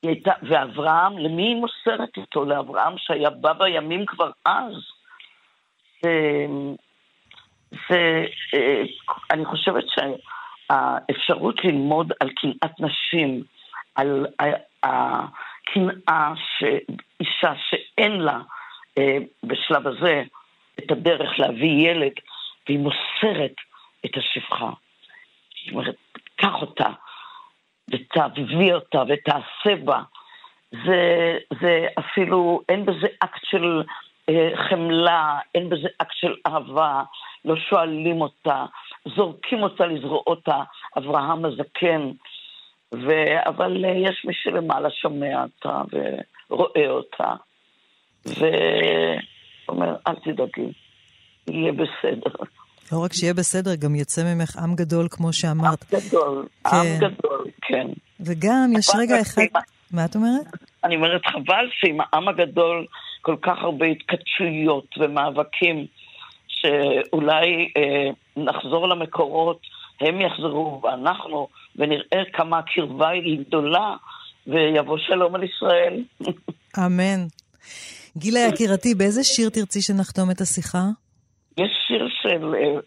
הייתה, 0.02 0.32
ואברהם, 0.42 1.18
למי 1.18 1.42
היא 1.42 1.56
מוסרת 1.56 2.16
איתו? 2.16 2.44
לאברהם 2.44 2.98
שהיה 2.98 3.30
בא 3.30 3.52
בימים 3.52 4.06
כבר 4.06 4.30
אז. 4.44 4.74
זה, 7.88 8.24
אה, 8.54 8.82
אני 9.30 9.44
חושבת 9.44 9.84
שהאפשרות 9.88 11.64
ללמוד 11.64 12.12
על 12.20 12.30
קנאת 12.30 12.80
נשים, 12.80 13.42
על 13.94 14.26
הקנאה 14.82 16.32
שאישה 16.58 17.52
שאין 17.70 18.20
לה 18.20 18.40
אה, 18.98 19.18
בשלב 19.42 19.86
הזה 19.86 20.22
את 20.78 20.90
הדרך 20.90 21.38
להביא 21.38 21.90
ילד, 21.90 22.12
והיא 22.66 22.78
מוסרת 22.78 23.54
את 24.06 24.10
השפחה. 24.16 24.70
זאת 25.64 25.72
אומרת, 25.72 25.94
קח 26.36 26.54
אותה, 26.60 26.88
ותביא 27.90 28.74
אותה, 28.74 29.02
ותעשה 29.08 29.76
בה. 29.84 30.02
זה, 30.86 31.38
זה 31.60 31.86
אפילו, 31.98 32.60
אין 32.68 32.86
בזה 32.86 33.06
אקט 33.20 33.40
של 33.44 33.82
חמלה, 34.68 35.38
אין 35.54 35.68
בזה 35.68 35.88
אקט 35.98 36.12
של 36.12 36.34
אהבה, 36.46 37.02
לא 37.44 37.56
שואלים 37.56 38.20
אותה, 38.20 38.64
זורקים 39.16 39.62
אותה 39.62 39.86
לזרועות 39.86 40.48
אברהם 40.98 41.44
הזקן, 41.44 42.10
ו... 42.94 43.10
אבל 43.46 43.84
אה, 43.84 43.90
יש 43.90 44.24
מי 44.24 44.34
שלמעלה 44.34 44.88
שומע 44.90 45.42
אותה 45.42 45.82
ורואה 46.50 46.88
אותה, 46.88 47.34
ואומר, 48.26 49.96
אל 50.06 50.14
תדאגי, 50.14 50.72
יהיה 51.46 51.72
בסדר. 51.72 52.44
לא 52.92 53.04
רק 53.04 53.12
שיהיה 53.12 53.34
בסדר, 53.34 53.74
גם 53.74 53.94
יצא 53.94 54.22
ממך 54.34 54.56
עם 54.56 54.74
גדול, 54.74 55.08
כמו 55.10 55.32
שאמרת. 55.32 55.84
עם 55.92 56.00
גדול, 56.00 56.46
כן. 56.64 56.76
עם 56.76 56.98
גדול, 56.98 57.46
כן. 57.62 57.86
וגם 58.20 58.72
יש 58.78 58.88
רגע 58.98 59.20
אחד... 59.20 59.42
מה 59.92 60.04
את 60.04 60.14
אומרת? 60.14 60.46
אני 60.84 60.96
אומרת, 60.96 61.26
חבל 61.26 61.68
שעם 61.70 61.98
העם 62.00 62.28
הגדול 62.28 62.86
כל 63.24 63.36
כך 63.42 63.58
הרבה 63.62 63.86
התכתשויות 63.86 64.86
ומאבקים, 64.98 65.86
שאולי 66.48 67.68
אה, 67.76 68.10
נחזור 68.36 68.88
למקורות, 68.88 69.60
הם 70.00 70.20
יחזרו 70.20 70.80
ואנחנו, 70.82 71.48
ונראה 71.76 72.22
כמה 72.32 72.58
הקרבה 72.58 73.08
היא 73.08 73.38
גדולה, 73.46 73.96
ויבוא 74.46 74.98
שלום 74.98 75.34
על 75.34 75.42
ישראל. 75.42 76.04
אמן. 76.86 77.26
גילה 78.16 78.40
יקירתי, 78.40 78.94
באיזה 78.94 79.24
שיר 79.24 79.48
תרצי 79.48 79.82
שנחתום 79.82 80.30
את 80.30 80.40
השיחה? 80.40 80.84
יש 81.58 81.70
שיר 81.86 82.08
של 82.22 82.54
אה, 82.54 82.80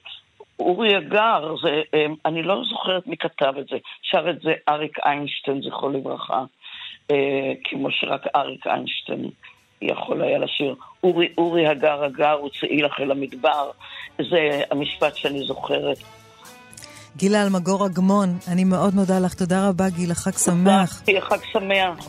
אורי 0.59 0.97
אגר, 0.97 1.55
זה, 1.63 1.81
אה, 1.93 2.05
אני 2.25 2.43
לא 2.43 2.61
זוכרת 2.69 3.07
מי 3.07 3.17
כתב 3.17 3.53
את 3.59 3.67
זה, 3.67 3.77
שר 4.01 4.29
את 4.29 4.41
זה 4.41 4.51
אריק 4.69 4.97
איינשטיין, 5.05 5.61
זכרו 5.61 5.89
לברכה, 5.89 6.43
אה, 7.11 7.53
כמו 7.63 7.91
שרק 7.91 8.21
אריק 8.35 8.67
איינשטיין 8.67 9.29
יכול 9.81 10.21
היה 10.21 10.37
לשיר. 10.37 10.75
אורי, 11.03 11.27
אורי 11.37 11.67
הגר 11.67 12.03
הגר 12.03 12.43
וצאי 12.43 12.81
לך 12.81 12.93
אל 12.99 13.11
המדבר. 13.11 13.69
זה 14.17 14.61
המשפט 14.71 15.15
שאני 15.15 15.39
זוכרת. 15.39 15.97
גילה 17.17 17.43
אלמגור 17.43 17.85
אגמון, 17.85 18.37
אני 18.47 18.63
מאוד 18.63 18.95
מודה 18.95 19.19
לך. 19.19 19.33
תודה 19.33 19.69
רבה, 19.69 19.89
גילה. 19.89 20.15
חג 20.15 20.37
שמח. 20.37 21.01
תודה, 21.05 21.21
חג 21.21 21.37
שמח. 21.51 22.07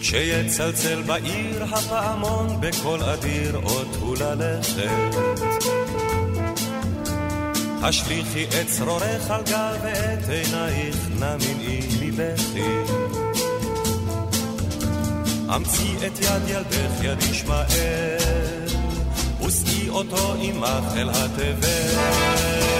כשיצלצל 0.00 1.02
בעיר 1.02 1.64
הפעמון 1.64 2.46
בקול 2.60 3.00
אדיר 3.02 3.56
עוד 3.56 3.88
הוא 4.00 4.16
ללכת 4.16 5.83
השליכי 7.86 8.44
את 8.44 8.66
צרורך 8.68 9.30
על 9.30 9.42
גל 9.42 9.74
ואת 9.82 10.28
עינייך 10.28 10.96
נמנעי 11.10 11.80
מבכי. 12.00 12.94
אמצי 15.56 15.96
את 16.06 16.18
יד 16.18 16.48
ילדך 16.48 17.02
יד 17.02 17.22
ישמעאל, 17.30 18.66
ושאי 19.46 19.88
אותו 19.88 20.34
עמך 20.40 20.96
אל 20.96 21.10
התבל. 21.10 22.73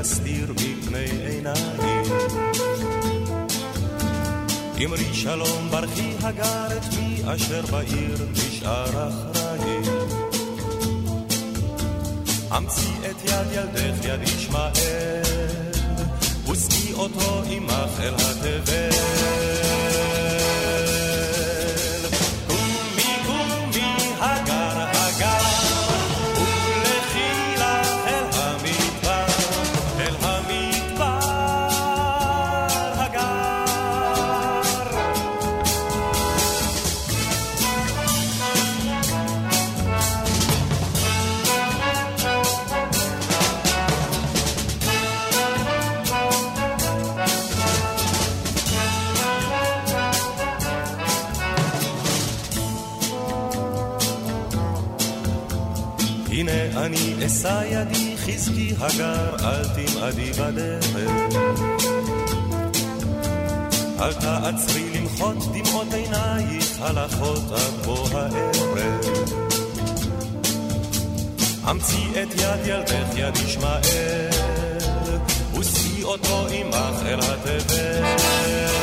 יסתיר 0.00 0.52
מפני 0.52 1.06
עיניים. 1.26 2.04
אמרי 4.84 5.14
שלום 5.14 5.68
ברכי 5.70 6.12
הגר 6.22 6.66
את 6.76 6.94
מי 6.98 7.22
אשר 7.26 7.62
בעיר 7.70 8.26
נשאר 8.32 9.08
אחראי. 9.08 9.78
אמצי 12.56 12.92
את 13.10 13.24
יד 13.24 13.52
ילדך 13.52 14.04
יד 14.04 14.22
ישמעאל, 14.22 15.22
ושאי 16.50 16.92
אותו 16.92 17.42
עמך 17.50 18.00
אל 18.00 18.14
התבל. 18.14 19.97
ידי, 57.70 58.16
חזקי 58.16 58.74
הגר, 58.80 59.36
אל 59.44 59.64
תמעדי 59.64 60.30
בדרך. 60.32 60.86
אל 64.00 64.12
תעצרי 64.12 64.90
למחות 64.94 65.36
דמעות 65.36 65.94
עינייך, 65.94 66.80
הלכות 66.80 67.42
עד 67.52 67.84
בוא 67.84 68.08
הערב. 68.12 69.04
אמצי 71.70 72.06
את 72.22 72.34
יד 72.34 72.66
ילדך, 72.66 73.16
יד 73.16 73.36
ישמעאל, 73.36 74.28
ושאי 75.58 76.02
אותו 76.02 76.46
עמך 76.50 77.02
אל 77.06 77.18
התבל. 77.20 78.77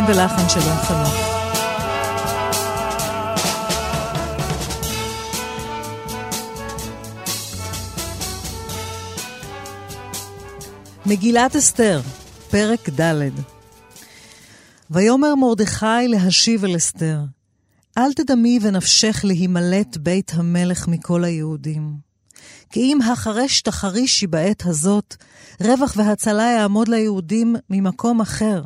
מילים 0.00 0.16
ולחן 0.16 0.48
של 0.48 0.60
רון 0.60 0.76
חנוך. 0.76 1.14
מגילת 11.06 11.56
אסתר, 11.56 12.00
פרק 12.50 12.88
ד' 13.00 13.30
ויאמר 14.90 15.34
מרדכי 15.34 16.08
להשיב 16.08 16.64
אל 16.64 16.76
אסתר, 16.76 17.18
אל 17.98 18.12
תדמי 18.12 18.58
ונפשך 18.62 19.20
להימלט 19.24 19.96
בית 19.96 20.32
המלך 20.34 20.88
מכל 20.88 21.24
היהודים. 21.24 21.96
כי 22.70 22.80
אם 22.80 22.98
החרש 23.02 23.62
תחרישי 23.62 24.26
בעת 24.26 24.66
הזאת, 24.66 25.16
רווח 25.60 25.94
והצלה 25.96 26.42
יעמוד 26.42 26.88
ליהודים 26.88 27.56
ממקום 27.70 28.20
אחר. 28.20 28.62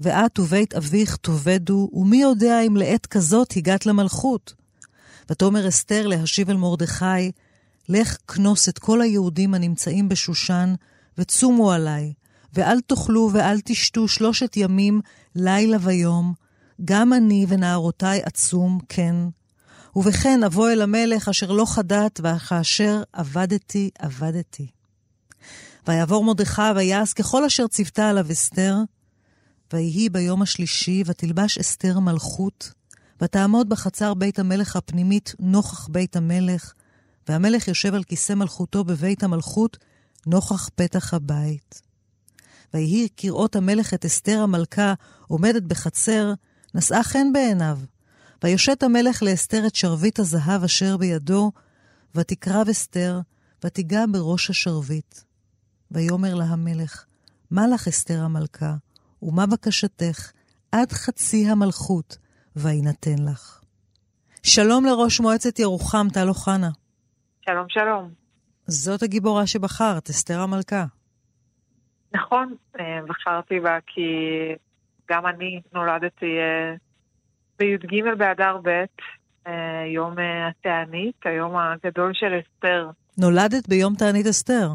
ואת 0.00 0.38
ובית 0.38 0.74
אביך 0.74 1.16
תאבדו, 1.16 1.90
ומי 1.92 2.16
יודע 2.16 2.60
אם 2.60 2.76
לעת 2.76 3.06
כזאת 3.06 3.52
הגעת 3.56 3.86
למלכות. 3.86 4.54
ותאמר 5.30 5.68
אסתר 5.68 6.06
להשיב 6.06 6.50
אל 6.50 6.56
מרדכי, 6.56 7.32
לך 7.88 8.16
כנוס 8.28 8.68
את 8.68 8.78
כל 8.78 9.00
היהודים 9.00 9.54
הנמצאים 9.54 10.08
בשושן, 10.08 10.74
וצומו 11.18 11.72
עליי, 11.72 12.12
ואל 12.54 12.80
תאכלו 12.80 13.30
ואל 13.32 13.60
תשתו 13.64 14.08
שלושת 14.08 14.56
ימים, 14.56 15.00
לילה 15.34 15.76
ויום, 15.80 16.34
גם 16.84 17.12
אני 17.12 17.46
ונערותי 17.48 18.22
עצום, 18.24 18.78
כן. 18.88 19.16
ובכן 19.96 20.44
אבוא 20.44 20.70
אל 20.70 20.82
המלך 20.82 21.28
אשר 21.28 21.52
לא 21.52 21.64
חדת, 21.64 22.20
וכאשר 22.22 23.02
עבדתי, 23.12 23.90
עבדתי. 23.98 24.66
ויעבור 25.88 26.24
מרדכי 26.24 26.62
ויעש 26.76 27.12
ככל 27.12 27.44
אשר 27.44 27.66
ציוותה 27.66 28.08
עליו 28.08 28.26
אסתר, 28.32 28.76
ויהי 29.72 30.08
ביום 30.08 30.42
השלישי, 30.42 31.02
ותלבש 31.06 31.58
אסתר 31.58 31.98
מלכות, 31.98 32.72
ותעמוד 33.22 33.68
בחצר 33.68 34.14
בית 34.14 34.38
המלך 34.38 34.76
הפנימית 34.76 35.34
נוכח 35.38 35.88
בית 35.88 36.16
המלך, 36.16 36.72
והמלך 37.28 37.68
יושב 37.68 37.94
על 37.94 38.04
כיסא 38.04 38.32
מלכותו 38.32 38.84
בבית 38.84 39.22
המלכות, 39.22 39.78
נוכח 40.26 40.68
פתח 40.74 41.14
הבית. 41.14 41.82
ויהי 42.74 43.08
כראות 43.16 43.56
המלך 43.56 43.94
את 43.94 44.04
אסתר 44.04 44.40
המלכה 44.40 44.94
עומדת 45.28 45.62
בחצר, 45.62 46.32
נשאה 46.74 47.02
חן 47.02 47.32
בעיניו. 47.32 47.78
ויושט 48.44 48.82
המלך 48.82 49.22
לאסתר 49.22 49.66
את 49.66 49.74
שרביט 49.74 50.18
הזהב 50.18 50.64
אשר 50.64 50.96
בידו, 50.96 51.52
ותקרב 52.14 52.68
אסתר, 52.68 53.20
ותיגע 53.64 54.04
בראש 54.12 54.50
השרביט. 54.50 55.18
ויאמר 55.90 56.34
לה 56.34 56.44
המלך, 56.44 57.04
מה 57.50 57.68
לך 57.68 57.88
אסתר 57.88 58.22
המלכה? 58.22 58.74
ומה 59.22 59.46
בקשתך 59.46 60.32
עד 60.72 60.92
חצי 60.92 61.46
המלכות, 61.50 62.18
ויינתן 62.56 63.24
לך. 63.30 63.60
שלום 64.42 64.84
לראש 64.84 65.20
מועצת 65.20 65.58
ירוחם, 65.58 66.06
טל 66.14 66.28
אוחנה. 66.28 66.70
שלום, 67.40 67.66
שלום. 67.68 68.10
זאת 68.66 69.02
הגיבורה 69.02 69.46
שבחרת, 69.46 70.10
אסתר 70.10 70.40
המלכה. 70.40 70.84
נכון, 72.14 72.54
אה, 72.80 72.98
בחרתי 73.08 73.60
בה 73.60 73.78
כי 73.86 74.00
גם 75.10 75.26
אני 75.26 75.60
נולדתי 75.72 76.38
אה, 76.38 76.74
בי"ג 77.58 78.18
באדר 78.18 78.56
ב', 78.62 78.84
אה, 79.46 79.84
יום 79.94 80.14
התענית, 80.50 81.16
היום 81.24 81.56
הגדול 81.56 82.10
של 82.14 82.40
אסתר. 82.40 82.90
נולדת 83.18 83.68
ביום 83.68 83.94
תענית 83.94 84.26
אסתר. 84.26 84.68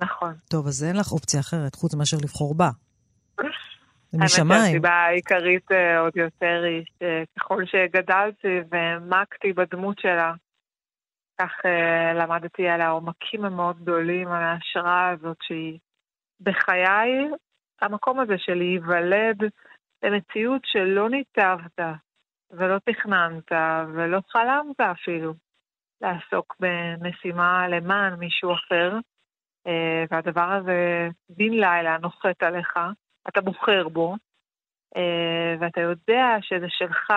נכון. 0.00 0.34
טוב, 0.50 0.66
אז 0.66 0.84
אין 0.84 0.96
לך 0.96 1.12
אופציה 1.12 1.40
אחרת, 1.40 1.74
חוץ 1.74 1.94
מאשר 1.94 2.16
לבחור 2.22 2.54
בה. 2.54 2.70
האמת 4.20 4.30
שהסיבה 4.30 4.90
העיקרית 4.90 5.72
אה, 5.72 5.98
עוד 5.98 6.16
יותר 6.16 6.62
היא 6.64 6.84
שככל 7.34 7.66
שגדלתי 7.66 8.60
והעמקתי 8.70 9.52
בדמות 9.52 9.98
שלה, 9.98 10.32
כך 11.40 11.52
אה, 11.64 12.12
למדתי 12.14 12.68
על 12.68 12.80
העומקים 12.80 13.44
המאוד 13.44 13.82
גדולים, 13.82 14.28
על 14.28 14.42
ההשראה 14.42 15.08
הזאת 15.10 15.36
שהיא 15.42 15.78
בחיי, 16.40 17.28
המקום 17.80 18.20
הזה 18.20 18.34
של 18.38 18.54
להיוולד 18.54 19.38
למציאות 20.02 20.62
שלא 20.64 21.10
ניתבת 21.10 21.78
ולא 22.50 22.78
תכננת 22.78 23.52
ולא 23.94 24.20
חלמת 24.32 24.80
אפילו 24.80 25.34
לעסוק 26.00 26.56
במשימה 26.60 27.68
למען 27.68 28.14
מישהו 28.14 28.52
אחר, 28.52 28.98
אה, 29.66 30.04
והדבר 30.10 30.52
הזה 30.52 31.08
בן 31.28 31.50
לילה 31.50 31.98
נוחת 31.98 32.42
עליך. 32.42 32.78
אתה 33.28 33.40
בוחר 33.40 33.88
בו, 33.88 34.16
אה, 34.96 35.54
ואתה 35.60 35.80
יודע 35.80 36.36
שזה 36.40 36.66
שלך, 36.68 37.12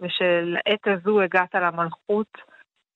ושלעת 0.00 0.86
הזו 0.86 1.20
הגעת 1.20 1.54
למלכות, 1.54 2.32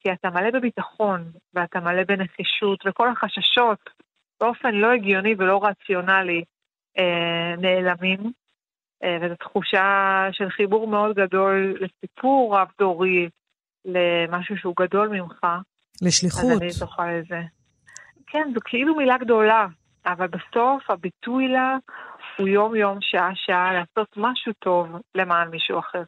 כי 0.01 0.13
אתה 0.13 0.31
מלא 0.31 0.51
בביטחון, 0.51 1.31
ואתה 1.55 1.81
מלא 1.81 2.03
בנחישות, 2.05 2.87
וכל 2.87 3.09
החששות, 3.09 3.91
באופן 4.41 4.75
לא 4.75 4.93
הגיוני 4.93 5.35
ולא 5.39 5.61
רציונלי, 5.65 6.45
אה, 6.99 7.55
נעלמים. 7.59 8.33
אה, 9.05 9.17
וזו 9.23 9.35
תחושה 9.35 10.29
של 10.33 10.51
חיבור 10.51 10.87
מאוד 10.87 11.17
גדול 11.17 11.79
לסיפור 11.81 12.57
רב-דורי, 12.57 13.29
למשהו 13.85 14.57
שהוא 14.57 14.75
גדול 14.81 15.09
ממך. 15.09 15.47
לשליחות. 16.03 16.53
אז 16.53 16.61
אני 16.61 16.71
זוכה 16.71 17.13
לזה. 17.13 17.41
כן, 18.27 18.51
זו 18.55 18.61
כאילו 18.65 18.95
מילה 18.95 19.19
גדולה, 19.19 19.67
אבל 20.07 20.27
בסוף 20.27 20.91
הביטוי 20.91 21.49
לה 21.49 21.77
הוא 22.39 22.49
יום-יום, 22.49 22.99
שעה-שעה, 23.01 23.73
לעשות 23.73 24.09
משהו 24.17 24.53
טוב 24.53 24.87
למען 25.15 25.49
מישהו 25.49 25.79
אחר. 25.79 26.03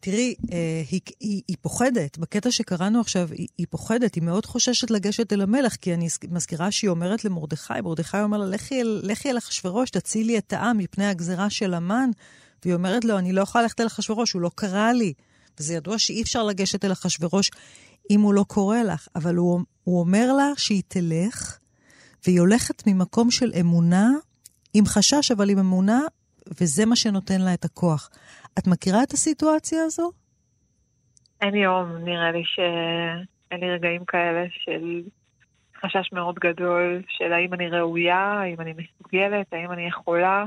תראי, 0.00 0.34
אה, 0.52 0.82
היא, 0.90 1.00
היא, 1.20 1.42
היא 1.48 1.56
פוחדת, 1.60 2.18
בקטע 2.18 2.50
שקראנו 2.50 3.00
עכשיו, 3.00 3.28
היא, 3.32 3.48
היא 3.58 3.66
פוחדת, 3.70 4.14
היא 4.14 4.22
מאוד 4.22 4.46
חוששת 4.46 4.90
לגשת 4.90 5.32
אל 5.32 5.40
המלך, 5.40 5.76
כי 5.76 5.94
אני 5.94 6.06
מזכירה 6.30 6.70
שהיא 6.70 6.90
אומרת 6.90 7.24
למרדכי, 7.24 7.80
מרדכי 7.84 8.20
אומר 8.20 8.38
לה, 8.38 8.46
לכי 9.02 9.30
אל, 9.30 9.38
אחשוורוש, 9.38 9.90
תצילי 9.90 10.38
את 10.38 10.52
העם 10.52 10.78
מפני 10.78 11.06
הגזירה 11.06 11.50
של 11.50 11.74
המן. 11.74 12.10
והיא 12.64 12.74
אומרת 12.74 13.04
לו, 13.04 13.18
אני 13.18 13.32
לא 13.32 13.42
יכולה 13.42 13.62
ללכת 13.62 13.80
אל 13.80 13.86
אחשוורוש, 13.86 14.32
הוא 14.32 14.42
לא 14.42 14.50
קרא 14.54 14.92
לי. 14.92 15.12
וזה 15.60 15.74
ידוע 15.74 15.98
שאי 15.98 16.22
אפשר 16.22 16.42
לגשת 16.42 16.84
אל 16.84 16.92
אחשוורוש 16.92 17.50
אם 18.10 18.20
הוא 18.20 18.34
לא 18.34 18.44
קורא 18.48 18.78
לך, 18.78 19.08
אבל 19.16 19.34
הוא, 19.34 19.60
הוא 19.84 20.00
אומר 20.00 20.32
לה 20.32 20.52
שהיא 20.56 20.82
תלך, 20.88 21.58
והיא 22.26 22.40
הולכת 22.40 22.86
ממקום 22.86 23.30
של 23.30 23.52
אמונה 23.60 24.10
עם 24.74 24.84
חשש, 24.86 25.30
אבל 25.30 25.50
עם 25.50 25.58
אמונה, 25.58 26.00
וזה 26.60 26.86
מה 26.86 26.96
שנותן 26.96 27.40
לה 27.40 27.54
את 27.54 27.64
הכוח. 27.64 28.10
את 28.58 28.66
מכירה 28.66 29.02
את 29.02 29.12
הסיטואציה 29.12 29.82
הזו? 29.84 30.10
אין 31.40 31.54
יום, 31.54 31.96
נראה 31.96 32.30
לי 32.32 32.42
שאין 32.44 33.60
לי 33.60 33.70
רגעים 33.70 34.04
כאלה 34.04 34.46
של 34.50 35.02
חשש 35.80 36.12
מאוד 36.12 36.34
גדול 36.34 37.02
של 37.08 37.32
האם 37.32 37.54
אני 37.54 37.68
ראויה, 37.68 38.18
האם 38.18 38.60
אני 38.60 38.72
מסוגלת, 38.72 39.52
האם 39.52 39.72
אני 39.72 39.86
יכולה. 39.86 40.44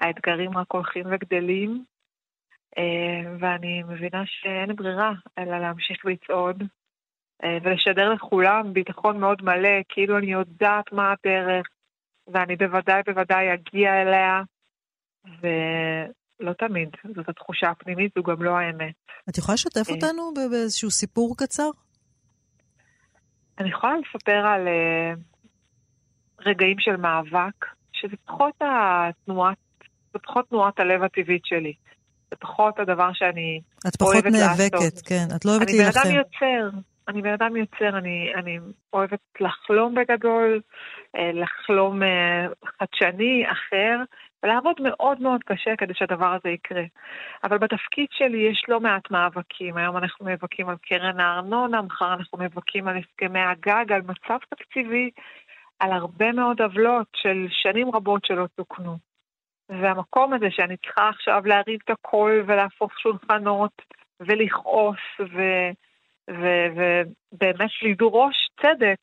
האתגרים 0.00 0.58
רק 0.58 0.66
הולכים 0.72 1.04
וגדלים, 1.10 1.84
אה, 2.78 3.32
ואני 3.40 3.82
מבינה 3.82 4.22
שאין 4.26 4.76
ברירה 4.76 5.12
אלא 5.38 5.58
להמשיך 5.58 6.06
לצעוד 6.06 6.62
אה, 7.44 7.58
ולשדר 7.62 8.08
לכולם 8.08 8.72
ביטחון 8.72 9.20
מאוד 9.20 9.42
מלא, 9.42 9.78
כאילו 9.88 10.18
אני 10.18 10.32
יודעת 10.32 10.92
מה 10.92 11.12
הדרך, 11.12 11.66
ואני 12.32 12.56
בוודאי 12.56 13.02
בוודאי 13.06 13.54
אגיע 13.54 14.02
אליה, 14.02 14.42
ולא 15.40 16.52
תמיד. 16.52 16.88
זאת 17.16 17.28
התחושה 17.28 17.70
הפנימית, 17.70 18.12
זו 18.16 18.22
גם 18.22 18.42
לא 18.42 18.58
האמת. 18.58 18.94
את 19.28 19.38
יכולה 19.38 19.54
לשתף 19.54 19.90
אה. 19.90 19.94
אותנו 19.94 20.32
באיזשהו 20.50 20.90
סיפור 20.90 21.36
קצר? 21.36 21.70
אני 23.58 23.68
יכולה 23.68 23.92
לספר 23.96 24.46
על 24.46 24.68
uh, 24.68 25.20
רגעים 26.40 26.76
של 26.78 26.96
מאבק, 26.96 27.66
שזה 27.92 28.16
פחות 28.26 28.54
התנועת, 28.60 29.56
זה 30.12 30.18
פחות 30.18 30.48
תנועת 30.48 30.80
הלב 30.80 31.02
הטבעית 31.02 31.44
שלי. 31.44 31.74
זה 32.30 32.36
פחות 32.40 32.78
הדבר 32.78 33.10
שאני 33.12 33.60
את 33.88 33.96
פחות 33.96 34.14
אוהבת 34.14 34.32
נאבקת, 34.32 34.72
לעשות. 34.72 35.06
כן. 35.06 35.26
את 35.36 35.44
לא 35.44 35.50
אוהבת 35.50 35.68
אני 35.68 35.72
בן 35.72 35.82
להילחם. 35.82 36.00
אדם 36.08 36.16
יוצר, 36.16 36.78
אני 37.08 37.22
בן 37.22 37.32
אדם 37.32 37.56
יוצר, 37.56 37.98
אני, 37.98 38.32
אני 38.34 38.58
אוהבת 38.92 39.20
לחלום 39.40 39.94
בגדול, 39.94 40.60
אה, 41.16 41.30
לחלום 41.32 42.02
אה, 42.02 42.46
חדשני, 42.64 43.44
אחר, 43.52 43.98
ולעבוד 44.42 44.76
מאוד 44.80 45.20
מאוד 45.20 45.40
קשה 45.44 45.76
כדי 45.76 45.94
שהדבר 45.94 46.26
הזה 46.26 46.48
יקרה. 46.48 46.82
אבל 47.44 47.58
בתפקיד 47.58 48.06
שלי 48.10 48.38
יש 48.38 48.64
לא 48.68 48.80
מעט 48.80 49.10
מאבקים. 49.10 49.76
היום 49.76 49.96
אנחנו 49.96 50.26
נאבקים 50.26 50.68
על 50.68 50.76
קרן 50.82 51.20
הארנונה, 51.20 51.82
מחר 51.82 52.14
אנחנו 52.14 52.38
נאבקים 52.38 52.88
על 52.88 52.96
הסכמי 52.96 53.40
הגג, 53.40 53.92
על 53.92 54.02
מצב 54.02 54.38
תקציבי, 54.50 55.10
על 55.78 55.92
הרבה 55.92 56.32
מאוד 56.32 56.62
עוולות 56.62 57.06
של 57.16 57.46
שנים 57.50 57.90
רבות 57.94 58.24
שלא 58.24 58.46
תוקנו. 58.54 58.98
והמקום 59.68 60.32
הזה 60.32 60.46
שאני 60.50 60.76
צריכה 60.76 61.08
עכשיו 61.08 61.42
להרים 61.46 61.78
את 61.84 61.90
הקול 61.90 62.44
ולהפוך 62.46 63.00
שולחנות 63.00 63.82
ולכעוס 64.20 64.98
ו- 65.20 65.70
ובאמת 66.30 67.70
לדרוש 67.82 68.36
צדק, 68.62 68.98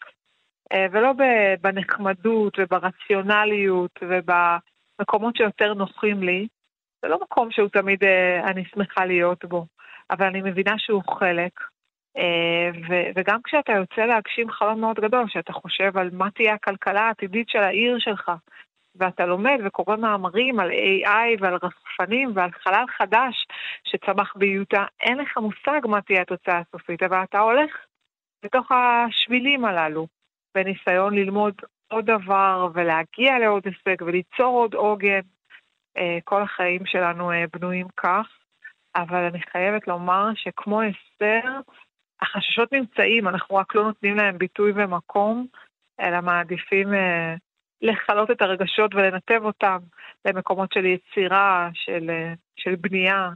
אה, 0.73 0.85
ולא 0.91 1.13
בנחמדות 1.61 2.59
וברציונליות 2.59 3.99
ובמקומות 4.01 5.35
שיותר 5.35 5.73
נוחים 5.73 6.23
לי, 6.23 6.47
זה 7.01 7.07
לא 7.07 7.19
מקום 7.21 7.51
שהוא 7.51 7.69
תמיד 7.69 8.03
אה, 8.03 8.43
אני 8.51 8.63
שמחה 8.65 9.05
להיות 9.05 9.45
בו, 9.45 9.65
אבל 10.09 10.25
אני 10.25 10.41
מבינה 10.41 10.73
שהוא 10.77 11.03
חלק. 11.19 11.51
אה, 12.17 12.69
ו- 12.89 13.09
וגם 13.15 13.39
כשאתה 13.43 13.71
יוצא 13.71 14.01
להגשים 14.01 14.51
חלום 14.51 14.81
מאוד 14.81 14.99
גדול, 14.99 15.25
שאתה 15.27 15.53
חושב 15.53 15.97
על 15.97 16.09
מה 16.13 16.31
תהיה 16.31 16.53
הכלכלה 16.53 17.01
העתידית 17.01 17.49
של 17.49 17.59
העיר 17.59 17.99
שלך, 17.99 18.31
ואתה 18.95 19.25
לומד 19.25 19.59
וקורא 19.65 19.95
מאמרים 19.95 20.59
על 20.59 20.71
AI 20.71 21.37
ועל 21.39 21.53
רחפנים 21.63 22.31
ועל 22.35 22.51
חלל 22.51 22.85
חדש 22.97 23.47
שצמח 23.83 24.33
ביוטה, 24.35 24.85
אין 24.99 25.17
לך 25.17 25.37
מושג 25.37 25.87
מה 25.87 26.01
תהיה 26.01 26.21
התוצאה 26.21 26.59
הסופית, 26.59 27.03
אבל 27.03 27.23
אתה 27.23 27.39
הולך 27.39 27.85
בתוך 28.43 28.71
השבילים 28.71 29.65
הללו, 29.65 30.07
בניסיון 30.55 31.13
ללמוד 31.15 31.53
עוד 31.91 32.05
דבר 32.05 32.67
ולהגיע 32.73 33.39
לעוד 33.39 33.63
הישג 33.65 34.01
וליצור 34.01 34.57
עוד 34.57 34.73
עוגן. 34.73 35.21
אה, 35.97 36.17
כל 36.23 36.41
החיים 36.41 36.85
שלנו 36.85 37.31
אה, 37.31 37.45
בנויים 37.53 37.87
כך, 37.97 38.27
אבל 38.95 39.23
אני 39.23 39.41
חייבת 39.41 39.87
לומר 39.87 40.29
שכמו 40.35 40.81
אסתר, 40.81 41.59
החששות 42.21 42.73
נמצאים, 42.73 43.27
אנחנו 43.27 43.55
רק 43.55 43.75
לא 43.75 43.83
נותנים 43.83 44.15
להם 44.15 44.37
ביטוי 44.37 44.71
ומקום, 44.75 45.47
אלא 45.99 46.21
מעדיפים 46.21 46.93
אה, 46.93 47.35
לכלות 47.81 48.31
את 48.31 48.41
הרגשות 48.41 48.95
ולנתב 48.95 49.45
אותם 49.45 49.77
למקומות 50.25 50.69
של 50.73 50.85
יצירה, 50.85 51.69
של, 51.73 52.09
של 52.55 52.75
בנייה. 52.75 53.29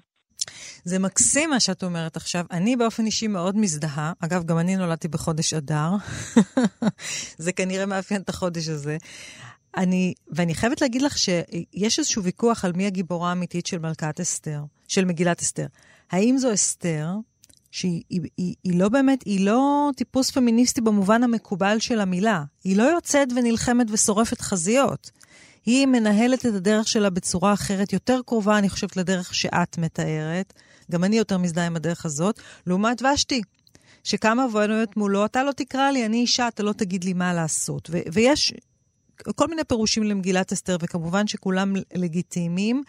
זה 0.84 1.00
מקסים 1.00 1.50
מה 1.50 1.60
שאת 1.60 1.84
אומרת 1.84 2.16
עכשיו. 2.16 2.46
אני 2.52 2.76
באופן 2.76 3.06
אישי 3.06 3.28
מאוד 3.28 3.58
מזדהה. 3.58 4.14
אגב, 4.26 4.44
גם 4.46 4.58
אני 4.60 4.76
נולדתי 4.76 5.08
בחודש 5.08 5.54
אדר. 5.54 5.90
זה 7.46 7.54
כנראה 7.54 7.86
מאפיין 7.86 8.22
את 8.22 8.30
החודש 8.30 8.70
הזה. 8.70 8.98
אני, 9.78 10.14
ואני 10.28 10.56
חייבת 10.56 10.82
להגיד 10.82 11.02
לך 11.02 11.18
שיש 11.18 12.00
איזשהו 12.00 12.24
ויכוח 12.24 12.66
על 12.66 12.72
מי 12.76 12.88
הגיבורה 12.88 13.30
האמיתית 13.30 13.66
של 13.66 13.80
מלכת 13.80 14.20
אסתר, 14.20 14.60
של 14.88 15.06
מגילת 15.06 15.40
אסתר. 15.40 15.66
האם 16.12 16.38
זו 16.38 16.54
אסתר, 16.54 17.08
שהיא 17.76 18.04
היא, 18.10 18.22
היא, 18.38 18.56
היא 18.64 18.80
לא 18.80 18.90
באמת, 18.90 19.24
היא 19.26 19.46
לא 19.46 19.90
טיפוס 19.96 20.32
פמיניסטי 20.32 20.82
במובן 20.82 21.24
המקובל 21.24 21.80
של 21.80 22.00
המילה. 22.00 22.44
היא 22.64 22.78
לא 22.78 22.84
יוצאת 22.84 23.28
ונלחמת 23.36 23.88
ושורפת 23.90 24.42
חזיות. 24.42 25.12
היא 25.66 25.86
מנהלת 25.86 26.46
את 26.46 26.54
הדרך 26.54 26.88
שלה 26.88 27.10
בצורה 27.10 27.54
אחרת, 27.54 27.94
יותר 27.94 28.20
קרובה, 28.26 28.58
אני 28.58 28.70
חושבת, 28.70 28.98
לדרך 28.98 29.36
שאת 29.36 29.78
מתארת. 29.78 30.54
גם 30.92 31.04
אני 31.04 31.18
יותר 31.18 31.38
מזדהה 31.38 31.66
עם 31.66 31.76
הדרך 31.76 32.06
הזאת, 32.06 32.40
לעומת 32.68 33.02
ושתי, 33.02 33.42
שקמה 34.04 34.46
ועומדת 34.52 34.98
מולו, 34.98 35.26
אתה 35.26 35.44
לא 35.44 35.52
תקרא 35.52 35.92
לי, 35.92 36.06
אני 36.06 36.18
אישה, 36.18 36.48
אתה 36.48 36.64
לא 36.64 36.74
תגיד 36.74 37.04
לי 37.04 37.14
מה 37.14 37.34
לעשות. 37.34 37.90
ויש 38.14 38.54
כל 39.36 39.48
מיני 39.48 39.64
פירושים 39.64 40.04
למגילת 40.04 40.52
אסתר, 40.52 40.78
וכמובן 40.82 41.28
שכולם 41.28 41.74
לגיטימיים, 41.94 42.84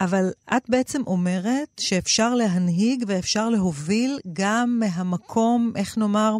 אבל 0.00 0.24
את 0.56 0.70
בעצם 0.70 1.02
אומרת 1.06 1.80
שאפשר 1.80 2.34
להנהיג 2.34 3.04
ואפשר 3.06 3.48
להוביל 3.48 4.18
גם 4.32 4.80
מהמקום, 4.80 5.72
איך 5.76 5.98
נאמר, 5.98 6.32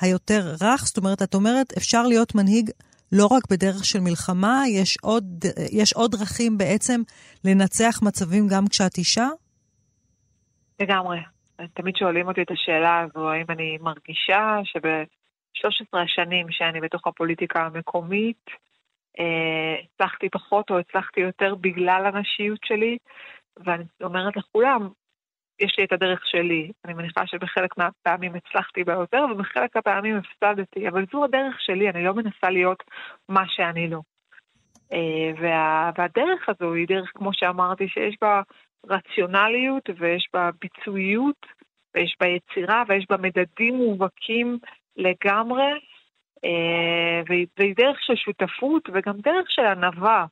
היותר 0.00 0.54
רך. 0.60 0.84
זאת 0.84 0.96
אומרת, 0.96 1.22
את 1.22 1.34
אומרת, 1.34 1.72
אפשר 1.78 2.02
להיות 2.06 2.34
מנהיג 2.34 2.70
לא 3.12 3.26
רק 3.26 3.42
בדרך 3.50 3.84
של 3.84 4.00
מלחמה, 4.00 4.62
יש 4.68 4.96
עוד, 5.02 5.44
יש 5.72 5.92
עוד 5.92 6.10
דרכים 6.10 6.58
בעצם 6.58 7.00
לנצח 7.44 8.00
מצבים 8.02 8.46
גם 8.48 8.64
כשאת 8.70 8.98
אישה? 8.98 9.28
לגמרי. 10.80 11.18
תמיד 11.74 11.96
שואלים 11.96 12.28
אותי 12.28 12.42
את 12.42 12.50
השאלה 12.50 13.00
הזו, 13.00 13.30
האם 13.30 13.44
אני 13.48 13.78
מרגישה 13.80 14.58
שב-13 14.64 15.98
השנים 15.98 16.46
שאני 16.50 16.80
בתוך 16.80 17.06
הפוליטיקה 17.06 17.60
המקומית, 17.66 18.44
הצלחתי 19.18 20.28
פחות 20.28 20.70
או 20.70 20.78
הצלחתי 20.78 21.20
יותר 21.20 21.54
בגלל 21.54 22.06
הנשיות 22.06 22.58
שלי, 22.64 22.98
ואני 23.64 23.84
אומרת 24.02 24.36
לכולם, 24.36 24.88
יש 25.60 25.78
לי 25.78 25.84
את 25.84 25.92
הדרך 25.92 26.26
שלי. 26.26 26.72
אני 26.84 26.94
מניחה 26.94 27.26
שבחלק 27.26 27.78
מהפעמים 27.78 28.34
הצלחתי 28.34 28.84
בה 28.84 28.92
יותר, 28.92 29.24
ובחלק 29.30 29.76
מהפעמים 29.76 30.16
הפסדתי, 30.16 30.88
אבל 30.88 31.04
זו 31.12 31.24
הדרך 31.24 31.60
שלי, 31.60 31.90
אני 31.90 32.04
לא 32.04 32.14
מנסה 32.14 32.50
להיות 32.50 32.82
מה 33.28 33.42
שאני 33.48 33.88
לא. 33.88 34.00
אה, 34.92 35.32
וה, 35.40 35.90
והדרך 35.98 36.48
הזו 36.48 36.74
היא 36.74 36.88
דרך, 36.88 37.10
כמו 37.14 37.30
שאמרתי, 37.32 37.88
שיש 37.88 38.16
בה 38.20 38.42
רציונליות 38.86 39.90
ויש 39.98 40.28
בה 40.32 40.50
ביצועיות 40.60 41.46
ויש 41.94 42.16
בה 42.20 42.26
יצירה 42.26 42.82
ויש 42.88 43.06
בה 43.10 43.16
מדדים 43.16 43.74
מובהקים 43.74 44.58
לגמרי, 44.96 45.62
אה, 45.62 45.78
והיא, 47.26 47.46
והיא 47.58 47.74
דרך 47.76 47.96
של 48.00 48.16
שותפות 48.16 48.88
וגם 48.92 49.16
דרך 49.16 49.50
של 49.50 49.62
ענווה. 49.62 50.26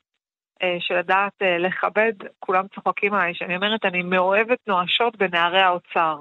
של 0.79 0.97
לדעת 0.97 1.33
לכבד, 1.59 2.13
כולם 2.39 2.65
צוחקים 2.75 3.13
עליי, 3.13 3.33
שאני 3.35 3.55
אומרת, 3.55 3.85
אני 3.85 4.01
מאוהבת 4.01 4.57
נואשות 4.67 5.17
בנערי 5.17 5.61
האוצר. 5.61 6.17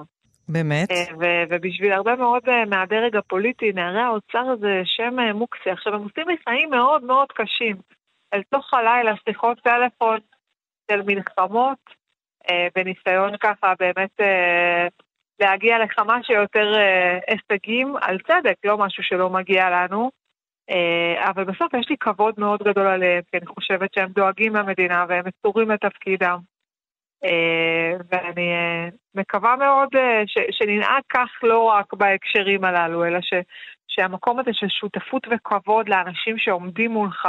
באמת? 0.48 0.88
ו- 1.20 1.44
ובשביל 1.50 1.92
הרבה 1.92 2.16
מאוד 2.16 2.42
מהדרג 2.66 3.16
הפוליטי, 3.16 3.72
נערי 3.72 4.00
האוצר 4.00 4.56
זה 4.60 4.82
שם 4.84 5.16
מוקסי. 5.34 5.70
עכשיו, 5.70 5.94
הם 5.94 6.02
עושים 6.02 6.28
לי 6.28 6.36
חיים 6.48 6.70
מאוד 6.70 7.04
מאוד 7.04 7.32
קשים. 7.32 7.76
אל 8.34 8.42
תוך 8.42 8.74
הלילה, 8.74 9.12
שיחות 9.28 9.58
טלפון 9.60 10.18
של 10.90 11.02
מלחמות, 11.02 11.78
אה, 12.50 12.68
בניסיון 12.74 13.36
ככה 13.36 13.72
באמת 13.78 14.20
אה, 14.20 14.86
להגיע 15.40 15.78
לכמה 15.78 16.22
שיותר 16.22 16.72
אה, 16.76 17.18
הישגים 17.26 17.96
על 18.02 18.18
צדק, 18.18 18.54
לא 18.64 18.78
משהו 18.78 19.02
שלא 19.02 19.30
מגיע 19.30 19.70
לנו. 19.70 20.10
Uh, 20.70 21.30
אבל 21.30 21.44
בסוף 21.44 21.74
יש 21.74 21.86
לי 21.90 21.96
כבוד 22.00 22.34
מאוד 22.38 22.62
גדול 22.62 22.86
עליהם, 22.86 23.22
כי 23.30 23.36
אני 23.36 23.46
חושבת 23.46 23.94
שהם 23.94 24.12
דואגים 24.12 24.56
למדינה 24.56 25.04
והם 25.08 25.24
מסורים 25.26 25.70
לתפקידם. 25.70 26.38
Uh, 27.24 28.02
ואני 28.10 28.50
מקווה 29.14 29.56
מאוד 29.56 29.88
שננהג 30.50 31.02
כך 31.08 31.28
לא 31.42 31.62
רק 31.62 31.94
בהקשרים 31.94 32.64
הללו, 32.64 33.04
אלא 33.04 33.20
ש- 33.20 33.46
שהמקום 33.88 34.38
הזה 34.38 34.50
של 34.52 34.68
שותפות 34.68 35.26
וכבוד 35.30 35.88
לאנשים 35.88 36.38
שעומדים 36.38 36.90
מולך, 36.90 37.28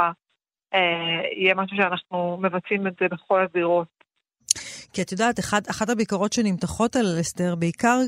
יהיה 1.36 1.54
משהו 1.54 1.76
שאנחנו 1.76 2.38
מבצעים 2.42 2.86
את 2.86 2.92
זה 3.00 3.08
בכל 3.08 3.40
הזירות. 3.40 3.97
כי 4.92 5.02
את 5.02 5.12
יודעת, 5.12 5.38
אחד, 5.38 5.60
אחת 5.66 5.90
הביקורות 5.90 6.32
שנמתחות 6.32 6.96
על 6.96 7.20
אסתר, 7.20 7.54
בעיקר 7.54 8.00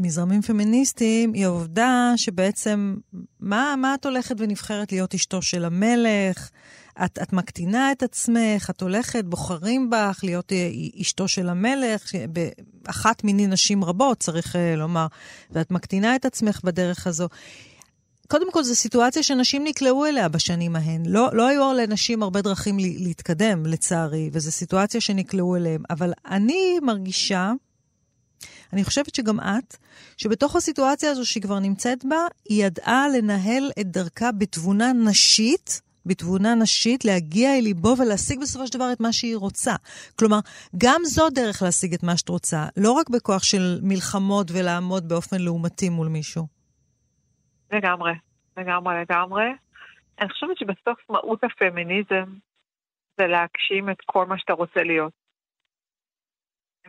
מזרמים 0.00 0.42
פמיניסטיים, 0.42 1.32
היא 1.32 1.44
העובדה 1.44 2.12
שבעצם, 2.16 2.96
מה, 3.40 3.74
מה 3.78 3.94
את 3.94 4.06
הולכת 4.06 4.34
ונבחרת 4.38 4.92
להיות 4.92 5.14
אשתו 5.14 5.42
של 5.42 5.64
המלך? 5.64 6.50
את, 7.04 7.18
את 7.22 7.32
מקטינה 7.32 7.92
את 7.92 8.02
עצמך, 8.02 8.70
את 8.70 8.82
הולכת, 8.82 9.24
בוחרים 9.24 9.90
בך 9.90 10.20
להיות 10.22 10.52
אשתו 11.00 11.28
של 11.28 11.48
המלך, 11.48 12.12
אחת 12.86 13.24
מיני 13.24 13.46
נשים 13.46 13.84
רבות, 13.84 14.18
צריך 14.18 14.56
לומר, 14.76 15.06
ואת 15.50 15.70
מקטינה 15.70 16.16
את 16.16 16.24
עצמך 16.24 16.60
בדרך 16.64 17.06
הזו. 17.06 17.28
קודם 18.30 18.52
כל, 18.52 18.64
זו 18.64 18.74
סיטואציה 18.74 19.22
שנשים 19.22 19.64
נקלעו 19.64 20.06
אליה 20.06 20.28
בשנים 20.28 20.76
ההן. 20.76 21.06
לא, 21.06 21.28
לא 21.32 21.46
היו 21.46 21.72
לנשים 21.72 22.22
הרבה 22.22 22.42
דרכים 22.42 22.78
להתקדם, 22.78 23.66
לצערי, 23.66 24.30
וזו 24.32 24.52
סיטואציה 24.52 25.00
שנקלעו 25.00 25.56
אליהם. 25.56 25.82
אבל 25.90 26.12
אני 26.26 26.78
מרגישה, 26.82 27.52
אני 28.72 28.84
חושבת 28.84 29.14
שגם 29.14 29.40
את, 29.40 29.76
שבתוך 30.16 30.56
הסיטואציה 30.56 31.10
הזו 31.10 31.26
שהיא 31.26 31.42
כבר 31.42 31.58
נמצאת 31.58 32.04
בה, 32.04 32.16
היא 32.48 32.64
ידעה 32.64 33.08
לנהל 33.08 33.70
את 33.80 33.90
דרכה 33.90 34.32
בתבונה 34.32 34.92
נשית, 34.92 35.80
בתבונה 36.06 36.54
נשית, 36.54 37.04
להגיע 37.04 37.58
אל 37.58 37.62
ליבו 37.62 37.96
ולהשיג 37.98 38.40
בסופו 38.40 38.66
של 38.66 38.72
דבר 38.72 38.92
את 38.92 39.00
מה 39.00 39.12
שהיא 39.12 39.36
רוצה. 39.36 39.74
כלומר, 40.18 40.38
גם 40.78 41.02
זו 41.04 41.30
דרך 41.30 41.62
להשיג 41.62 41.94
את 41.94 42.02
מה 42.02 42.16
שאת 42.16 42.28
רוצה, 42.28 42.66
לא 42.76 42.92
רק 42.92 43.08
בכוח 43.08 43.42
של 43.42 43.80
מלחמות 43.82 44.50
ולעמוד 44.50 45.08
באופן 45.08 45.40
לעומתי 45.40 45.88
מול 45.88 46.08
מישהו. 46.08 46.59
לגמרי, 47.72 48.12
לגמרי, 48.56 48.94
לגמרי. 49.00 49.44
אני 50.20 50.28
חושבת 50.28 50.58
שבסוף 50.58 51.10
מהות 51.10 51.44
הפמיניזם 51.44 52.24
זה 53.16 53.26
להגשים 53.26 53.90
את 53.90 54.00
כל 54.06 54.26
מה 54.26 54.38
שאתה 54.38 54.52
רוצה 54.52 54.82
להיות. 54.82 55.12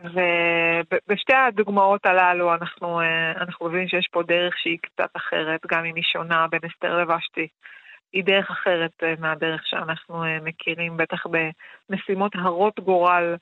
ובשתי 0.00 1.32
הדוגמאות 1.34 2.06
הללו 2.06 2.54
אנחנו, 2.54 3.00
אה, 3.00 3.32
אנחנו 3.32 3.68
מבינים 3.68 3.88
שיש 3.88 4.08
פה 4.12 4.22
דרך 4.22 4.58
שהיא 4.58 4.78
קצת 4.82 5.10
אחרת, 5.16 5.60
גם 5.66 5.84
אם 5.84 5.94
היא 5.94 6.04
שונה 6.04 6.46
בין 6.48 6.60
אסתר 6.66 6.98
לבשתי. 6.98 7.48
היא 8.12 8.24
דרך 8.24 8.50
אחרת 8.50 8.90
אה, 9.02 9.14
מהדרך 9.18 9.66
שאנחנו 9.66 10.24
אה, 10.24 10.38
מכירים, 10.40 10.96
בטח 10.96 11.24
במשימות 11.26 12.32
הרות 12.34 12.80
גורל, 12.80 13.36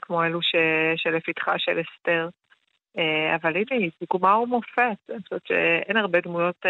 כמו 0.00 0.24
אלו 0.24 0.42
ש, 0.42 0.54
שלפתחה 0.96 1.58
של 1.58 1.80
אסתר. 1.80 2.28
אבל 3.34 3.56
הנה, 3.56 3.66
היא 3.70 3.90
דוגמה 4.12 4.38
ומופת. 4.38 5.10
אני 5.10 5.22
חושבת 5.22 5.46
שאין 5.46 5.96
הרבה 5.96 6.20
דמויות 6.20 6.66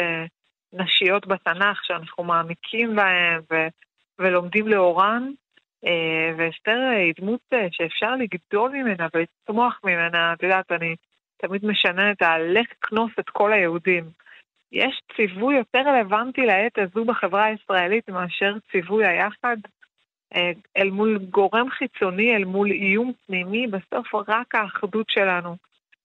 נשיות 0.72 1.26
בתנ"ך 1.26 1.84
שאנחנו 1.84 2.24
מעמיקים 2.24 2.96
בהן 2.96 3.40
ו, 3.50 3.54
ולומדים 4.18 4.68
לאורן. 4.68 5.30
אה, 5.86 6.32
ואסתר 6.36 6.90
היא 6.96 7.14
דמות 7.20 7.40
אה, 7.52 7.66
שאפשר 7.70 8.14
לגדול 8.16 8.70
ממנה 8.70 9.06
ולצמוח 9.14 9.80
ממנה. 9.84 10.32
את 10.32 10.42
יודעת, 10.42 10.72
אני 10.72 10.96
תמיד 11.36 11.64
משנה 11.64 12.10
את 12.10 12.22
ה"לך 12.22 12.66
כנוס 12.82 13.12
את 13.20 13.30
כל 13.30 13.52
היהודים". 13.52 14.04
יש 14.72 15.00
ציווי 15.16 15.56
יותר 15.56 15.78
רלוונטי 15.78 16.46
לעת 16.46 16.78
הזו 16.78 17.04
בחברה 17.04 17.44
הישראלית 17.44 18.08
מאשר 18.10 18.54
ציווי 18.70 19.06
היחד? 19.06 19.56
אה, 20.36 20.50
אל 20.76 20.90
מול 20.90 21.18
גורם 21.18 21.70
חיצוני, 21.70 22.36
אל 22.36 22.44
מול 22.44 22.70
איום 22.70 23.12
פנימי, 23.26 23.66
בסוף 23.66 24.14
רק 24.28 24.54
האחדות 24.54 25.06
שלנו 25.10 25.56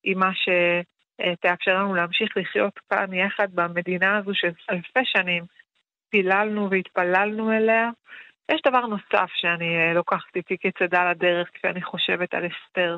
היא 0.03 0.15
מה 0.15 0.31
שתאפשר 0.33 1.73
לנו 1.73 1.95
להמשיך 1.95 2.37
לחיות 2.37 2.79
כאן 2.89 3.13
יחד 3.13 3.47
במדינה 3.53 4.17
הזו 4.17 4.31
שאלפי 4.33 5.05
שנים 5.05 5.43
פיללנו 6.09 6.69
והתפללנו 6.69 7.51
אליה, 7.51 7.89
יש 8.51 8.61
דבר 8.67 8.85
נוסף 8.85 9.29
שאני 9.35 9.77
אה, 9.77 9.93
לוקחת 9.93 10.35
איתי 10.35 10.57
כצדה 10.57 11.11
לדרך 11.11 11.49
כשאני 11.53 11.81
חושבת 11.81 12.33
על 12.33 12.43
אסתר. 12.45 12.97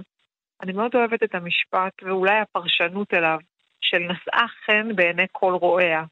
אני 0.61 0.73
מאוד 0.73 0.95
אוהבת 0.95 1.23
את 1.23 1.36
המשפט, 1.36 2.03
ואולי 2.03 2.40
הפרשנות 2.40 3.14
אליו, 3.14 3.38
של 3.82 3.98
נשאה 3.98 4.45
חן 4.65 4.95
בעיני 4.95 5.26
כל 5.32 5.53
רואיה. 5.53 6.03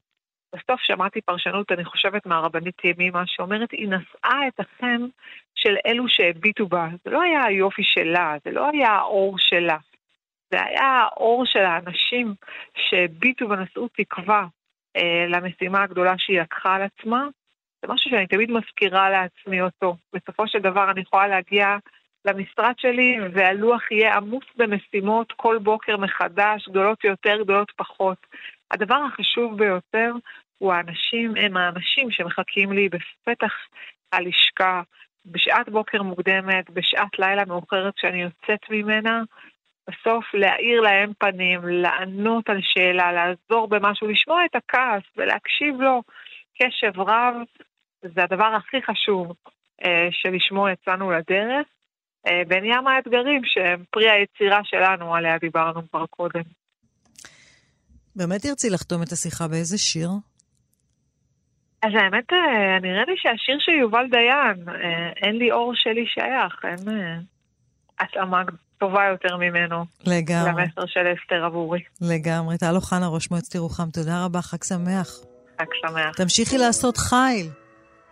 בסוף 0.53 0.82
שמעתי 0.82 1.22
פרשנות, 1.22 1.72
אני 1.72 1.86
חושבת, 1.86 2.26
מהרבנית 2.26 2.86
ימימה, 2.86 3.24
שאומרת, 3.26 3.72
היא 3.72 3.88
נשאה 3.88 4.48
את 4.48 4.60
החן 4.60 5.02
של 5.56 5.76
אלו 5.86 6.07
שהביטו 6.07 6.68
בה. 6.68 6.88
זה 7.06 7.11
לא 7.11 7.22
היה 7.22 7.45
היופי 7.45 7.84
שלה, 7.84 8.36
זה 8.45 8.52
לא 8.52 8.70
היה 8.70 8.90
האור 8.90 9.36
שלה. 9.38 9.78
זה 10.53 10.63
היה 10.65 10.84
האור 10.84 11.45
של 11.45 11.65
האנשים 11.65 12.35
שהביטו 12.75 13.49
ונשאו 13.49 13.88
תקווה 13.88 14.45
אה, 14.97 15.25
למשימה 15.30 15.84
הגדולה 15.84 16.13
שהיא 16.17 16.41
לקחה 16.41 16.75
על 16.75 16.81
עצמה, 16.81 17.27
זה 17.81 17.93
משהו 17.93 18.11
שאני 18.11 18.27
תמיד 18.27 18.51
מזכירה 18.51 19.09
לעצמי 19.09 19.61
אותו. 19.61 19.95
בסופו 20.13 20.47
של 20.47 20.59
דבר 20.59 20.91
אני 20.91 21.01
יכולה 21.01 21.27
להגיע 21.27 21.67
למשרד 22.25 22.73
שלי 22.77 23.17
והלוח 23.34 23.91
יהיה 23.91 24.15
עמוס 24.15 24.43
במשימות 24.55 25.31
כל 25.31 25.57
בוקר 25.57 25.97
מחדש, 25.97 26.69
גדולות 26.69 27.03
יותר, 27.03 27.38
גדולות 27.43 27.71
פחות. 27.75 28.17
הדבר 28.71 29.01
החשוב 29.07 29.57
ביותר 29.57 30.13
הוא 30.57 30.73
האנשים, 30.73 31.34
הם 31.38 31.57
האנשים 31.57 32.11
שמחכים 32.11 32.71
לי 32.71 32.89
בפתח 32.89 33.53
הלשכה, 34.11 34.81
בשעת 35.25 35.69
בוקר 35.69 36.03
מוקדמת, 36.03 36.69
בשעת 36.69 37.19
לילה 37.19 37.45
מאוחרת 37.45 37.95
כשאני 37.95 38.21
יוצאת 38.21 38.69
ממנה, 38.69 39.21
בסוף 39.88 40.26
להאיר 40.34 40.81
להם 40.81 41.11
פנים, 41.18 41.60
לענות 41.64 42.49
על 42.49 42.60
שאלה, 42.61 43.11
לעזור 43.11 43.68
במשהו, 43.68 44.07
לשמוע 44.07 44.45
את 44.45 44.55
הכעס 44.55 45.03
ולהקשיב 45.18 45.81
לו 45.81 46.01
קשב 46.60 46.99
רב, 46.99 47.35
זה 48.01 48.23
הדבר 48.23 48.55
הכי 48.57 48.77
חשוב 48.81 49.31
אה, 49.85 50.07
שלשמו 50.11 50.69
יצאנו 50.69 51.11
לדרך, 51.11 51.68
אה, 52.27 52.41
בין 52.47 52.65
ים 52.65 52.88
האתגרים 52.88 53.41
שהם 53.45 53.84
פרי 53.91 54.10
היצירה 54.10 54.60
שלנו, 54.64 55.15
עליה 55.15 55.38
דיברנו 55.38 55.89
כבר 55.89 56.05
קודם. 56.05 56.43
באמת 58.15 58.41
תרצי 58.41 58.69
לחתום 58.69 59.03
את 59.03 59.11
השיחה 59.11 59.47
באיזה 59.47 59.77
שיר? 59.77 60.10
אז 61.84 61.91
האמת, 61.93 62.34
אה, 62.34 62.80
נראה 62.81 63.03
לי 63.07 63.14
שהשיר 63.18 63.57
של 63.60 63.72
יובל 63.72 64.07
דיין, 64.11 64.69
אה, 64.69 65.10
אין 65.15 65.35
לי 65.35 65.51
אור 65.51 65.72
שלי 65.76 66.05
שייך, 66.07 66.65
אין 66.65 66.97
אה, 66.97 67.18
התאמה 67.99 68.43
טובה 68.84 69.01
יותר 69.11 69.38
ממנו. 69.38 69.85
לגמרי. 70.05 70.51
למסר 70.51 70.85
של 70.85 70.99
אסתר 70.99 71.45
עבורי. 71.45 71.80
לגמרי. 72.01 72.57
טל 72.57 72.76
אוחנה, 72.76 73.07
ראש 73.07 73.31
מועצת 73.31 73.55
ירוחם, 73.55 73.89
תודה 73.93 74.26
רבה, 74.26 74.41
חג 74.41 74.64
שמח. 74.64 75.19
חג 75.60 75.65
שמח. 75.81 76.15
תמשיכי 76.15 76.57
לעשות 76.57 76.97
חיל. 76.97 77.49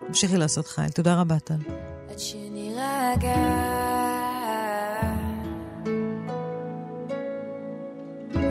תמשיכי 0.07 0.37
לעשות 0.37 0.67
חייל. 0.67 0.89
תודה 0.89 1.21
רבה, 1.21 1.39
טל. 1.39 1.53
עד 2.09 2.19
שנירגע 2.19 3.35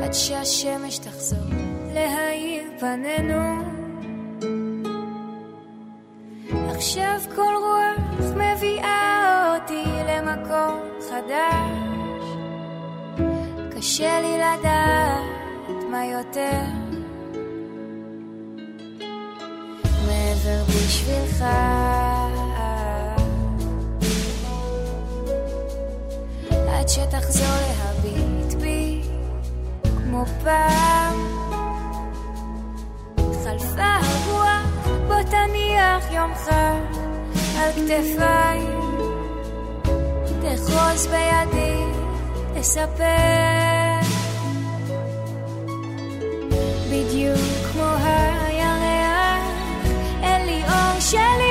עד 0.02 0.12
שהשמש 0.12 0.98
תחזור 0.98 1.38
להאיר 1.94 2.62
פנינו 2.80 3.80
עכשיו 6.70 7.20
כל 7.34 7.54
רוח 7.60 8.30
מביאה 8.36 9.56
אותי 9.56 9.84
למקום 10.08 10.80
חדש 11.08 11.89
קשה 13.80 14.20
לי 14.20 14.38
לדעת 14.38 15.84
מה 15.90 16.06
יותר. 16.06 16.60
מעבר 20.06 20.64
בשבילך. 20.68 21.44
עד 26.68 26.88
שתחזור 26.88 27.46
להביט 27.46 28.54
בי 28.54 29.02
כמו 29.82 30.24
פעם. 30.44 31.16
חלפה 33.44 33.96
הרוח 34.02 34.88
בוא 35.08 35.22
תניח 35.22 36.12
יומך 36.12 36.48
על 37.58 37.72
כתפיי 37.72 38.60
תחוז 40.40 41.06
בידי 41.06 41.84
תספר 42.54 43.69
בדיוק 46.90 47.38
כמו 47.72 47.90
שלי 51.00 51.49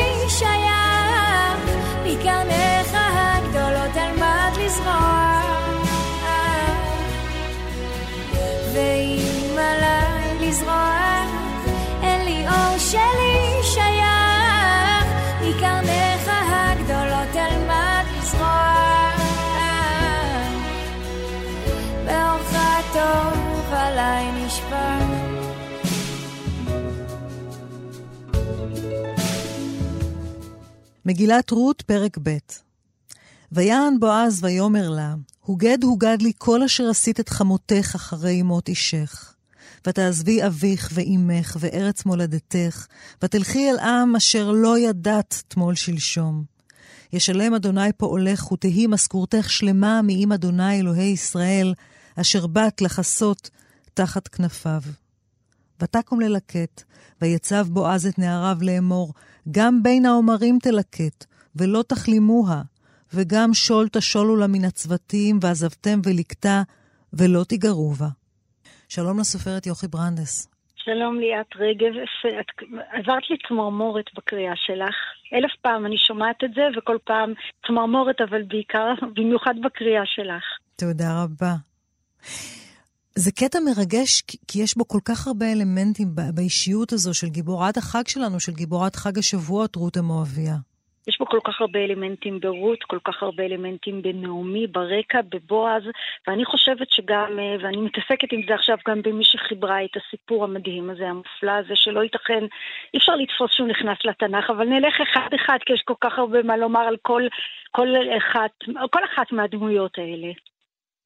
מגילת 31.10 31.52
רות, 31.52 31.82
פרק 31.82 32.18
ב' 32.24 32.38
ויען 33.52 34.00
בועז 34.00 34.44
ויאמר 34.44 34.90
לה, 34.90 35.16
הוגד 35.42 35.84
הוגד 35.84 36.18
לי 36.22 36.32
כל 36.38 36.64
אשר 36.64 36.90
עשית 36.90 37.20
את 37.20 37.30
חמותך 37.30 37.92
אחרי 37.96 38.42
מות 38.42 38.70
אישך. 38.70 39.34
ותעזבי 39.88 40.46
אביך 40.46 40.90
ואימך 40.94 41.58
וארץ 41.60 42.06
מולדתך, 42.06 42.88
ותלכי 43.24 43.70
אל 43.70 43.80
עם 43.80 44.16
אשר 44.16 44.52
לא 44.52 44.80
ידעת 44.80 45.44
תמול 45.48 45.76
שלשום. 45.76 46.44
ישלם 47.14 47.54
אדוני 47.54 47.94
פועלך 47.98 48.52
ותהי 48.52 48.88
משכורתך 48.88 49.50
שלמה 49.50 50.02
מעם 50.02 50.32
אדוני 50.32 50.80
אלוהי 50.80 51.10
ישראל, 51.10 51.74
אשר 52.16 52.48
באת 52.48 52.82
לחסות 52.82 53.50
תחת 53.94 54.28
כנפיו. 54.28 54.82
ותקום 55.82 56.22
ללקט, 56.22 56.84
ויצב 57.22 57.68
בועז 57.70 58.06
את 58.06 58.20
נעריו 58.20 58.58
לאמור, 58.62 59.14
גם 59.52 59.84
בין 59.84 60.06
העומרים 60.06 60.58
תלקט, 60.62 61.26
ולא 61.56 61.84
תכלימוה, 61.88 62.62
וגם 63.14 63.54
שול 63.54 63.88
תשולו 63.88 64.36
לה 64.36 64.48
מן 64.48 64.66
הצוותים, 64.66 65.40
ועזבתם 65.42 66.00
ולקטה, 66.06 66.62
ולא 67.14 67.44
תיגרו 67.44 67.92
בה. 67.92 68.08
שלום 68.90 69.20
לסופרת 69.20 69.66
יוכי 69.66 69.88
ברנדס. 69.88 70.48
שלום 70.76 71.20
ליאת 71.20 71.56
רגב, 71.56 71.94
את 72.40 72.46
עברת 72.92 73.30
לי 73.30 73.38
צמרמורת 73.48 74.06
בקריאה 74.16 74.54
שלך. 74.56 74.96
אלף 75.34 75.52
פעם 75.62 75.86
אני 75.86 75.98
שומעת 75.98 76.44
את 76.44 76.54
זה, 76.56 76.62
וכל 76.78 76.98
פעם 77.04 77.34
צמרמורת, 77.68 78.22
אבל 78.22 78.42
בעיקר, 78.44 78.94
במיוחד 79.16 79.54
בקריאה 79.64 80.06
שלך. 80.06 80.44
תודה 80.76 81.24
רבה. 81.24 81.54
זה 83.16 83.32
קטע 83.32 83.60
מרגש, 83.60 84.22
כי 84.48 84.64
יש 84.64 84.78
בו 84.78 84.88
כל 84.88 85.00
כך 85.06 85.28
הרבה 85.28 85.46
אלמנטים 85.52 86.08
באישיות 86.36 86.94
הזו 86.94 87.14
של 87.14 87.28
גיבורת 87.28 87.78
החג 87.78 88.08
שלנו, 88.08 88.40
של 88.40 88.52
גיבורת 88.52 88.96
חג 88.96 89.18
השבועות, 89.18 89.76
רות 89.76 89.98
המואביה. 89.98 90.56
יש 91.08 91.18
בו 91.20 91.26
כל 91.26 91.40
כך 91.44 91.62
הרבה 91.62 91.80
אלמנטים 91.80 92.40
ברות, 92.40 92.84
כל 92.84 93.00
כך 93.04 93.24
הרבה 93.24 93.44
אלמנטים 93.44 94.02
בנעמי, 94.02 94.68
ברקע, 94.68 95.22
בבועז, 95.30 95.84
ואני 96.28 96.46
חושבת 96.46 96.88
שגם, 96.92 97.40
אה, 97.40 97.56
ואני 97.64 97.78
מתעסקת 97.78 98.32
עם 98.32 98.42
זה 98.48 98.54
עכשיו 98.54 98.78
גם 98.88 99.02
במי 99.02 99.24
שחיברה 99.26 99.86
את 99.86 99.90
הסיפור 100.00 100.44
המדהים 100.44 100.90
הזה, 100.90 101.08
המופלא 101.08 101.52
הזה, 101.52 101.74
שלא 101.76 102.04
ייתכן, 102.04 102.44
אי 102.94 103.00
אפשר 103.00 103.16
לתפוס 103.16 103.52
שהוא 103.52 103.68
נכנס 103.68 103.98
לתנ"ך, 104.06 104.50
אבל 104.50 104.66
נלך 104.66 104.96
אחד-אחד, 105.02 105.58
כי 105.66 105.74
יש 105.74 105.82
כל 105.86 106.00
כך 106.02 106.14
הרבה 106.18 106.44
מה 106.44 106.58
לומר 106.58 106.82
על 106.82 106.98
כל, 107.02 107.22
כל, 107.72 107.88
אחת, 108.18 108.52
כל 108.92 109.02
אחת 109.14 109.32
מהדמויות 109.32 109.98
האלה. 109.98 110.32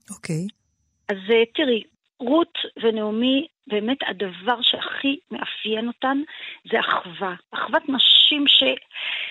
אוקיי. 0.09 0.45
Okay. 0.49 0.63
אז 1.09 1.17
אה, 1.29 1.43
תראי, 1.55 1.83
רות 2.27 2.57
ונעמי, 2.81 3.47
באמת 3.67 3.97
הדבר 4.07 4.61
שהכי 4.61 5.19
מאפיין 5.31 5.87
אותן 5.87 6.21
זה 6.71 6.79
אחווה. 6.79 7.33
אחוות 7.53 7.83
נשים 7.89 8.47
ש, 8.47 8.63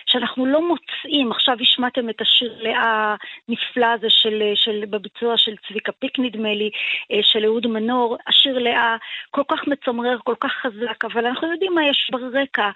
שאנחנו 0.06 0.47
לא 0.47 0.69
מוצאים. 0.69 1.32
עכשיו 1.32 1.56
השמעתם 1.60 2.10
את 2.10 2.20
השיר 2.20 2.56
לאה 2.62 3.14
הנפלא 3.48 3.86
הזה 3.86 4.06
של, 4.10 4.43
של, 4.55 4.85
בביצוע 4.90 5.36
של 5.36 5.55
צביקה 5.69 5.93
פיק, 5.93 6.19
נדמה 6.19 6.55
לי, 6.55 6.70
אה, 7.12 7.20
של 7.23 7.44
אהוד 7.44 7.66
מנור. 7.66 8.16
השיר 8.27 8.59
לאה 8.59 8.97
כל 9.31 9.43
כך 9.48 9.66
מצמרר, 9.66 10.19
כל 10.24 10.35
כך 10.40 10.52
חזק, 10.52 11.05
אבל 11.05 11.27
אנחנו 11.27 11.52
יודעים 11.52 11.74
מה 11.74 11.86
יש 11.86 12.10
ברקע. 12.12 12.70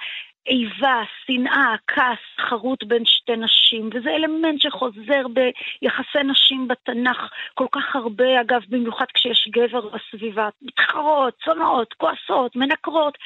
איבה, 0.47 1.03
שנאה, 1.27 1.75
כעס, 1.87 2.49
חרוט 2.49 2.85
בין 2.85 3.03
שתי 3.07 3.37
נשים, 3.37 3.91
וזה 3.95 4.11
אלמנט 4.11 4.61
שחוזר 4.61 5.27
ביחסי 5.29 6.23
נשים 6.25 6.69
בתנ"ך 6.69 7.33
כל 7.55 7.67
כך 7.73 7.97
הרבה, 7.97 8.41
אגב, 8.41 8.61
במיוחד 8.69 9.07
כשיש 9.15 9.49
גבר 9.51 9.89
בסביבה, 9.89 10.49
מתחרות, 10.63 11.35
צונאות, 11.45 11.95
כועסות, 11.95 12.57
מנקרות. 12.57 13.19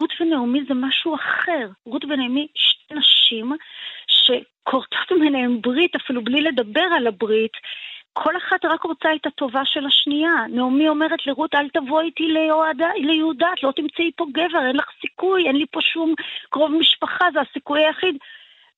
רות 0.00 0.12
ונעמי 0.20 0.60
זה 0.68 0.74
משהו 0.74 1.14
אחר. 1.14 1.68
רות 1.86 2.04
ונעמי, 2.04 2.46
שתי 2.54 2.94
נשים 2.94 3.52
שכורתות 4.06 5.18
ביניהן 5.20 5.60
ברית, 5.60 5.94
אפילו 5.94 6.24
בלי 6.24 6.40
לדבר 6.40 6.86
על 6.96 7.06
הברית, 7.06 7.52
כל 8.12 8.36
אחת 8.36 8.64
רק 8.64 8.82
רוצה 8.82 9.08
את 9.14 9.26
הטובה 9.26 9.62
של 9.64 9.86
השנייה. 9.86 10.34
נעמי 10.48 10.88
אומרת 10.88 11.26
לרות, 11.26 11.54
אל 11.54 11.68
תבוא 11.68 12.00
איתי 12.00 12.28
ליהודה, 12.96 13.48
את 13.58 13.62
לא 13.62 13.72
תמצאי 13.76 14.10
פה 14.16 14.26
גבר, 14.32 14.66
אין 14.66 14.76
לך 14.76 14.86
סיכוי, 15.00 15.46
אין 15.46 15.56
לי 15.56 15.66
פה 15.70 15.80
שום 15.80 16.14
קרוב 16.50 16.70
משפחה, 16.72 17.24
זה 17.32 17.40
הסיכוי 17.40 17.84
היחיד. 17.84 18.16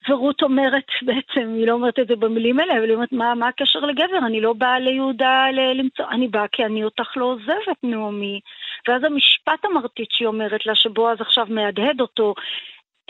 ורות 0.09 0.43
אומרת 0.43 0.87
בעצם, 1.07 1.55
היא 1.55 1.67
לא 1.67 1.73
אומרת 1.73 1.99
את 1.99 2.09
זה 2.09 2.17
במילים 2.17 2.61
האלה, 2.61 2.73
אבל 2.79 2.85
היא 2.85 2.95
אומרת, 2.95 3.13
מה, 3.13 3.35
מה 3.35 3.49
הקשר 3.49 3.81
לגבר? 3.81 4.19
אני 4.27 4.41
לא 4.41 4.53
באה 4.53 4.81
ליהודה 4.81 5.47
למצוא, 5.75 6.05
אני 6.11 6.29
באה 6.29 6.49
כי 6.53 6.65
אני 6.65 6.85
אותך 6.85 7.17
לא 7.17 7.25
עוזבת, 7.25 7.79
נעמי. 7.83 8.41
ואז 8.89 9.05
המשפט 9.05 9.65
המרטיט 9.65 10.11
שהיא 10.11 10.29
אומרת 10.29 10.67
לה, 10.67 10.75
שבועז 10.75 11.21
עכשיו 11.21 11.47
מהדהד 11.49 12.01
אותו, 12.01 12.35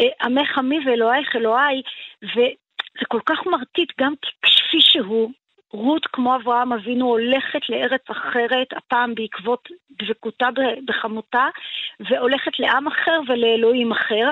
אה, 0.01 0.27
עמך 0.27 0.59
עמי 0.59 0.78
ואלוהיך 0.86 1.36
אלוהי, 1.36 1.82
וזה 2.23 3.05
כל 3.09 3.20
כך 3.27 3.47
מרטיט 3.47 3.93
גם 4.01 4.12
כפי 4.43 4.81
שהוא, 4.81 5.31
רות, 5.73 6.07
כמו 6.07 6.36
אברהם 6.36 6.73
אבינו, 6.73 7.07
הולכת 7.07 7.69
לארץ 7.69 8.11
אחרת, 8.11 8.73
הפעם 8.77 9.15
בעקבות 9.15 9.69
דבקותה 10.03 10.49
בחמותה, 10.85 11.49
והולכת 12.01 12.59
לעם 12.59 12.86
אחר 12.86 13.20
ולאלוהים 13.28 13.93
אחר. 13.93 14.31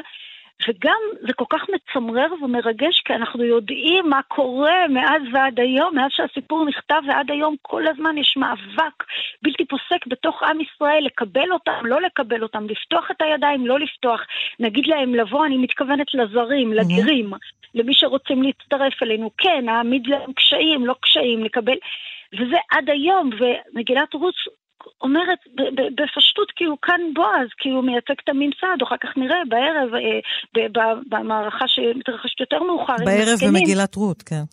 וגם 0.68 1.00
זה 1.20 1.32
כל 1.32 1.44
כך 1.50 1.66
מצמרר 1.74 2.26
ומרגש, 2.42 3.00
כי 3.04 3.12
אנחנו 3.12 3.44
יודעים 3.44 4.08
מה 4.08 4.20
קורה 4.28 4.88
מאז 4.88 5.22
ועד 5.32 5.60
היום, 5.60 5.94
מאז 5.94 6.10
שהסיפור 6.10 6.64
נכתב 6.64 7.00
ועד 7.08 7.30
היום, 7.30 7.56
כל 7.62 7.86
הזמן 7.88 8.18
יש 8.18 8.36
מאבק 8.36 9.04
בלתי 9.42 9.64
פוסק 9.64 10.06
בתוך 10.06 10.42
עם 10.42 10.60
ישראל, 10.60 11.04
לקבל 11.04 11.52
אותם, 11.52 11.86
לא 11.86 12.00
לקבל 12.00 12.42
אותם, 12.42 12.66
לפתוח 12.68 13.10
את 13.10 13.22
הידיים, 13.22 13.66
לא 13.66 13.78
לפתוח. 13.78 14.20
נגיד 14.60 14.86
להם 14.86 15.14
לבוא, 15.14 15.46
אני 15.46 15.58
מתכוונת 15.58 16.14
לזרים, 16.14 16.72
לגרים, 16.72 17.30
למי 17.74 17.94
שרוצים 17.94 18.42
להצטרף 18.42 19.02
אלינו. 19.02 19.30
כן, 19.38 19.62
נעמיד 19.64 20.06
להם 20.06 20.32
קשיים, 20.32 20.86
לא 20.86 20.94
קשיים, 21.00 21.44
לקבל... 21.44 21.76
וזה 22.32 22.56
עד 22.70 22.90
היום, 22.90 23.30
ומגילת 23.38 24.14
רות 24.14 24.34
אומרת 25.02 25.38
בפשטות 25.94 26.50
כי 26.56 26.64
הוא 26.64 26.78
כאן 26.82 27.00
בועז, 27.14 27.48
כי 27.58 27.68
הוא 27.68 27.84
מייצג 27.84 28.14
את 28.24 28.28
הממסד, 28.28 28.82
אחר 28.82 28.96
כך 29.00 29.16
נראה 29.16 29.38
בערב, 29.48 29.94
אה, 29.94 30.94
במערכה 31.08 31.68
שמתרחשת 31.68 32.40
יותר 32.40 32.62
מאוחר. 32.62 32.96
בערב 33.04 33.38
במגילת 33.46 33.94
רות, 33.94 34.22
כן. 34.22 34.44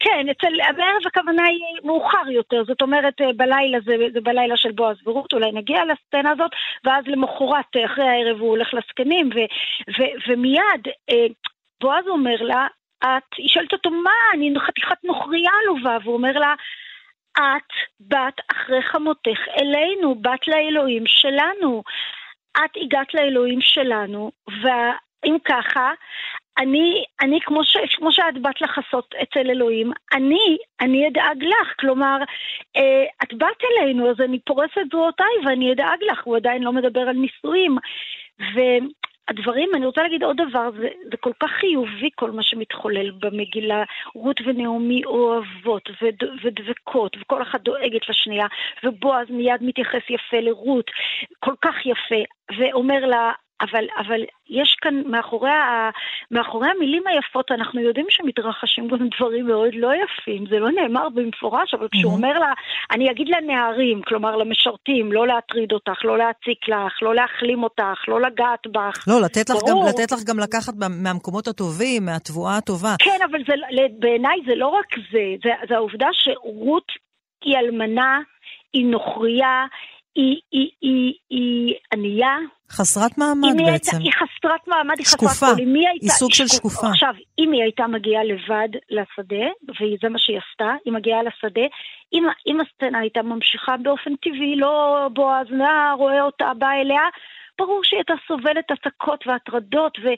כן, 0.00 0.26
אצל, 0.30 0.52
בערב 0.76 1.06
הכוונה 1.06 1.42
היא 1.44 1.60
מאוחר 1.84 2.30
יותר, 2.30 2.62
זאת 2.66 2.82
אומרת 2.82 3.20
אה, 3.20 3.32
בלילה 3.36 3.78
זה, 3.84 3.96
זה 4.12 4.20
בלילה 4.20 4.56
של 4.56 4.72
בועז 4.72 4.96
ורות, 5.06 5.32
אולי 5.32 5.52
נגיע 5.52 5.80
לסצנה 5.84 6.30
הזאת, 6.30 6.50
ואז 6.84 7.04
למחרת, 7.06 7.76
אה, 7.76 7.84
אחרי 7.84 8.08
הערב 8.08 8.40
הוא 8.40 8.48
הולך 8.48 8.74
לזקנים, 8.74 9.30
ו, 9.34 9.38
ו, 9.98 10.02
ומיד 10.28 10.82
בועז 11.80 12.06
אומר 12.08 12.36
לה, 12.40 12.66
את, 13.04 13.28
היא 13.36 13.48
שואלת 13.48 13.72
אותו, 13.72 13.90
מה, 13.90 14.10
אני 14.34 14.54
חתיכת 14.66 15.04
נוכריה 15.04 15.50
עלובה, 15.62 15.96
והוא 16.02 16.14
אומר 16.14 16.32
לה, 16.32 16.54
את 17.38 17.72
באת 18.00 18.40
אחרי 18.52 18.82
חמותך 18.82 19.38
אלינו, 19.60 20.14
באת 20.14 20.48
לאלוהים 20.48 21.04
שלנו. 21.06 21.82
את 22.56 22.70
הגעת 22.76 23.14
לאלוהים 23.14 23.58
שלנו, 23.60 24.30
ואם 24.62 25.36
ככה, 25.44 25.92
אני, 26.58 27.04
אני 27.20 27.40
כמו, 27.40 27.64
ש, 27.64 27.76
כמו 27.96 28.12
שאת 28.12 28.42
באת 28.42 28.60
לחסות 28.60 29.14
אצל 29.22 29.50
אלוהים, 29.50 29.92
אני, 30.14 30.56
אני 30.80 31.08
אדאג 31.08 31.44
לך. 31.44 31.74
כלומר, 31.80 32.16
אה, 32.76 33.04
את 33.22 33.34
באת 33.34 33.62
אלינו, 33.64 34.10
אז 34.10 34.20
אני 34.20 34.38
פורסת 34.46 34.80
זרועותיי 34.90 35.34
ואני 35.44 35.72
אדאג 35.72 35.98
לך. 36.12 36.20
הוא 36.24 36.36
עדיין 36.36 36.62
לא 36.62 36.72
מדבר 36.72 37.00
על 37.00 37.16
נישואים. 37.16 37.76
ו... 38.40 38.60
הדברים, 39.30 39.70
אני 39.74 39.86
רוצה 39.86 40.02
להגיד 40.02 40.22
עוד 40.22 40.36
דבר, 40.36 40.70
זה, 40.70 40.88
זה 41.10 41.16
כל 41.20 41.32
כך 41.40 41.50
חיובי 41.50 42.10
כל 42.14 42.30
מה 42.30 42.42
שמתחולל 42.42 43.10
במגילה. 43.10 43.84
רות 44.14 44.40
ונעמי 44.46 45.04
אוהבות 45.04 45.90
וד, 46.02 46.14
ודבקות, 46.44 47.16
וכל 47.20 47.42
אחת 47.42 47.60
דואגת 47.60 48.08
לשנייה, 48.08 48.46
ובועז 48.84 49.30
מיד 49.30 49.60
מתייחס 49.60 50.02
יפה 50.10 50.40
לרות, 50.40 50.90
כל 51.38 51.54
כך 51.62 51.74
יפה, 51.86 52.22
ואומר 52.58 53.06
לה, 53.06 53.32
אבל, 53.60 53.84
אבל 53.98 54.20
יש 54.48 54.76
כאן, 54.80 55.02
מאחורי, 55.06 55.50
ה, 55.50 55.90
מאחורי 56.30 56.68
המילים 56.68 57.02
היפות, 57.06 57.50
אנחנו 57.50 57.80
יודעים 57.80 58.06
שמתרחשים 58.10 58.88
גם 58.88 59.08
דברים 59.16 59.46
מאוד 59.46 59.74
לא 59.74 59.90
יפים. 59.94 60.44
זה 60.50 60.58
לא 60.58 60.70
נאמר 60.70 61.08
במפורש, 61.08 61.74
אבל 61.74 61.88
כשהוא 61.92 62.12
אומר 62.12 62.38
לה, 62.38 62.52
אני 62.92 63.10
אגיד 63.10 63.28
לנערים, 63.28 64.02
כלומר 64.02 64.36
למשרתים, 64.36 65.12
לא 65.12 65.26
להטריד 65.26 65.72
אותך, 65.72 66.04
לא 66.04 66.18
להציק 66.18 66.68
לך, 66.68 67.02
לא 67.02 67.14
להחלים 67.14 67.62
אותך, 67.62 68.08
לא 68.08 68.20
לגעת 68.20 68.66
בך. 68.66 69.04
לא, 69.08 69.20
לתת 69.20 69.50
לך, 69.50 69.56
גם, 69.68 69.76
לתת 69.88 70.12
לך 70.12 70.18
גם 70.24 70.38
לקחת 70.38 70.74
מהמקומות 71.02 71.48
הטובים, 71.48 72.04
מהתבואה 72.04 72.56
הטובה. 72.56 72.94
כן, 72.98 73.18
אבל 73.30 73.38
זה, 73.48 73.54
בעיניי 73.98 74.38
זה 74.46 74.54
לא 74.54 74.66
רק 74.66 74.86
זה, 75.12 75.34
זה, 75.44 75.50
זה 75.68 75.74
העובדה 75.74 76.08
שרות 76.12 76.92
היא 77.44 77.56
אלמנה, 77.58 78.20
היא 78.72 78.86
נוכרייה, 78.86 79.66
היא, 80.14 80.40
היא, 80.52 80.70
היא, 80.80 81.14
היא 81.30 81.74
ענייה. 81.92 82.36
חסרת 82.70 83.18
מעמד 83.18 83.56
בעצם. 83.56 83.96
הייתה, 83.96 83.96
היא 83.96 84.12
חסרת 84.12 84.68
מעמד, 84.68 84.98
היא 84.98 85.06
שקופה. 85.06 85.30
חסרת 85.30 85.56
קול. 85.56 85.66
היא, 85.66 85.88
היא 86.00 86.10
סוג 86.10 86.32
של 86.32 86.46
שקופה. 86.46 86.88
עכשיו, 86.88 87.14
אם 87.38 87.52
היא 87.52 87.62
הייתה 87.62 87.86
מגיעה 87.86 88.24
לבד 88.24 88.68
לשדה, 88.90 89.46
וזה 89.62 90.08
מה 90.08 90.18
שהיא 90.18 90.38
עשתה, 90.38 90.74
היא 90.84 90.92
מגיעה 90.92 91.22
לשדה, 91.22 91.66
אם, 92.12 92.24
אם 92.46 92.58
הסצנה 92.60 92.98
הייתה 92.98 93.22
ממשיכה 93.22 93.76
באופן 93.82 94.16
טבעי, 94.16 94.56
לא 94.56 95.08
בועז 95.12 95.46
נע, 95.50 95.92
רואה 95.98 96.22
אותה, 96.22 96.52
בא 96.58 96.70
אליה, 96.70 97.02
ברור 97.60 97.80
שהיא 97.84 97.98
הייתה 97.98 98.14
סובלת 98.28 98.70
הצקות 98.70 99.26
והטרדות 99.26 99.98
ו, 100.02 100.08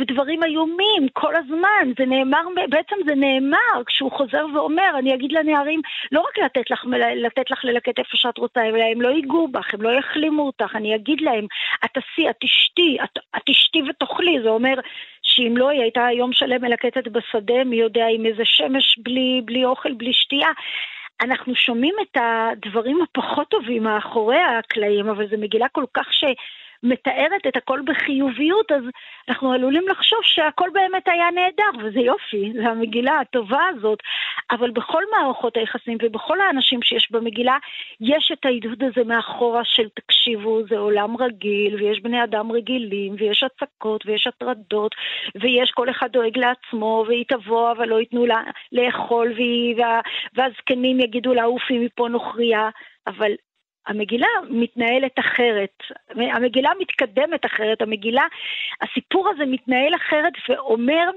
ודברים 0.00 0.44
איומים 0.44 1.08
כל 1.12 1.36
הזמן. 1.36 1.84
זה 1.98 2.06
נאמר, 2.06 2.42
בעצם 2.70 2.96
זה 3.06 3.14
נאמר 3.14 3.84
כשהוא 3.86 4.12
חוזר 4.12 4.46
ואומר, 4.54 4.90
אני 4.98 5.14
אגיד 5.14 5.32
לנערים, 5.32 5.80
לא 6.12 6.20
רק 6.20 6.38
לתת 6.38 6.70
לך, 6.70 6.84
לתת 7.16 7.50
לך 7.50 7.64
ללקט 7.64 7.98
איפה 7.98 8.16
שאת 8.16 8.38
רוצה, 8.38 8.60
אלא 8.64 8.84
הם 8.92 9.00
לא 9.00 9.08
ייגעו 9.08 9.48
בך, 9.48 9.74
הם 9.74 9.82
לא 9.82 9.90
יחלימו 9.98 10.42
אותך, 10.42 10.76
אני 10.76 10.94
אגיד 10.94 11.20
להם, 11.20 11.46
את 11.84 11.90
תעשי, 11.94 12.30
את 12.30 12.36
תשתי, 12.40 12.96
את, 13.04 13.42
תשתי 13.46 13.82
ותאכלי. 13.90 14.38
זה 14.42 14.48
אומר 14.48 14.74
שאם 15.22 15.56
לא, 15.56 15.68
היא 15.68 15.82
הייתה 15.82 16.06
יום 16.12 16.32
שלם 16.32 16.62
מלקטת 16.62 17.08
בשדה, 17.08 17.64
מי 17.64 17.76
יודע, 17.76 18.06
עם 18.14 18.26
איזה 18.26 18.42
שמש 18.44 18.98
בלי, 18.98 19.40
בלי 19.44 19.64
אוכל, 19.64 19.92
בלי 19.92 20.12
שתייה. 20.12 20.48
אנחנו 21.20 21.54
שומעים 21.54 21.94
את 22.02 22.16
הדברים 22.20 23.02
הפחות 23.02 23.48
טובים 23.48 23.82
מאחורי 23.82 24.40
הקלעים, 24.40 25.08
אבל 25.08 25.28
זו 25.28 25.36
מגילה 25.38 25.66
כל 25.72 25.84
כך 25.94 26.12
ש... 26.12 26.24
מתארת 26.84 27.46
את 27.48 27.56
הכל 27.56 27.80
בחיוביות, 27.84 28.72
אז 28.72 28.82
אנחנו 29.28 29.52
עלולים 29.52 29.88
לחשוב 29.88 30.18
שהכל 30.22 30.68
באמת 30.72 31.08
היה 31.08 31.30
נהדר, 31.30 31.86
וזה 31.86 32.00
יופי, 32.00 32.52
זה 32.52 32.68
המגילה 32.68 33.20
הטובה 33.20 33.60
הזאת. 33.68 33.98
אבל 34.50 34.70
בכל 34.70 35.02
מערכות 35.12 35.56
היחסים 35.56 35.98
ובכל 36.02 36.40
האנשים 36.40 36.82
שיש 36.82 37.08
במגילה, 37.10 37.56
יש 38.00 38.30
את 38.32 38.44
העידוד 38.44 38.82
הזה 38.82 39.04
מאחורה 39.04 39.64
של 39.64 39.88
תקשיבו, 39.94 40.62
זה 40.68 40.78
עולם 40.78 41.16
רגיל, 41.16 41.74
ויש 41.74 42.00
בני 42.00 42.24
אדם 42.24 42.52
רגילים, 42.52 43.14
ויש 43.18 43.44
הצקות, 43.44 44.06
ויש 44.06 44.26
הטרדות, 44.26 44.94
ויש 45.34 45.70
כל 45.70 45.90
אחד 45.90 46.08
דואג 46.12 46.38
לעצמו, 46.38 47.04
והיא 47.08 47.24
תבוא 47.28 47.72
אבל 47.72 47.88
לא 47.88 48.00
ייתנו 48.00 48.26
לה 48.26 48.42
לאכול, 48.72 49.32
והיא, 49.32 49.76
וה, 49.78 50.00
והזקנים 50.34 51.00
יגידו 51.00 51.34
לה 51.34 51.44
עופי 51.44 51.78
מפה 51.78 52.08
נוכריה, 52.08 52.68
אבל 53.06 53.32
המגילה 53.86 54.26
מתנהלת 54.50 55.18
אחרת, 55.18 55.82
המגילה 56.08 56.70
מתקדמת 56.80 57.46
אחרת, 57.46 57.82
המגילה, 57.82 58.26
הסיפור 58.82 59.28
הזה 59.28 59.46
מתנהל 59.46 59.94
אחרת 59.94 60.32
ואומר, 60.48 61.10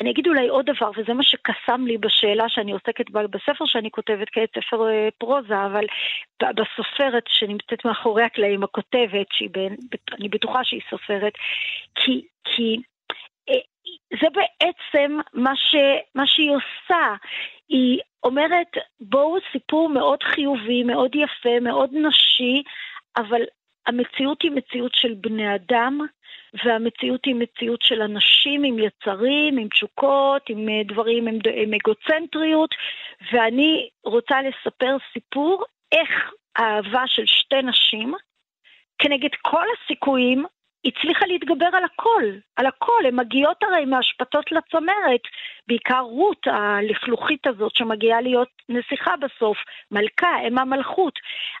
אני 0.00 0.10
אגיד 0.10 0.26
אולי 0.26 0.48
עוד 0.48 0.66
דבר, 0.66 0.90
וזה 0.96 1.12
מה 1.14 1.22
שקסם 1.22 1.86
לי 1.86 1.98
בשאלה 1.98 2.48
שאני 2.48 2.72
עוסקת 2.72 3.10
בה 3.10 3.26
בספר 3.26 3.66
שאני 3.66 3.90
כותבת 3.90 4.28
כעת, 4.32 4.48
ספר 4.58 4.88
אה, 4.88 5.08
פרוזה, 5.18 5.64
אבל 5.66 5.84
בסופרת 6.42 7.24
שנמצאת 7.28 7.84
מאחורי 7.84 8.22
הקלעים, 8.22 8.62
הכותבת, 8.62 9.26
שאני 9.30 10.28
בטוחה 10.30 10.64
שהיא 10.64 10.80
סופרת, 10.90 11.32
כי, 11.94 12.22
כי 12.44 12.76
זה 14.20 14.26
בעצם 14.32 15.18
מה, 15.32 15.56
ש, 15.56 15.76
מה 16.14 16.26
שהיא 16.26 16.50
עושה. 16.50 17.14
היא 17.68 18.00
אומרת, 18.24 18.76
בואו 19.00 19.36
סיפור 19.52 19.88
מאוד 19.88 20.22
חיובי, 20.22 20.82
מאוד 20.82 21.14
יפה, 21.14 21.60
מאוד 21.60 21.90
נשי, 21.92 22.62
אבל 23.16 23.42
המציאות 23.86 24.42
היא 24.42 24.50
מציאות 24.50 24.94
של 24.94 25.14
בני 25.14 25.54
אדם, 25.54 25.98
והמציאות 26.64 27.24
היא 27.24 27.34
מציאות 27.34 27.82
של 27.82 28.02
אנשים 28.02 28.64
עם 28.64 28.78
יצרים, 28.78 29.58
עם 29.58 29.68
תשוקות, 29.68 30.42
עם 30.48 30.68
אה, 30.68 30.82
דברים, 30.84 31.28
עם, 31.28 31.38
עם 31.54 31.70
אגוצנטריות, 31.74 32.70
ואני 33.32 33.88
רוצה 34.04 34.36
לספר 34.42 34.96
סיפור 35.12 35.64
איך 35.92 36.32
האהבה 36.56 37.02
של 37.06 37.26
שתי 37.26 37.62
נשים, 37.62 38.14
כנגד 38.98 39.34
כל 39.42 39.64
הסיכויים, 39.74 40.44
הצליחה 40.88 41.26
להתגבר 41.26 41.68
על 41.72 41.84
הכל, 41.84 42.22
על 42.56 42.66
הכל. 42.66 43.06
הן 43.06 43.16
מגיעות 43.16 43.62
הרי 43.62 43.84
מהשפטות 43.84 44.52
לצמרת, 44.52 45.22
בעיקר 45.68 46.00
רות 46.00 46.46
הלכלוכית 46.46 47.46
הזאת 47.46 47.76
שמגיעה 47.76 48.20
להיות 48.20 48.48
נסיכה 48.68 49.14
בסוף, 49.16 49.58
מלכה, 49.90 50.40
אם 50.48 50.58
המלכות. 50.58 51.18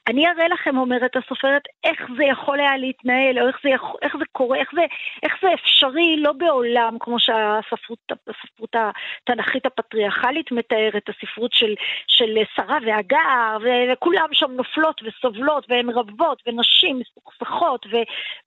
אני 0.08 0.28
אראה 0.28 0.48
לכם, 0.48 0.78
אומרת 0.78 1.16
הסופרת, 1.16 1.62
איך 1.84 2.00
זה 2.16 2.24
יכול 2.24 2.60
היה 2.60 2.76
להתנהל, 2.76 3.38
או 3.38 3.46
איך 3.46 3.56
זה, 3.62 3.70
יכול, 3.70 4.00
איך 4.02 4.16
זה 4.18 4.24
קורה, 4.32 4.58
איך 4.58 4.70
זה, 4.74 4.82
איך 5.22 5.32
זה 5.42 5.54
אפשרי, 5.54 6.16
לא 6.16 6.32
בעולם, 6.32 6.96
כמו 7.00 7.18
שהספרות 7.18 7.98
הספרות 8.28 8.74
התנ"כית 8.74 9.66
הפטריארכלית 9.66 10.52
מתארת, 10.52 11.08
הספרות 11.08 11.52
של, 11.52 11.74
של 12.06 12.38
שרה 12.56 12.78
והגר, 12.86 13.58
וכולם 13.92 14.28
שם 14.32 14.50
נופלות 14.52 15.00
וסובלות, 15.04 15.66
והן 15.68 15.90
רבות, 15.90 16.42
ונשים 16.46 16.98
מסוכסכות 16.98 17.86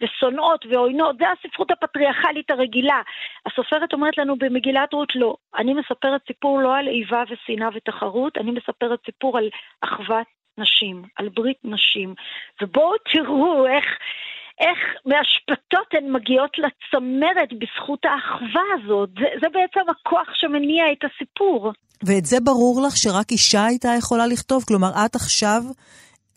ושונאות 0.01 0.65
ועוינות, 0.71 1.15
זה 1.17 1.25
הספרות 1.29 1.71
הפטריארכלית 1.71 2.51
הרגילה. 2.51 3.01
הסופרת 3.45 3.93
אומרת 3.93 4.17
לנו 4.17 4.35
במגילת 4.35 4.93
רות, 4.93 5.15
לא, 5.15 5.35
אני 5.57 5.73
מספרת 5.73 6.21
סיפור 6.27 6.61
לא 6.61 6.77
על 6.77 6.87
איבה 6.87 7.23
ושנאה 7.29 7.69
ותחרות, 7.75 8.37
אני 8.37 8.51
מספרת 8.51 8.99
סיפור 9.05 9.37
על 9.37 9.49
אחוות 9.81 10.27
נשים, 10.57 11.03
על 11.15 11.29
ברית 11.29 11.57
נשים. 11.63 12.13
ובואו 12.61 12.93
תראו 13.13 13.67
איך... 13.67 13.85
איך 14.59 14.79
מהשפטות 15.05 15.87
הן 15.93 16.11
מגיעות 16.11 16.57
לצמרת 16.57 17.49
בזכות 17.59 18.05
האחווה 18.05 18.65
הזאת. 18.73 19.09
זה, 19.19 19.25
זה 19.41 19.47
בעצם 19.53 19.89
הכוח 19.89 20.29
שמניע 20.33 20.83
את 20.91 21.03
הסיפור. 21.03 21.71
ואת 22.03 22.25
זה 22.25 22.37
ברור 22.43 22.81
לך 22.87 22.97
שרק 22.97 23.31
אישה 23.31 23.65
הייתה 23.65 23.89
יכולה 23.97 24.27
לכתוב? 24.27 24.63
כלומר, 24.67 24.91
את 25.05 25.15
עכשיו 25.15 25.61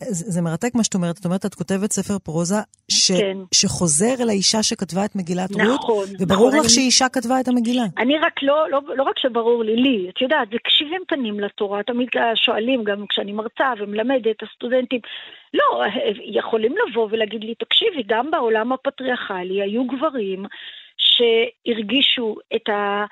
זה, 0.03 0.41
מרתק 0.41 0.75
מה 0.75 0.83
שאת 0.83 0.95
אומרת. 0.95 1.19
את 1.19 1.25
אומרת, 1.25 1.45
את 1.45 1.55
כותבת 1.55 1.91
ספר 1.91 2.19
פרוזה 2.19 2.55
ש, 2.91 3.11
כן. 3.11 3.37
שחוזר 3.51 4.23
אל 4.23 4.29
האישה 4.29 4.63
שכתבה 4.63 5.05
את 5.05 5.15
מגילת 5.15 5.51
נכון, 5.51 5.65
רות, 5.67 5.79
נכון. 5.79 6.05
וברור 6.19 6.47
נכון, 6.47 6.59
לך 6.59 6.65
אני... 6.65 6.69
שאישה 6.69 7.09
כתבה 7.09 7.39
את 7.39 7.47
המגילה. 7.47 7.83
אני 7.97 8.17
רק 8.17 8.43
לא, 8.43 8.69
לא, 8.69 8.81
לא 8.95 9.03
רק 9.03 9.19
שברור 9.19 9.63
לי, 9.63 9.75
לי, 9.75 10.09
את 10.09 10.21
יודעת, 10.21 10.47
זה 10.49 10.57
כ-70 10.63 11.03
פנים 11.07 11.39
לתורה, 11.39 11.83
תמיד 11.83 12.07
שואלים, 12.35 12.83
גם 12.83 13.05
כשאני 13.09 13.31
מרצה 13.31 13.73
ומלמדת 13.79 14.43
הסטודנטים, 14.43 14.99
לא, 15.53 15.81
יכולים 16.39 16.75
לבוא 16.77 17.07
ולהגיד 17.11 17.43
לי, 17.43 17.55
תקשיבי, 17.55 18.03
גם 18.07 18.31
בעולם 18.31 18.71
הפטריארכלי 18.71 19.61
היו 19.61 19.83
גברים 19.87 20.45
שהרגישו 21.15 22.35
את, 22.55 22.69
ה, 22.69 23.05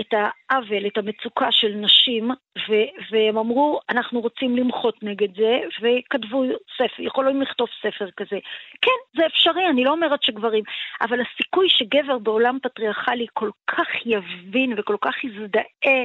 את 0.00 0.06
העוול, 0.12 0.86
את 0.86 0.98
המצוקה 0.98 1.52
של 1.52 1.72
נשים, 1.74 2.30
ו, 2.68 2.72
והם 3.10 3.38
אמרו, 3.38 3.80
אנחנו 3.88 4.20
רוצים 4.20 4.56
למחות 4.56 5.02
נגד 5.02 5.36
זה, 5.36 5.60
וכתבו 5.80 6.44
ספר, 6.76 7.02
יכולים 7.02 7.42
לכתוב 7.42 7.68
ספר 7.82 8.10
כזה. 8.16 8.38
כן, 8.82 9.00
זה 9.16 9.26
אפשרי, 9.26 9.66
אני 9.70 9.84
לא 9.84 9.90
אומרת 9.90 10.22
שגברים, 10.22 10.64
אבל 11.00 11.20
הסיכוי 11.20 11.68
שגבר 11.68 12.18
בעולם 12.18 12.58
פטריארכלי 12.62 13.26
כל 13.32 13.50
כך 13.66 13.88
יבין 14.06 14.74
וכל 14.76 14.96
כך 15.00 15.24
יזדהה, 15.24 16.04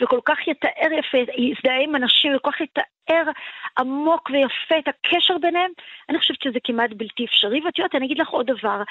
וכל 0.00 0.20
כך 0.24 0.48
יתאר 0.48 0.92
יפה, 0.98 1.18
יזדהה 1.18 1.80
עם 1.82 1.96
אנשים, 1.96 2.36
וכל 2.36 2.50
כך 2.50 2.60
יתאר 2.60 3.32
עמוק 3.78 4.30
ויפה 4.30 4.78
את 4.78 4.88
הקשר 4.88 5.38
ביניהם, 5.38 5.70
אני 6.08 6.18
חושבת 6.18 6.42
שזה 6.42 6.58
כמעט 6.64 6.90
בלתי 6.96 7.24
אפשרי. 7.24 7.60
ואת 7.64 7.78
יודעת, 7.78 7.94
אני 7.94 8.06
אגיד 8.06 8.18
לך 8.18 8.28
עוד 8.28 8.46
דבר, 8.46 8.82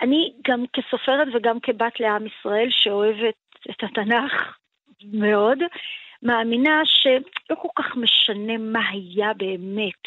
אני 0.00 0.32
גם 0.48 0.64
כסופרת 0.72 1.28
וגם 1.34 1.60
כבת 1.60 2.00
לעם 2.00 2.26
ישראל 2.26 2.68
שאוהבת 2.70 3.34
את 3.70 3.84
התנ"ך 3.84 4.58
מאוד, 5.12 5.58
מאמינה 6.22 6.80
שלא 6.84 7.56
כל 7.56 7.68
כך 7.76 7.96
משנה 7.96 8.58
מה 8.58 8.88
היה 8.90 9.32
באמת. 9.34 10.02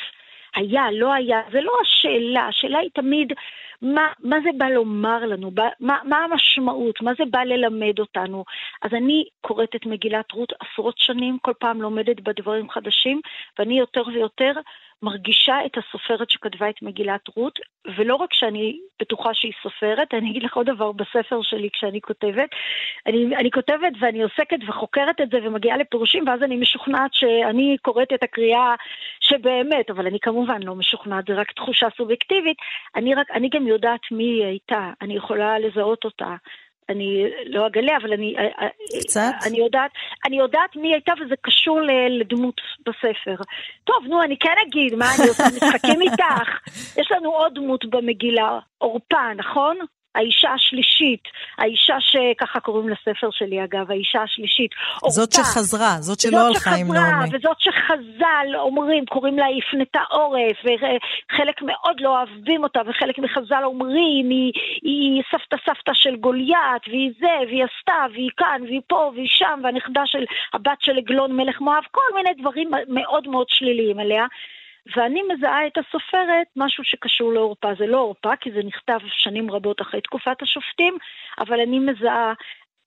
היה, 0.55 0.91
לא 0.91 1.14
היה, 1.14 1.41
זה 1.51 1.61
לא 1.61 1.72
השאלה, 1.81 2.47
השאלה 2.47 2.80
היא 2.80 2.89
תמיד 2.93 3.34
מה, 3.81 4.07
מה 4.19 4.38
זה 4.43 4.49
בא 4.57 4.65
לומר 4.65 5.26
לנו, 5.26 5.51
מה, 5.80 5.97
מה 6.03 6.18
המשמעות, 6.18 7.01
מה 7.01 7.11
זה 7.18 7.23
בא 7.31 7.43
ללמד 7.43 7.99
אותנו. 7.99 8.43
אז 8.81 8.93
אני 8.93 9.26
קוראת 9.41 9.76
את 9.76 9.85
מגילת 9.85 10.31
רות 10.31 10.53
עשרות 10.59 10.97
שנים, 10.97 11.38
כל 11.41 11.53
פעם 11.59 11.81
לומדת 11.81 12.19
בה 12.19 12.31
דברים 12.34 12.69
חדשים, 12.69 13.22
ואני 13.59 13.80
יותר 13.80 14.03
ויותר 14.07 14.51
מרגישה 15.03 15.65
את 15.65 15.78
הסופרת 15.78 16.30
שכתבה 16.30 16.69
את 16.69 16.82
מגילת 16.82 17.28
רות, 17.36 17.60
ולא 17.98 18.15
רק 18.15 18.34
שאני 18.34 18.80
בטוחה 19.02 19.34
שהיא 19.34 19.53
סופרת, 19.64 20.14
אני 20.14 20.32
אגיד 20.32 20.44
לך 20.44 20.57
עוד 20.57 20.69
דבר 20.69 20.91
בספר 20.91 21.41
שלי 21.41 21.69
כשאני 21.74 22.02
כותבת. 22.02 22.49
אני, 23.07 23.36
אני 23.36 23.52
כותבת 23.52 23.94
ואני 23.99 24.24
עוסקת 24.24 24.57
וחוקרת 24.68 25.22
את 25.22 25.30
זה 25.30 25.38
ומגיעה 25.44 25.78
לפירושים, 25.78 26.28
ואז 26.28 26.44
אני 26.44 26.56
משוכנעת 26.56 27.14
שאני 27.14 27.78
קוראת 27.82 28.14
את 28.14 28.24
הקריאה 28.24 28.76
שבאמת, 29.19 29.90
אבל 29.90 30.07
אני 30.07 30.19
כמובן 30.19 30.64
לא 30.64 30.76
משוכנעת, 30.76 31.26
זה 31.28 31.34
רק 31.34 31.52
תחושה 31.52 31.88
סובייקטיבית. 31.98 32.57
אני, 32.95 33.15
רק, 33.15 33.32
אני 33.32 33.49
גם 33.49 33.68
יודעת 33.68 34.02
מי 34.11 34.24
היא 34.24 34.45
הייתה, 34.45 34.91
אני 35.02 35.15
יכולה 35.15 35.60
לזהות 35.60 36.06
אותה. 36.06 36.36
אני 36.89 37.23
לא 37.45 37.68
אגלה, 37.68 37.97
אבל 38.01 38.14
אני... 38.14 38.35
אה, 38.38 38.43
אה, 38.43 38.68
קצת? 39.01 39.31
אני 39.47 39.57
יודעת, 39.57 39.91
אני 40.27 40.38
יודעת 40.38 40.76
מי 40.76 40.93
הייתה 40.93 41.14
וזה 41.22 41.35
קשור 41.41 41.80
לדמות 42.09 42.61
בספר. 42.85 43.43
טוב, 43.84 44.03
נו, 44.09 44.23
אני 44.23 44.38
כן 44.38 44.55
אגיד, 44.68 44.95
מה 44.95 45.05
אני 45.19 45.27
עושה? 45.27 45.43
משחקים 45.43 46.01
איתך. 46.01 46.49
יש 46.99 47.11
לנו 47.11 47.30
עוד 47.31 47.53
דמות 47.55 47.85
במגילה, 47.85 48.59
עורפה, 48.77 49.34
נכון? 49.38 49.77
האישה 50.18 50.49
השלישית, 50.53 51.23
האישה 51.57 51.98
שככה 51.99 52.60
קוראים 52.60 52.89
לספר 52.89 53.30
שלי 53.31 53.64
אגב, 53.64 53.91
האישה 53.91 54.22
השלישית. 54.22 54.72
זאת 55.07 55.22
אותה, 55.22 55.35
שחזרה, 55.35 55.95
זאת 55.99 56.19
שלא 56.19 56.48
הלכה 56.48 56.76
עם 56.76 56.88
נעמי. 56.94 57.30
וזאת 57.34 57.60
שחז"ל 57.60 58.48
אומרים, 58.56 59.06
קוראים 59.06 59.38
לה 59.38 59.45
היא 59.45 59.61
הפנתה 59.68 59.99
עורף, 60.10 60.57
וחלק 60.65 61.61
מאוד 61.61 61.95
לא 61.99 62.10
אוהבים 62.10 62.64
אותה, 62.64 62.80
וחלק 62.88 63.18
מחז"ל 63.19 63.64
אומרים, 63.64 64.30
היא, 64.30 64.52
היא 64.81 65.23
סבתא 65.31 65.57
סבתא 65.65 65.91
של 65.94 66.15
גוליית, 66.15 66.84
והיא 66.88 67.11
זה, 67.19 67.35
והיא 67.48 67.64
עשתה, 67.64 68.06
והיא 68.14 68.30
כאן, 68.38 68.61
והיא 68.64 68.81
פה, 68.88 69.11
והיא 69.15 69.30
שם, 69.30 69.60
והנכדה 69.64 70.02
של 70.06 70.23
הבת 70.53 70.77
של 70.81 70.98
עגלון 70.98 71.31
מלך 71.38 71.61
מואב, 71.61 71.84
כל 71.91 72.10
מיני 72.15 72.30
דברים 72.41 72.72
מאוד 72.88 73.27
מאוד 73.27 73.45
שליליים 73.49 73.99
עליה. 73.99 74.26
ואני 74.95 75.22
מזהה 75.34 75.68
את 75.68 75.77
הסופרת 75.77 76.47
משהו 76.55 76.84
שקשור 76.84 77.34
לעורפה. 77.34 77.68
זה 77.80 77.85
לא 77.88 77.97
עורפה, 77.97 78.35
כי 78.35 78.51
זה 78.51 78.59
נכתב 78.64 78.99
שנים 79.07 79.51
רבות 79.51 79.81
אחרי 79.81 80.01
תקופת 80.01 80.41
השופטים, 80.41 80.97
אבל 81.39 81.59
אני 81.59 81.80
מזהה, 81.80 82.34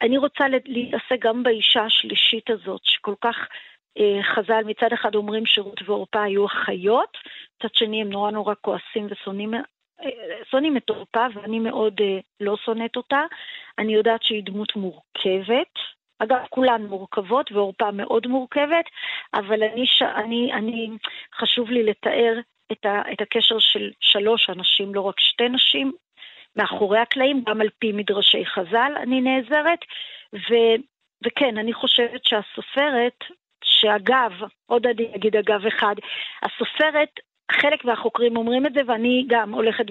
אני 0.03 0.19
רוצה 0.19 0.45
להתעסק 0.65 1.19
גם 1.21 1.43
באישה 1.43 1.83
השלישית 1.83 2.51
הזאת, 2.51 2.81
שכל 2.85 3.15
כך 3.21 3.37
אה, 3.99 4.23
חז"ל 4.23 4.65
מצד 4.67 4.93
אחד 4.93 5.15
אומרים 5.15 5.47
שרות 5.47 5.81
ועורפה 5.87 6.23
היו 6.23 6.47
אחיות, 6.47 7.17
מצד 7.57 7.75
שני 7.75 8.01
הם 8.01 8.11
נורא 8.11 8.31
נורא 8.31 8.55
כועסים 8.61 9.07
ושונאים 9.11 9.55
אה, 9.55 9.61
שונאים 10.51 10.77
את 10.77 10.91
עורפה, 10.91 11.27
ואני 11.35 11.59
מאוד 11.59 12.01
אה, 12.01 12.19
לא 12.41 12.57
שונאת 12.57 12.97
אותה. 12.97 13.23
אני 13.79 13.95
יודעת 13.95 14.23
שהיא 14.23 14.43
דמות 14.45 14.77
מורכבת, 14.77 15.75
אגב, 16.23 16.39
כולן 16.51 16.83
מורכבות 16.87 17.53
ועורפה 17.53 17.91
מאוד 17.91 18.27
מורכבת, 18.27 18.85
אבל 19.35 19.63
אני. 19.63 19.85
אני, 20.03 20.53
אני, 20.53 20.91
חשוב 21.35 21.71
לי 21.71 21.83
לתאר 21.83 22.39
את, 22.73 22.87
ה, 22.87 23.13
את 23.13 23.21
הקשר 23.21 23.59
של 23.59 23.91
שלוש 24.01 24.51
אנשים, 24.51 24.95
לא 24.95 25.01
רק 25.01 25.21
שתי 25.21 25.49
נשים, 25.49 25.93
מאחורי 26.57 26.99
הקלעים, 26.99 27.43
גם 27.47 27.61
על 27.61 27.69
פי 27.79 27.93
מדרשי 27.93 28.47
חז"ל 28.47 28.93
אני 29.03 29.21
נעזרת, 29.21 29.79
ו, 30.35 30.55
וכן, 31.27 31.59
אני 31.59 31.73
חושבת 31.73 32.25
שהסופרת, 32.25 33.25
שאגב, 33.65 34.33
עוד 34.67 34.87
אני 34.87 35.15
אגיד 35.15 35.37
אגב 35.37 35.67
אחד, 35.67 35.95
הסופרת 36.43 37.21
חלק 37.53 37.85
מהחוקרים 37.85 38.37
אומרים 38.37 38.67
את 38.67 38.73
זה, 38.73 38.81
ואני 38.87 39.25
גם 39.29 39.55
הולכת 39.55 39.85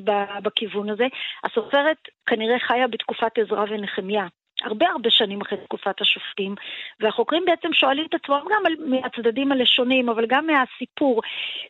בכיוון 0.43 0.89
הזה. 0.89 1.07
הסופרת 1.43 1.97
כנראה 2.25 2.59
חיה 2.59 2.87
בתקופת 2.87 3.37
עזרא 3.37 3.65
ונחמיה. 3.69 4.27
הרבה 4.65 4.85
הרבה 4.93 5.09
שנים 5.11 5.41
אחרי 5.41 5.57
תקופת 5.65 6.01
השופטים, 6.01 6.55
והחוקרים 6.99 7.43
בעצם 7.45 7.73
שואלים 7.73 8.05
את 8.09 8.13
עצמם 8.13 8.39
גם 8.51 8.89
מהצדדים 8.91 9.51
הלשונים, 9.51 10.09
אבל 10.09 10.25
גם 10.29 10.47
מהסיפור. 10.47 11.21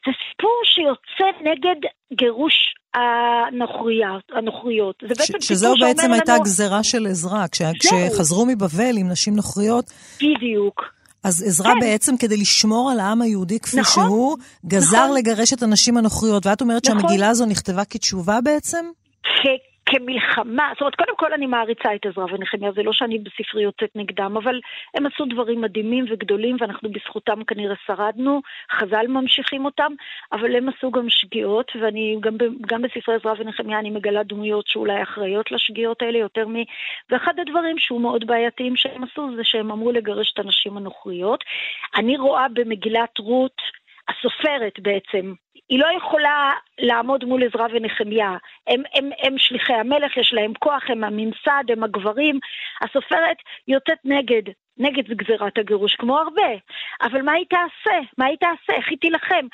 זה 0.05 0.11
סיפור 0.29 0.55
שיוצא 0.63 1.27
נגד 1.49 1.79
גירוש 2.13 2.53
הנוכריות. 2.93 4.23
הנוכריות. 4.33 4.95
זה 5.01 5.07
בעצם 5.07 5.41
ש- 5.41 5.47
שזו 5.47 5.73
בעצם 5.81 6.13
הייתה 6.13 6.33
לנו... 6.33 6.43
גזרה 6.43 6.83
של 6.83 7.07
עזרא, 7.07 7.45
כש- 7.51 7.61
כשחזרו 7.79 8.45
מבבל 8.45 8.97
עם 8.99 9.09
נשים 9.09 9.35
נוכריות. 9.35 9.85
בדיוק. 10.15 10.81
אז 11.23 11.43
עזרא 11.47 11.73
כן. 11.73 11.79
בעצם, 11.79 12.17
כדי 12.17 12.37
לשמור 12.37 12.91
על 12.91 12.99
העם 12.99 13.21
היהודי 13.21 13.59
כפי 13.59 13.79
נכון, 13.79 14.03
שהוא, 14.03 14.37
גזר 14.65 15.03
נכון. 15.05 15.17
לגרש 15.17 15.53
את 15.53 15.63
הנשים 15.63 15.97
הנוכריות. 15.97 16.45
ואת 16.45 16.61
אומרת 16.61 16.87
נכון. 16.87 16.99
שהמגילה 17.01 17.29
הזו 17.29 17.45
נכתבה 17.45 17.85
כתשובה 17.85 18.39
בעצם? 18.43 18.85
כמלחמה, 19.91 20.69
זאת 20.73 20.81
אומרת, 20.81 20.95
קודם 20.95 21.15
כל 21.17 21.33
אני 21.33 21.45
מעריצה 21.45 21.95
את 21.95 22.05
עזרא 22.05 22.25
ונחמיה, 22.31 22.71
זה 22.71 22.83
לא 22.83 22.93
שאני 22.93 23.19
בספרי 23.19 23.63
יוצאת 23.63 23.89
נגדם, 23.95 24.37
אבל 24.37 24.59
הם 24.93 25.05
עשו 25.05 25.25
דברים 25.25 25.61
מדהימים 25.61 26.05
וגדולים, 26.09 26.57
ואנחנו 26.59 26.89
בזכותם 26.91 27.43
כנראה 27.43 27.75
שרדנו, 27.85 28.41
חז"ל 28.71 29.07
ממשיכים 29.07 29.65
אותם, 29.65 29.91
אבל 30.31 30.55
הם 30.55 30.69
עשו 30.69 30.91
גם 30.91 31.09
שגיאות, 31.09 31.71
ואני 31.81 32.17
גם, 32.19 32.37
גם 32.67 32.81
בספרי 32.81 33.15
עזרא 33.15 33.33
ונחמיה 33.39 33.79
אני 33.79 33.89
מגלה 33.89 34.23
דמויות 34.23 34.67
שאולי 34.67 35.03
אחראיות 35.03 35.51
לשגיאות 35.51 36.01
האלה 36.01 36.17
יותר 36.17 36.47
מ... 36.47 36.55
ואחד 37.09 37.39
הדברים 37.39 37.79
שהוא 37.79 38.01
מאוד 38.01 38.27
בעייתיים 38.27 38.75
שהם 38.75 39.03
עשו, 39.03 39.35
זה 39.35 39.41
שהם 39.43 39.71
אמרו 39.71 39.91
לגרש 39.91 40.33
את 40.33 40.39
הנשים 40.39 40.77
הנוכריות. 40.77 41.43
אני 41.95 42.17
רואה 42.17 42.45
במגילת 42.53 43.17
רות, 43.19 43.61
הסופרת 44.09 44.79
בעצם, 44.79 45.33
היא 45.69 45.79
לא 45.79 45.87
יכולה 45.97 46.51
לעמוד 46.79 47.25
מול 47.25 47.43
עזרא 47.43 47.67
ונחמיה. 47.71 48.37
הם, 48.67 48.83
הם, 48.93 49.09
הם 49.23 49.37
שליחי 49.37 49.73
המלך, 49.73 50.17
יש 50.17 50.33
להם 50.33 50.53
כוח, 50.59 50.83
הם 50.89 51.03
הממסד, 51.03 51.63
הם 51.69 51.83
הגברים. 51.83 52.39
הסופרת 52.81 53.37
יוצאת 53.67 53.97
נגד, 54.05 54.41
נגד 54.77 55.13
גזירת 55.13 55.57
הגירוש, 55.57 55.95
כמו 55.95 56.17
הרבה. 56.17 56.51
אבל 57.01 57.21
מה 57.21 57.31
היא 57.31 57.45
תעשה? 57.49 57.99
מה 58.17 58.25
היא 58.25 58.37
תעשה? 58.37 58.73
איך 58.73 58.89
היא 58.89 58.97
תילחם? 59.01 59.45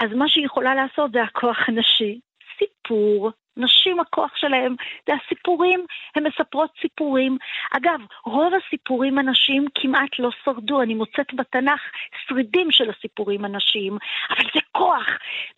אז 0.00 0.10
מה 0.14 0.28
שהיא 0.28 0.46
יכולה 0.46 0.74
לעשות 0.74 1.12
זה 1.12 1.22
הכוח 1.22 1.68
הנשי. 1.68 2.20
סיפור, 2.58 3.30
נשים, 3.56 4.00
הכוח 4.00 4.36
שלהם 4.36 4.74
זה 5.06 5.12
הסיפורים, 5.14 5.86
הן 6.16 6.26
מספרות 6.26 6.70
סיפורים. 6.80 7.38
אגב, 7.76 8.00
רוב 8.24 8.52
הסיפורים 8.54 9.18
הנשיים 9.18 9.66
כמעט 9.74 10.18
לא 10.18 10.30
שרדו, 10.44 10.82
אני 10.82 10.94
מוצאת 10.94 11.34
בתנ"ך 11.34 11.80
שרידים 12.26 12.70
של 12.70 12.90
הסיפורים 12.90 13.44
הנשיים, 13.44 13.98
אבל 14.30 14.44
זה 14.54 14.60
כוח. 14.72 15.06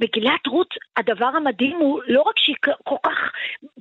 מגילת 0.00 0.46
רות, 0.46 0.74
הדבר 0.96 1.26
המדהים 1.26 1.76
הוא 1.76 2.00
לא 2.06 2.22
רק 2.22 2.38
שהיא 2.38 2.56
כל 2.84 2.96
כך 3.02 3.32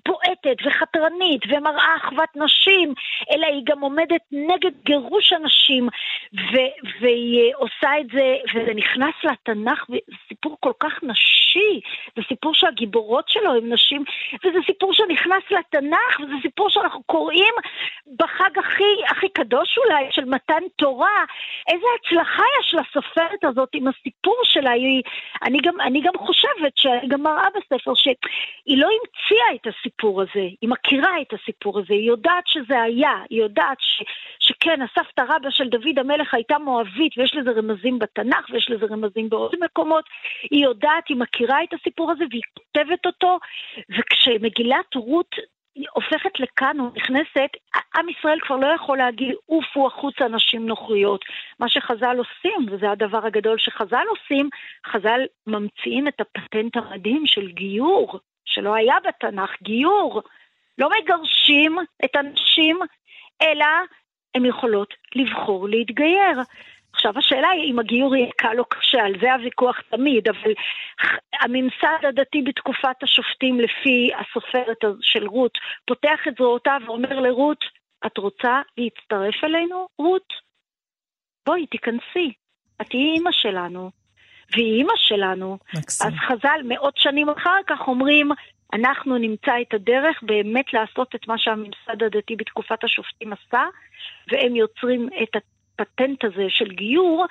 בועטת 0.05 0.57
וחתרנית 0.65 1.41
ומראה 1.47 1.95
אחוות 1.97 2.29
נשים, 2.35 2.93
אלא 3.31 3.45
היא 3.45 3.61
גם 3.65 3.79
עומדת 3.79 4.21
נגד 4.31 4.71
גירוש 4.85 5.33
הנשים, 5.33 5.87
ו- 6.33 6.73
והיא 6.99 7.53
עושה 7.55 7.99
את 7.99 8.07
זה, 8.13 8.35
וזה 8.53 8.73
נכנס 8.73 9.13
לתנ"ך, 9.23 9.85
סיפור 10.27 10.57
כל 10.59 10.73
כך 10.79 11.03
נשי, 11.03 11.81
זה 12.15 12.21
סיפור 12.27 12.53
שהגיבורות 12.53 13.29
שלו 13.29 13.55
הן 13.55 13.73
נשים 13.73 14.02
וזה 14.45 14.59
סיפור 14.65 14.93
שנכנס 14.93 15.43
לתנ"ך, 15.51 16.19
וזה 16.19 16.33
סיפור 16.41 16.69
שאנחנו 16.69 17.03
קוראים 17.03 17.53
בחג 18.19 18.59
הכי, 18.59 18.93
הכי 19.09 19.29
קדוש 19.29 19.77
אולי, 19.77 20.05
של 20.11 20.25
מתן 20.25 20.63
תורה. 20.75 21.25
איזה 21.67 21.85
הצלחה 21.99 22.43
יש 22.59 22.75
לסופרת 22.75 23.43
הזאת 23.43 23.69
עם 23.73 23.87
הסיפור 23.87 24.35
שלה. 24.43 24.71
היא, 24.71 25.01
אני, 25.43 25.57
גם, 25.63 25.81
אני 25.81 26.01
גם 26.01 26.13
חושבת, 26.17 26.77
שאני 26.77 27.07
גם 27.07 27.21
מראה 27.23 27.47
בספר, 27.55 27.93
שהיא 27.95 28.77
לא 28.77 28.87
המציאה 28.87 29.55
את 29.55 29.67
הסיפור 29.67 30.21
הזה, 30.21 30.47
היא 30.61 30.69
מכירה 30.69 31.21
את 31.21 31.33
הסיפור 31.33 31.79
הזה, 31.79 31.93
היא 31.93 32.07
יודעת 32.07 32.47
שזה 32.47 32.81
היה, 32.81 33.11
היא 33.29 33.41
יודעת 33.41 33.77
ש, 33.79 34.03
שכן, 34.39 34.79
הסבתא 34.81 35.21
רבא 35.21 35.49
של 35.49 35.69
דוד 35.69 35.99
המלך 35.99 36.33
הייתה 36.33 36.59
מואבית, 36.59 37.17
ויש 37.17 37.35
לזה 37.35 37.51
רמזים 37.51 37.99
בתנ"ך, 37.99 38.49
ויש 38.49 38.69
לזה 38.69 38.85
רמזים 38.85 39.29
בעוד 39.29 39.55
מקומות. 39.61 40.05
היא 40.51 40.63
יודעת, 40.63 41.07
היא 41.09 41.17
מכירה 41.17 41.63
את 41.63 41.73
הסיפור 41.73 42.11
הזה, 42.11 42.23
והיא 42.29 42.41
כותבת 42.53 43.05
אותו, 43.05 43.39
וכשמגילת 43.99 44.95
רות 44.95 45.35
הופכת 45.93 46.39
לכאן 46.39 46.79
או 46.79 46.85
נכנסת, 46.95 47.49
עם 47.95 48.09
ישראל 48.09 48.39
כבר 48.41 48.55
לא 48.55 48.67
יכול 48.67 48.97
להגיד 48.97 49.35
עופו 49.45 49.87
החוצה 49.87 50.27
נשים 50.27 50.65
נוכריות. 50.65 51.25
מה 51.59 51.69
שחז"ל 51.69 52.17
עושים, 52.17 52.65
וזה 52.71 52.91
הדבר 52.91 53.25
הגדול 53.25 53.57
שחז"ל 53.57 54.05
עושים, 54.09 54.49
חז"ל 54.87 55.21
ממציאים 55.47 56.07
את 56.07 56.21
הפטנט 56.21 56.77
המדהים 56.77 57.23
של 57.25 57.47
גיור, 57.51 58.19
שלא 58.45 58.75
היה 58.75 58.95
בתנ"ך, 59.07 59.51
גיור. 59.61 60.21
לא 60.77 60.89
מגרשים 60.89 61.77
את 62.05 62.15
הנשים, 62.15 62.79
אלא 63.41 63.65
הן 64.35 64.45
יכולות 64.45 64.93
לבחור 65.15 65.69
להתגייר. 65.69 66.39
עכשיו 66.93 67.13
השאלה 67.17 67.49
היא 67.49 67.71
אם 67.71 67.79
הגיור 67.79 68.15
יהיה 68.15 68.31
קל 68.37 68.59
או 68.59 68.65
קשה, 68.65 69.03
על 69.05 69.13
זה 69.21 69.33
הוויכוח 69.33 69.81
תמיד, 69.89 70.27
אבל 70.27 70.53
הממסד 71.41 72.05
הדתי 72.07 72.41
בתקופת 72.41 73.03
השופטים 73.03 73.59
לפי 73.59 74.11
הסופרת 74.19 74.77
של 75.01 75.27
רות 75.27 75.57
פותח 75.87 76.19
את 76.27 76.33
זרועותיו 76.37 76.81
ואומר 76.85 77.19
לרות, 77.19 77.65
את 78.05 78.17
רוצה 78.17 78.61
להצטרף 78.77 79.43
אלינו, 79.43 79.87
רות? 79.99 80.33
בואי, 81.45 81.67
תיכנסי, 81.67 82.33
את 82.81 82.87
תהיי 82.89 83.13
אימא 83.13 83.31
שלנו. 83.31 83.91
והיא 84.51 84.77
אימא 84.77 84.93
שלנו. 84.95 85.57
מקסים. 85.77 86.07
אז 86.07 86.13
חז"ל 86.13 86.61
מאות 86.63 86.97
שנים 86.97 87.29
אחר 87.29 87.59
כך 87.67 87.87
אומרים, 87.87 88.31
אנחנו 88.73 89.17
נמצא 89.17 89.51
את 89.61 89.73
הדרך 89.73 90.23
באמת 90.23 90.73
לעשות 90.73 91.15
את 91.15 91.27
מה 91.27 91.37
שהממסד 91.37 92.03
הדתי 92.03 92.35
בתקופת 92.35 92.83
השופטים 92.83 93.33
עשה, 93.33 93.63
והם 94.31 94.55
יוצרים 94.55 95.09
את 95.23 95.35
הפטנט 95.79 96.25
הזה 96.25 96.45
של 96.49 96.67
גיור, 96.67 97.25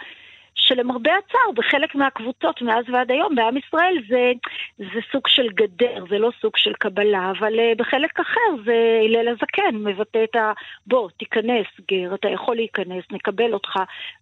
שלמרבה 0.54 1.10
הצער, 1.18 1.50
בחלק 1.54 1.94
מהקבוצות 1.94 2.62
מאז 2.62 2.84
ועד 2.92 3.10
היום 3.10 3.34
בעם 3.34 3.56
ישראל 3.56 3.96
זה, 4.08 4.32
זה 4.78 5.00
סוג 5.12 5.28
של 5.28 5.48
גדר, 5.48 6.04
זה 6.10 6.18
לא 6.18 6.30
סוג 6.40 6.56
של 6.56 6.72
קבלה, 6.72 7.32
אבל 7.38 7.54
uh, 7.58 7.78
בחלק 7.78 8.20
אחר 8.20 8.62
זה 8.64 9.00
הלל 9.04 9.28
הזקן, 9.28 9.76
מבטא 9.76 10.24
את 10.24 10.36
ה... 10.36 10.52
בוא, 10.86 11.10
תיכנס, 11.16 11.66
גר, 11.90 12.14
אתה 12.14 12.28
יכול 12.28 12.56
להיכנס, 12.56 13.04
נקבל 13.12 13.52
אותך. 13.52 13.76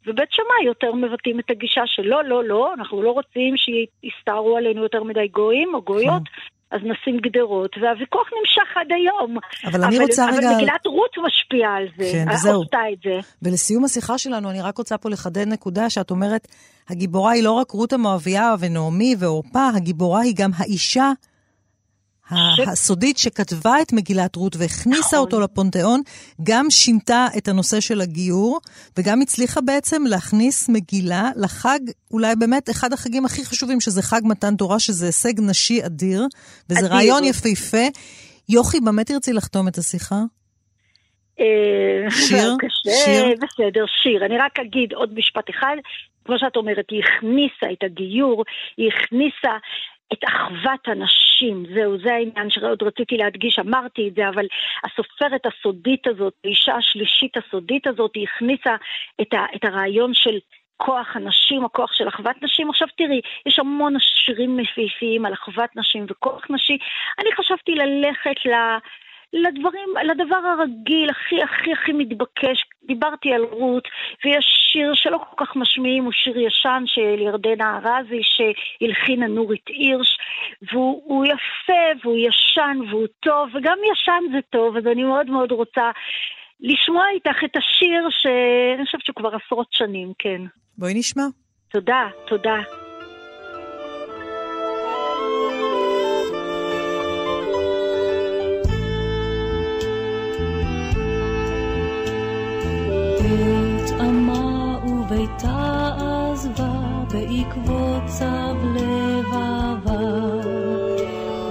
ובית 0.07 0.33
שמאי 0.33 0.65
יותר 0.67 0.93
מבטאים 0.93 1.41
את 1.41 1.51
הגישה 1.51 1.83
של 1.87 2.03
לא, 2.03 2.25
לא, 2.25 2.45
לא, 2.45 2.75
אנחנו 2.75 3.03
לא 3.03 3.11
רוצים 3.11 3.55
שיסתערו 3.57 4.57
עלינו 4.57 4.83
יותר 4.83 5.03
מדי 5.03 5.29
גויים 5.29 5.75
או 5.75 5.83
גויות. 5.83 6.29
כן. 6.29 6.60
אז 6.71 6.81
נשים 6.85 7.21
גדרות, 7.21 7.71
והוויכוח 7.83 8.29
נמשך 8.41 8.77
עד 8.77 8.87
היום. 8.93 9.37
אבל 9.67 9.85
אני 9.85 9.99
רוצה 9.99 10.25
אבל 10.25 10.37
רגע... 10.37 10.49
אבל 10.49 10.57
מגילת 10.57 10.87
רות 10.87 11.11
משפיעה 11.27 11.77
על 11.77 11.87
זה, 11.97 12.11
כן, 12.13 12.27
וזהו. 12.35 12.63
עשתה 12.63 12.79
את 12.93 12.99
זה. 13.05 13.19
ולסיום 13.43 13.85
השיחה 13.85 14.19
שלנו, 14.19 14.51
אני 14.51 14.63
רק 14.63 14.79
רוצה 14.79 14.99
פה 14.99 15.11
לחדד 15.11 15.49
נקודה 15.49 15.91
שאת 15.91 16.11
אומרת, 16.11 16.49
הגיבורה 16.91 17.33
היא 17.33 17.45
לא 17.45 17.53
רק 17.53 17.71
רות 17.71 17.93
המואביה 17.93 18.55
ונעמי 18.61 19.15
ועורפה, 19.19 19.69
הגיבורה 19.77 20.21
היא 20.21 20.35
גם 20.37 20.51
האישה. 20.57 21.13
הסודית 22.73 23.19
שכתבה 23.19 23.83
את 23.83 23.93
מגילת 23.93 24.37
רות 24.37 24.57
והכניסה 24.57 25.17
נכון. 25.17 25.19
אותו 25.19 25.41
לפונתיאון, 25.41 26.01
גם 26.43 26.71
שינתה 26.71 27.27
את 27.39 27.49
הנושא 27.49 27.81
של 27.81 28.01
הגיור, 28.01 28.61
וגם 28.99 29.21
הצליחה 29.21 29.61
בעצם 29.61 30.03
להכניס 30.07 30.69
מגילה 30.69 31.31
לחג, 31.37 31.79
אולי 32.11 32.37
באמת 32.37 32.71
אחד 32.71 32.93
החגים 32.93 33.25
הכי 33.25 33.45
חשובים, 33.45 33.81
שזה 33.81 34.03
חג 34.03 34.21
מתן 34.25 34.57
תורה, 34.57 34.79
שזה 34.79 35.07
הישג 35.07 35.41
נשי 35.41 35.87
אדיר, 35.87 36.27
וזה 36.71 36.81
אדיר. 36.81 36.93
רעיון 36.93 37.25
יפהפה. 37.25 37.87
יוכי, 38.49 38.81
במה 38.81 39.05
תרצי 39.05 39.33
לחתום 39.33 39.69
את 39.69 39.79
השיחה? 39.79 40.21
אה, 41.41 42.11
שיר? 42.11 42.57
שיר? 43.05 43.25
בסדר, 43.25 43.85
שיר. 44.03 44.25
אני 44.27 44.39
רק 44.39 44.59
אגיד 44.61 44.93
עוד 44.93 45.15
משפט 45.15 45.51
אחד. 45.51 45.77
כמו 46.25 46.39
שאת 46.39 46.57
אומרת, 46.57 46.85
היא 46.91 47.03
הכניסה 47.05 47.73
את 47.73 47.85
הגיור, 47.85 48.45
היא 48.77 48.89
הכניסה 48.89 49.57
את 50.13 50.25
אחוות 50.25 50.89
הנשים, 50.89 51.65
זהו, 51.75 51.99
זה 51.99 52.13
העניין 52.13 52.51
שעוד 52.51 52.83
רציתי 52.83 53.17
להדגיש, 53.17 53.59
אמרתי 53.59 54.09
את 54.09 54.15
זה, 54.15 54.29
אבל 54.29 54.47
הסופרת 54.85 55.47
הסודית 55.47 56.07
הזאת, 56.07 56.35
האישה 56.45 56.75
השלישית 56.75 57.37
הסודית 57.37 57.87
הזאת, 57.87 58.15
היא 58.15 58.27
הכניסה 58.35 58.77
את, 59.21 59.35
ה, 59.35 59.45
את 59.57 59.65
הרעיון 59.65 60.15
של 60.15 60.39
כוח 60.77 61.17
הנשים, 61.17 61.65
הכוח 61.65 61.93
של 61.93 62.09
אחוות 62.09 62.43
נשים. 62.43 62.71
עכשיו 62.71 62.89
תראי, 62.97 63.21
יש 63.47 63.59
המון 63.59 63.95
שירים 64.01 64.57
מפיפיים 64.57 65.27
על 65.27 65.33
אחוות 65.33 65.77
נשים 65.77 66.07
וכוח 66.11 66.43
נשי. 66.51 66.79
אני 67.19 67.33
חשבתי 67.37 67.75
ללכת 67.75 68.47
ל... 68.47 68.53
לדברים, 69.33 69.89
לדבר 70.05 70.37
הרגיל, 70.37 71.11
הכי 71.11 71.43
הכי 71.43 71.73
הכי 71.73 71.93
מתבקש, 71.93 72.65
דיברתי 72.87 73.33
על 73.33 73.43
רות, 73.43 73.89
ויש 74.25 74.45
שיר 74.73 74.95
שלא 74.95 75.19
כל 75.19 75.45
כך 75.45 75.57
משמיעים, 75.57 76.05
הוא 76.05 76.13
שיר 76.13 76.39
ישן 76.39 76.83
של 76.87 77.21
ירדנה 77.21 77.79
ארזי, 77.79 78.21
שהלחינה 78.23 79.27
נורית 79.27 79.69
הירש, 79.69 80.19
והוא 80.73 81.25
יפה, 81.25 82.01
והוא 82.03 82.19
ישן, 82.19 82.79
והוא 82.91 83.07
טוב, 83.21 83.49
וגם 83.55 83.79
ישן 83.93 84.23
זה 84.33 84.39
טוב, 84.51 84.77
אז 84.77 84.87
אני 84.87 85.05
מאוד 85.05 85.31
מאוד 85.31 85.53
רוצה 85.53 85.91
לשמוע 86.61 87.05
איתך 87.15 87.45
את 87.45 87.57
השיר 87.57 88.09
שאני 88.11 88.85
חושבת 88.85 89.05
שהוא 89.05 89.17
כבר 89.17 89.31
עשרות 89.37 89.69
שנים, 89.71 90.13
כן. 90.19 90.43
בואי 90.79 90.95
נשמע. 90.95 91.23
תודה, 91.69 92.09
תודה. 92.27 92.90
בעקבות 107.21 108.03
צב 108.07 108.57
לבבה, 108.75 109.99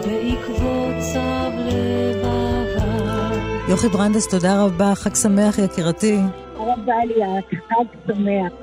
בעקבות 0.05 0.95
צב 1.13 1.51
לבבה. 1.57 3.29
יוכי 3.69 3.87
ברנדס, 3.87 4.27
תודה 4.27 4.63
רבה, 4.63 4.95
חג 4.95 5.15
שמח 5.15 5.59
יקירתי. 5.59 6.17
תודה 6.57 6.73
רבה 6.73 6.93
ליאת, 7.05 7.43
חג 7.49 8.13
שמח. 8.13 8.53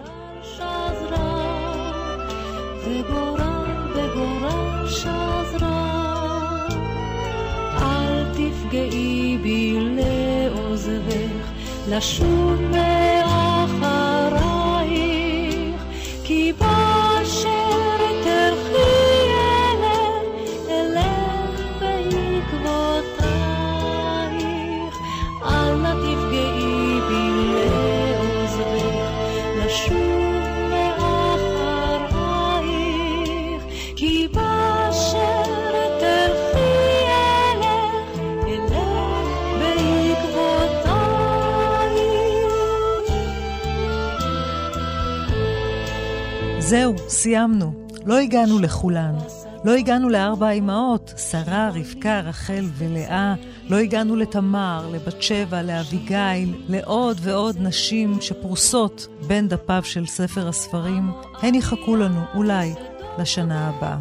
תפגעי 8.32 9.38
בי 9.42 9.78
לעוזבך, 9.80 11.50
לשוב 11.88 12.60
מאחריי. 12.70 14.05
זהו, 46.68 46.94
סיימנו. 47.08 47.72
לא 48.06 48.18
הגענו 48.18 48.58
לכולן. 48.58 49.14
לא 49.64 49.74
הגענו 49.74 50.08
לארבע 50.08 50.48
האימהות, 50.48 51.14
שרה, 51.30 51.70
רבקה, 51.74 52.20
רחל 52.20 52.64
ולאה. 52.78 53.34
לא 53.68 53.76
הגענו 53.76 54.16
לתמר, 54.16 54.90
לבת 54.92 55.22
שבע, 55.22 55.62
לאביגיל, 55.62 56.54
לעוד 56.68 57.16
ועוד 57.22 57.56
נשים 57.58 58.20
שפרוסות 58.20 59.06
בין 59.26 59.48
דפיו 59.48 59.82
של 59.84 60.06
ספר 60.06 60.48
הספרים. 60.48 61.10
הן 61.42 61.54
יחכו 61.54 61.96
לנו, 61.96 62.20
אולי, 62.34 62.74
לשנה 63.18 63.68
הבאה. 63.68 63.98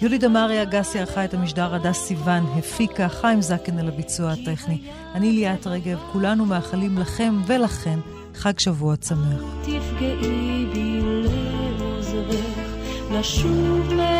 יולי 0.00 0.18
דמארי 0.18 0.62
אגסי 0.62 0.98
ערכה 0.98 1.24
את 1.24 1.34
המשדר, 1.34 1.74
הדס 1.74 1.98
סיוון 1.98 2.46
הפיקה, 2.58 3.08
חיים 3.08 3.42
זקן 3.42 3.78
על 3.78 3.88
הביצוע 3.88 4.32
הטכני. 4.32 4.82
אני 5.14 5.32
ליאת 5.32 5.66
רגב, 5.66 5.98
כולנו 6.12 6.46
מאחלים 6.46 6.98
לכם 6.98 7.40
ולכן 7.46 7.98
חג 8.34 8.58
שבוע 8.58 8.96
צמח. 8.96 9.42
תפגעי 9.62 10.61
לשוב 13.12 13.94
מאחרייך, 13.94 14.11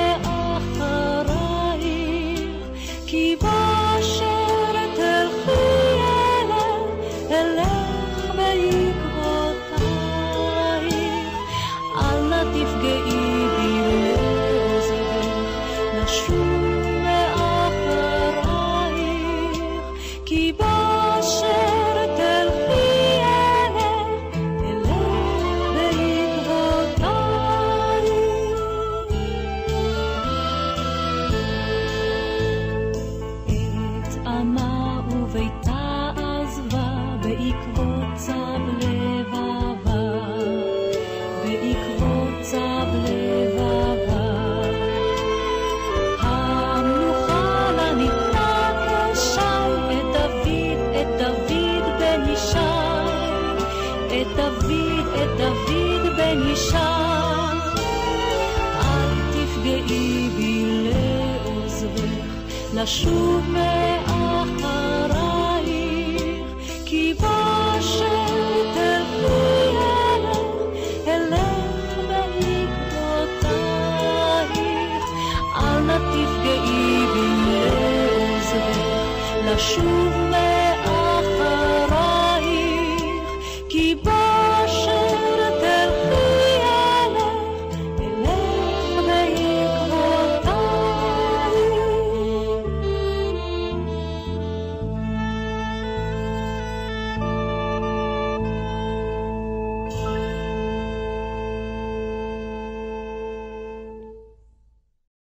לעוזרך, 62.82 63.46
לשוב 63.46 63.51